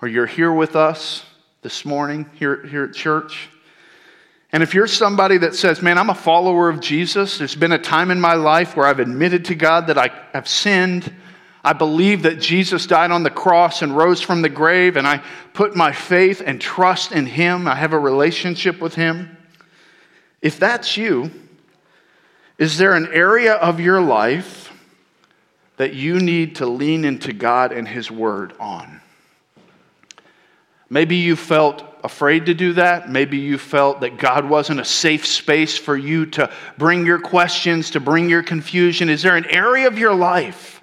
or 0.00 0.06
you're 0.06 0.26
here 0.26 0.52
with 0.52 0.76
us 0.76 1.24
this 1.62 1.84
morning 1.84 2.30
here, 2.34 2.64
here 2.64 2.84
at 2.84 2.94
church. 2.94 3.48
And 4.52 4.62
if 4.62 4.72
you're 4.72 4.86
somebody 4.86 5.36
that 5.38 5.56
says, 5.56 5.82
Man, 5.82 5.98
I'm 5.98 6.10
a 6.10 6.14
follower 6.14 6.68
of 6.68 6.78
Jesus, 6.78 7.38
there's 7.38 7.56
been 7.56 7.72
a 7.72 7.78
time 7.78 8.12
in 8.12 8.20
my 8.20 8.34
life 8.34 8.76
where 8.76 8.86
I've 8.86 9.00
admitted 9.00 9.46
to 9.46 9.56
God 9.56 9.88
that 9.88 9.98
I 9.98 10.10
have 10.32 10.46
sinned. 10.46 11.12
I 11.64 11.72
believe 11.72 12.22
that 12.22 12.38
Jesus 12.38 12.86
died 12.86 13.10
on 13.10 13.24
the 13.24 13.30
cross 13.30 13.82
and 13.82 13.96
rose 13.96 14.20
from 14.20 14.42
the 14.42 14.48
grave, 14.48 14.96
and 14.96 15.08
I 15.08 15.24
put 15.54 15.74
my 15.74 15.90
faith 15.90 16.40
and 16.46 16.60
trust 16.60 17.10
in 17.10 17.26
Him. 17.26 17.66
I 17.66 17.74
have 17.74 17.92
a 17.92 17.98
relationship 17.98 18.80
with 18.80 18.94
Him. 18.94 19.36
If 20.40 20.60
that's 20.60 20.96
you, 20.96 21.32
is 22.58 22.78
there 22.78 22.94
an 22.94 23.08
area 23.12 23.54
of 23.54 23.80
your 23.80 24.00
life 24.00 24.72
that 25.76 25.94
you 25.94 26.18
need 26.18 26.56
to 26.56 26.66
lean 26.66 27.04
into 27.04 27.32
God 27.32 27.72
and 27.72 27.86
His 27.86 28.10
Word 28.10 28.54
on? 28.58 29.00
Maybe 30.88 31.16
you 31.16 31.36
felt 31.36 31.84
afraid 32.04 32.46
to 32.46 32.54
do 32.54 32.74
that. 32.74 33.10
Maybe 33.10 33.38
you 33.38 33.58
felt 33.58 34.00
that 34.00 34.16
God 34.16 34.48
wasn't 34.48 34.80
a 34.80 34.84
safe 34.84 35.26
space 35.26 35.76
for 35.76 35.96
you 35.96 36.26
to 36.26 36.50
bring 36.78 37.04
your 37.04 37.18
questions, 37.18 37.90
to 37.90 38.00
bring 38.00 38.30
your 38.30 38.42
confusion. 38.42 39.08
Is 39.08 39.22
there 39.22 39.36
an 39.36 39.46
area 39.46 39.88
of 39.88 39.98
your 39.98 40.14
life 40.14 40.80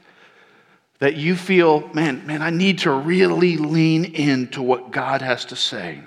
that 0.99 1.15
you 1.15 1.35
feel, 1.35 1.87
man, 1.93 2.27
man, 2.27 2.41
I 2.41 2.49
need 2.49 2.79
to 2.79 2.91
really 2.91 3.57
lean 3.57 4.03
into 4.05 4.61
what 4.61 4.91
God 4.91 5.21
has 5.21 5.45
to 5.45 5.55
say? 5.55 6.01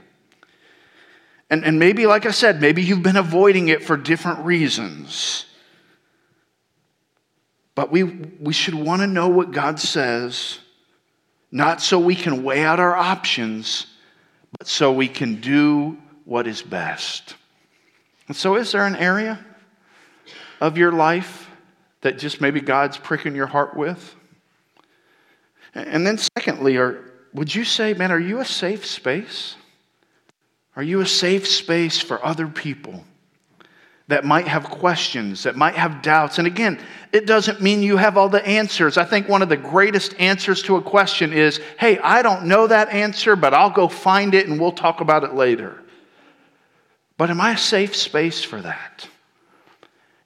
And, 1.49 1.64
and 1.64 1.79
maybe, 1.79 2.07
like 2.07 2.27
I 2.27 2.31
said, 2.33 2.61
maybe 2.61 2.83
you've 2.83 3.03
been 3.03 3.17
avoiding 3.17 3.69
it 3.69 3.83
for 3.83 3.97
different 3.97 4.41
reasons. 4.41 5.46
But 7.77 7.93
we, 7.93 8.03
we 8.03 8.55
should 8.55 8.74
want 8.74 9.03
to 9.03 9.07
know 9.07 9.29
what 9.29 9.53
God 9.53 9.79
says, 9.79 10.59
not 11.53 11.81
so 11.81 12.01
we 12.01 12.16
can 12.16 12.43
weigh 12.43 12.64
out 12.64 12.81
our 12.81 12.97
options, 12.97 13.87
but 14.59 14.66
so 14.66 14.91
we 14.91 15.07
can 15.07 15.41
do 15.41 15.99
what 16.24 16.47
is 16.47 16.62
best. 16.62 17.37
And 18.29 18.37
so, 18.37 18.57
is 18.57 18.72
there 18.72 18.87
an 18.87 18.97
area 18.97 19.45
of 20.61 20.79
your 20.79 20.91
life 20.91 21.49
that 22.01 22.18
just 22.18 22.41
maybe 22.41 22.61
God's 22.61 22.97
pricking 22.97 23.37
your 23.37 23.47
heart 23.47 23.77
with? 23.77 24.16
And 25.74 26.07
then, 26.07 26.16
secondly, 26.16 26.79
are, 26.79 27.12
would 27.35 27.55
you 27.55 27.64
say, 27.64 27.93
man, 27.93 28.11
are 28.11 28.18
you 28.18 28.41
a 28.41 28.45
safe 28.45 28.87
space? 28.87 29.55
Are 30.74 30.83
you 30.83 31.03
a 31.03 31.07
safe 31.07 31.47
space 31.47 32.01
for 32.01 32.24
other 32.24 32.49
people? 32.49 33.05
That 34.09 34.25
might 34.25 34.47
have 34.47 34.71
questions, 34.71 35.43
that 35.43 35.57
might 35.57 35.75
have 35.75 36.01
doubts. 36.01 36.39
And 36.39 36.47
again, 36.47 36.81
it 37.13 37.27
doesn't 37.27 37.61
mean 37.61 37.83
you 37.83 37.97
have 37.97 38.17
all 38.17 38.29
the 38.29 38.47
answers. 38.47 38.97
I 38.97 39.05
think 39.05 39.29
one 39.29 39.43
of 39.43 39.49
the 39.49 39.57
greatest 39.57 40.15
answers 40.21 40.63
to 40.65 40.77
a 40.77 40.83
question 40.83 41.33
is 41.33 41.61
hey, 41.79 41.99
I 41.99 42.23
don't 42.23 42.45
know 42.45 42.67
that 42.67 42.91
answer, 42.91 43.35
but 43.35 43.53
I'll 43.53 43.71
go 43.71 43.89
find 43.89 44.35
it 44.35 44.47
and 44.49 44.61
we'll 44.61 44.73
talk 44.73 45.01
about 45.01 45.25
it 45.25 45.35
later. 45.35 45.83
But 47.17 47.31
am 47.31 47.41
I 47.41 47.55
a 47.55 47.59
safe 47.59 47.97
space 47.97 48.45
for 48.45 48.61
that? 48.61 49.09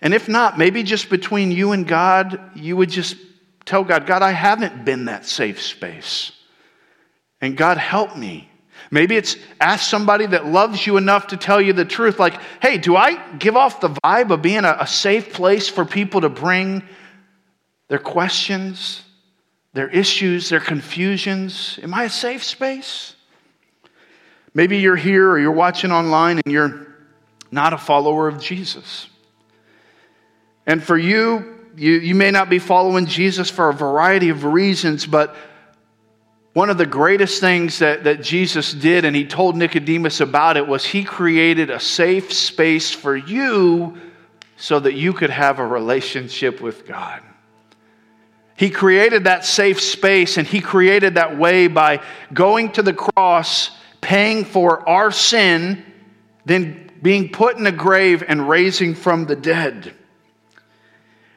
And 0.03 0.13
if 0.13 0.29
not, 0.29 0.59
maybe 0.59 0.83
just 0.83 1.09
between 1.09 1.51
you 1.51 1.73
and 1.73 1.87
God, 1.87 2.41
you 2.55 2.77
would 2.77 2.91
just 2.91 3.17
tell 3.65 3.85
God, 3.85 4.07
God, 4.07 4.23
I 4.23 4.33
haven't 4.33 4.85
been 4.85 5.07
that 5.07 5.25
safe 5.25 5.63
space. 5.63 6.33
And 7.41 7.57
God, 7.57 7.79
help 7.79 8.17
me. 8.17 8.50
Maybe 8.91 9.17
it's 9.17 9.37
ask 9.61 9.89
somebody 9.89 10.27
that 10.27 10.47
loves 10.47 10.85
you 10.85 10.97
enough 10.97 11.29
to 11.29 11.37
tell 11.37 11.61
you 11.61 11.73
the 11.73 11.85
truth, 11.85 12.19
like, 12.19 12.41
hey, 12.61 12.77
do 12.77 12.97
I 12.97 13.35
give 13.37 13.57
off 13.57 13.81
the 13.81 13.91
vibe 13.91 14.31
of 14.33 14.43
being 14.43 14.65
a, 14.65 14.79
a 14.81 14.87
safe 14.87 15.33
place 15.33 15.69
for 15.69 15.85
people 15.85 16.23
to 16.23 16.29
bring 16.29 16.83
their 17.89 18.01
questions, 18.01 19.03
their 19.75 19.89
issues, 19.89 20.49
their 20.49 20.61
confusions? 20.61 21.79
Am 21.83 21.95
I 21.95 22.05
a 22.05 22.11
safe 22.11 22.43
space? 22.43 23.15
Maybe 24.55 24.79
you're 24.79 24.97
here 24.97 25.31
or 25.31 25.39
you're 25.39 25.53
watching 25.53 25.93
online 25.93 26.41
and 26.45 26.53
you're 26.53 26.89
not 27.53 27.73
a 27.73 27.79
follower 27.79 28.27
of 28.27 28.41
Jesus. 28.41 29.07
And 30.67 30.83
for 30.83 30.99
you, 30.99 31.61
you, 31.77 31.93
you 31.93 32.15
may 32.17 32.33
not 32.33 32.51
be 32.51 32.59
following 32.59 33.07
Jesus 33.07 33.49
for 33.49 33.69
a 33.69 33.73
variety 33.73 34.31
of 34.31 34.45
reasons, 34.45 35.07
but 35.07 35.37
one 36.53 36.69
of 36.69 36.79
the 36.79 36.87
greatest 36.87 37.41
things 37.41 37.79
that, 37.79 38.05
that 38.05 38.23
Jesus 38.23 38.73
did, 38.73 39.05
and 39.05 39.15
he 39.15 39.25
told 39.25 39.57
Nicodemus 39.57 40.21
about 40.21 40.57
it, 40.57 40.67
was 40.67 40.85
he 40.85 41.05
created 41.05 41.71
a 41.71 41.79
safe 41.79 42.33
space 42.33 42.91
for 42.91 43.17
you 43.17 43.97
so 44.57 44.81
that 44.81 44.95
you 44.95 45.13
could 45.13 45.31
have 45.31 45.59
a 45.59 45.67
relationship 45.67 46.61
with 46.61 46.87
God. 46.87 47.23
He 48.57 48.69
created 48.69 49.25
that 49.25 49.45
safe 49.47 49.81
space 49.81 50.37
and 50.37 50.47
he 50.47 50.61
created 50.61 51.15
that 51.15 51.39
way 51.39 51.67
by 51.67 52.03
going 52.35 52.73
to 52.73 52.83
the 52.83 52.93
cross, 52.93 53.71
paying 54.03 54.45
for 54.45 54.87
our 54.87 55.11
sin, 55.11 55.83
then 56.45 56.91
being 57.01 57.31
put 57.31 57.57
in 57.57 57.67
a 57.67 57.73
grave 57.73 58.23
and 58.27 58.49
raising 58.49 58.95
from 58.95 59.25
the 59.25 59.37
dead. 59.37 59.95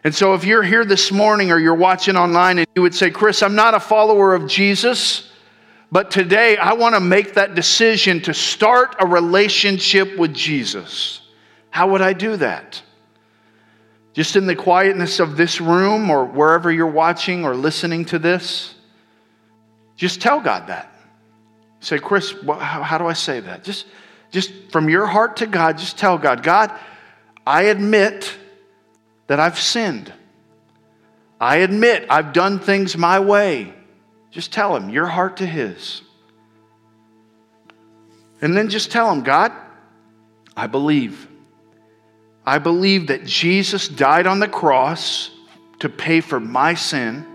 And 0.04 0.14
so, 0.14 0.34
if 0.34 0.44
you're 0.44 0.64
here 0.64 0.84
this 0.84 1.12
morning 1.12 1.52
or 1.52 1.58
you're 1.58 1.74
watching 1.74 2.18
online 2.18 2.58
and 2.58 2.68
you 2.76 2.82
would 2.82 2.94
say, 2.94 3.10
Chris, 3.10 3.42
I'm 3.42 3.56
not 3.56 3.74
a 3.74 3.80
follower 3.80 4.34
of 4.36 4.48
Jesus, 4.48 5.32
but 5.92 6.12
today 6.12 6.58
I 6.58 6.74
want 6.74 6.96
to 6.96 7.00
make 7.00 7.36
that 7.36 7.56
decision 7.56 8.20
to 8.24 8.34
start 8.34 8.96
a 9.00 9.08
relationship 9.08 10.18
with 10.18 10.34
Jesus, 10.34 11.22
how 11.70 11.92
would 11.92 12.02
I 12.02 12.12
do 12.12 12.36
that? 12.38 12.82
Just 14.14 14.36
in 14.36 14.46
the 14.46 14.56
quietness 14.56 15.20
of 15.20 15.38
this 15.38 15.62
room 15.62 16.10
or 16.10 16.26
wherever 16.26 16.72
you're 16.72 16.86
watching 16.86 17.46
or 17.46 17.56
listening 17.56 18.06
to 18.06 18.20
this? 18.20 18.76
Just 19.96 20.22
tell 20.22 20.42
God 20.42 20.68
that. 20.68 20.94
Say, 21.80 21.98
Chris, 21.98 22.34
how, 22.46 22.98
do 22.98 23.08
I 23.08 23.14
say 23.14 23.40
that? 23.40 23.64
Just, 23.64 23.86
just 24.32 24.52
from 24.72 24.90
your 24.90 25.06
heart 25.06 25.38
to 25.38 25.48
God, 25.48 25.78
just 25.78 25.98
tell 25.98 26.18
God, 26.18 26.44
God, 26.44 26.78
I 27.46 27.64
admit 27.64 28.38
that 29.28 29.40
I've 29.40 29.60
sinned. 29.60 30.12
I 31.40 31.58
admit 31.58 32.06
I've 32.10 32.34
done 32.34 32.60
things 32.60 32.98
my 32.98 33.20
way. 33.20 33.74
Just 34.32 34.52
tell 34.52 34.76
him 34.76 34.90
your 34.90 35.06
heart 35.06 35.38
to 35.38 35.46
his. 35.46 36.02
And 38.42 38.56
then 38.58 38.70
just 38.70 38.92
tell 38.92 39.12
him, 39.12 39.24
God, 39.24 39.52
I 40.56 40.68
believe. 40.68 41.28
I 42.46 42.60
believe 42.60 43.08
that 43.08 43.26
Jesus 43.26 43.88
died 43.88 44.28
on 44.28 44.40
the 44.40 44.48
cross 44.48 45.32
to 45.80 45.90
pay 45.90 46.20
for 46.22 46.40
my 46.40 46.74
sin 46.74 47.26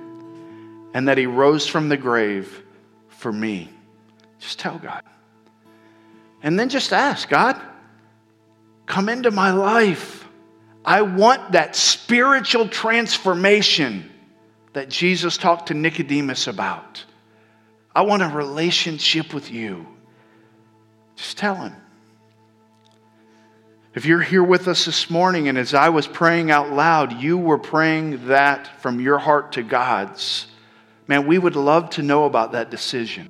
and 0.95 1.09
that 1.09 1.19
he 1.19 1.27
rose 1.27 1.67
from 1.67 1.89
the 1.89 1.97
grave 1.97 2.63
for 3.09 3.33
me. 3.33 3.71
Just 4.39 4.59
tell 4.59 4.79
God. 4.79 5.03
And 6.43 6.59
then 6.59 6.69
just 6.69 6.93
ask, 6.93 7.29
God, 7.29 7.61
come 8.87 9.09
into 9.09 9.31
my 9.31 9.51
life. 9.51 10.28
I 10.89 11.03
want 11.03 11.53
that 11.53 11.77
spiritual 11.77 12.67
transformation 12.67 14.11
that 14.73 14.89
Jesus 14.89 15.37
talked 15.37 15.69
to 15.69 15.75
Nicodemus 15.75 16.47
about. 16.47 17.05
I 17.95 18.01
want 18.01 18.23
a 18.23 18.29
relationship 18.29 19.35
with 19.35 19.51
you. 19.51 19.87
Just 21.15 21.37
tell 21.37 21.57
him. 21.57 21.77
If 23.95 24.07
you're 24.07 24.23
here 24.23 24.43
with 24.43 24.67
us 24.67 24.87
this 24.87 25.11
morning 25.11 25.49
and 25.49 25.59
as 25.59 25.75
I 25.75 25.91
was 25.91 26.07
praying 26.07 26.51
out 26.51 26.71
loud, 26.71 27.21
you 27.21 27.37
were 27.37 27.59
praying 27.59 28.29
that 28.29 28.81
from 28.81 28.99
your 28.99 29.19
heart 29.19 29.53
to 29.53 29.63
God's, 29.63 30.47
man, 31.07 31.27
we 31.27 31.37
would 31.37 31.55
love 31.55 31.91
to 31.91 32.03
know 32.03 32.25
about 32.25 32.53
that 32.53 32.71
decision. 32.71 33.29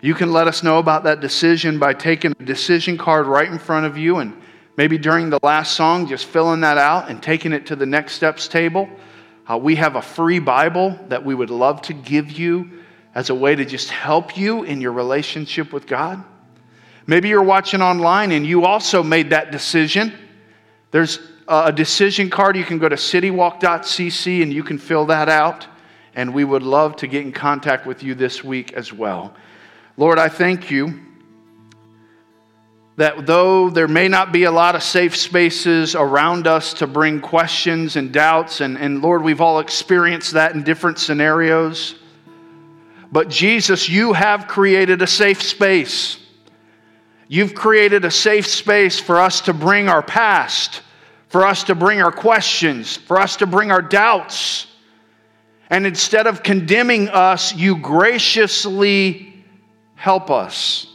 You 0.00 0.14
can 0.14 0.32
let 0.32 0.48
us 0.48 0.62
know 0.62 0.78
about 0.78 1.04
that 1.04 1.20
decision 1.20 1.78
by 1.78 1.92
taking 1.92 2.32
a 2.40 2.44
decision 2.44 2.96
card 2.96 3.26
right 3.26 3.50
in 3.50 3.58
front 3.58 3.84
of 3.84 3.98
you 3.98 4.20
and 4.20 4.40
Maybe 4.76 4.98
during 4.98 5.30
the 5.30 5.38
last 5.42 5.76
song, 5.76 6.06
just 6.06 6.26
filling 6.26 6.60
that 6.60 6.78
out 6.78 7.10
and 7.10 7.22
taking 7.22 7.52
it 7.52 7.66
to 7.66 7.76
the 7.76 7.86
next 7.86 8.14
steps 8.14 8.48
table. 8.48 8.88
Uh, 9.50 9.56
we 9.56 9.76
have 9.76 9.96
a 9.96 10.02
free 10.02 10.38
Bible 10.38 10.98
that 11.08 11.24
we 11.24 11.34
would 11.34 11.50
love 11.50 11.82
to 11.82 11.92
give 11.92 12.30
you 12.30 12.70
as 13.14 13.30
a 13.30 13.34
way 13.34 13.54
to 13.54 13.64
just 13.64 13.90
help 13.90 14.36
you 14.36 14.62
in 14.62 14.80
your 14.80 14.92
relationship 14.92 15.72
with 15.72 15.86
God. 15.86 16.22
Maybe 17.06 17.28
you're 17.28 17.42
watching 17.42 17.82
online 17.82 18.30
and 18.30 18.46
you 18.46 18.64
also 18.64 19.02
made 19.02 19.30
that 19.30 19.50
decision. 19.50 20.12
There's 20.92 21.18
a 21.48 21.72
decision 21.72 22.30
card. 22.30 22.56
You 22.56 22.64
can 22.64 22.78
go 22.78 22.88
to 22.88 22.96
citywalk.cc 22.96 24.42
and 24.42 24.52
you 24.52 24.62
can 24.62 24.78
fill 24.78 25.06
that 25.06 25.28
out. 25.28 25.66
And 26.14 26.32
we 26.32 26.44
would 26.44 26.62
love 26.62 26.96
to 26.96 27.08
get 27.08 27.22
in 27.22 27.32
contact 27.32 27.86
with 27.86 28.02
you 28.02 28.14
this 28.14 28.44
week 28.44 28.72
as 28.72 28.92
well. 28.92 29.34
Lord, 29.96 30.18
I 30.18 30.28
thank 30.28 30.70
you 30.70 31.09
that 33.00 33.24
though 33.24 33.70
there 33.70 33.88
may 33.88 34.08
not 34.08 34.30
be 34.30 34.44
a 34.44 34.50
lot 34.50 34.74
of 34.74 34.82
safe 34.82 35.16
spaces 35.16 35.94
around 35.94 36.46
us 36.46 36.74
to 36.74 36.86
bring 36.86 37.18
questions 37.18 37.96
and 37.96 38.12
doubts, 38.12 38.60
and, 38.60 38.76
and 38.76 39.00
Lord, 39.00 39.22
we've 39.22 39.40
all 39.40 39.58
experienced 39.58 40.32
that 40.34 40.54
in 40.54 40.64
different 40.64 40.98
scenarios, 40.98 41.94
but 43.10 43.30
Jesus, 43.30 43.88
you 43.88 44.12
have 44.12 44.46
created 44.46 45.00
a 45.00 45.06
safe 45.06 45.42
space. 45.42 46.18
You've 47.26 47.54
created 47.54 48.04
a 48.04 48.10
safe 48.10 48.46
space 48.46 49.00
for 49.00 49.18
us 49.18 49.40
to 49.42 49.54
bring 49.54 49.88
our 49.88 50.02
past, 50.02 50.82
for 51.28 51.46
us 51.46 51.64
to 51.64 51.74
bring 51.74 52.02
our 52.02 52.12
questions, 52.12 52.98
for 52.98 53.18
us 53.18 53.36
to 53.36 53.46
bring 53.46 53.70
our 53.70 53.80
doubts. 53.80 54.66
And 55.70 55.86
instead 55.86 56.26
of 56.26 56.42
condemning 56.42 57.08
us, 57.08 57.54
you 57.56 57.78
graciously 57.78 59.42
help 59.94 60.30
us. 60.30 60.89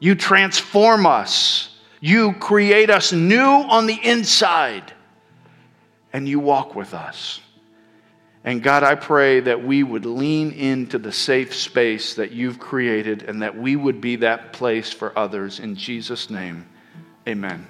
You 0.00 0.14
transform 0.14 1.06
us. 1.06 1.70
You 2.00 2.34
create 2.34 2.90
us 2.90 3.12
new 3.12 3.40
on 3.40 3.86
the 3.86 3.98
inside. 4.02 4.92
And 6.12 6.28
you 6.28 6.38
walk 6.38 6.74
with 6.74 6.94
us. 6.94 7.40
And 8.44 8.62
God, 8.62 8.82
I 8.82 8.94
pray 8.94 9.40
that 9.40 9.64
we 9.64 9.82
would 9.82 10.04
lean 10.04 10.52
into 10.52 10.98
the 10.98 11.12
safe 11.12 11.54
space 11.54 12.14
that 12.14 12.32
you've 12.32 12.58
created 12.58 13.22
and 13.22 13.40
that 13.40 13.56
we 13.56 13.74
would 13.74 14.02
be 14.02 14.16
that 14.16 14.52
place 14.52 14.92
for 14.92 15.18
others. 15.18 15.60
In 15.60 15.74
Jesus' 15.74 16.28
name, 16.28 16.68
amen. 17.26 17.66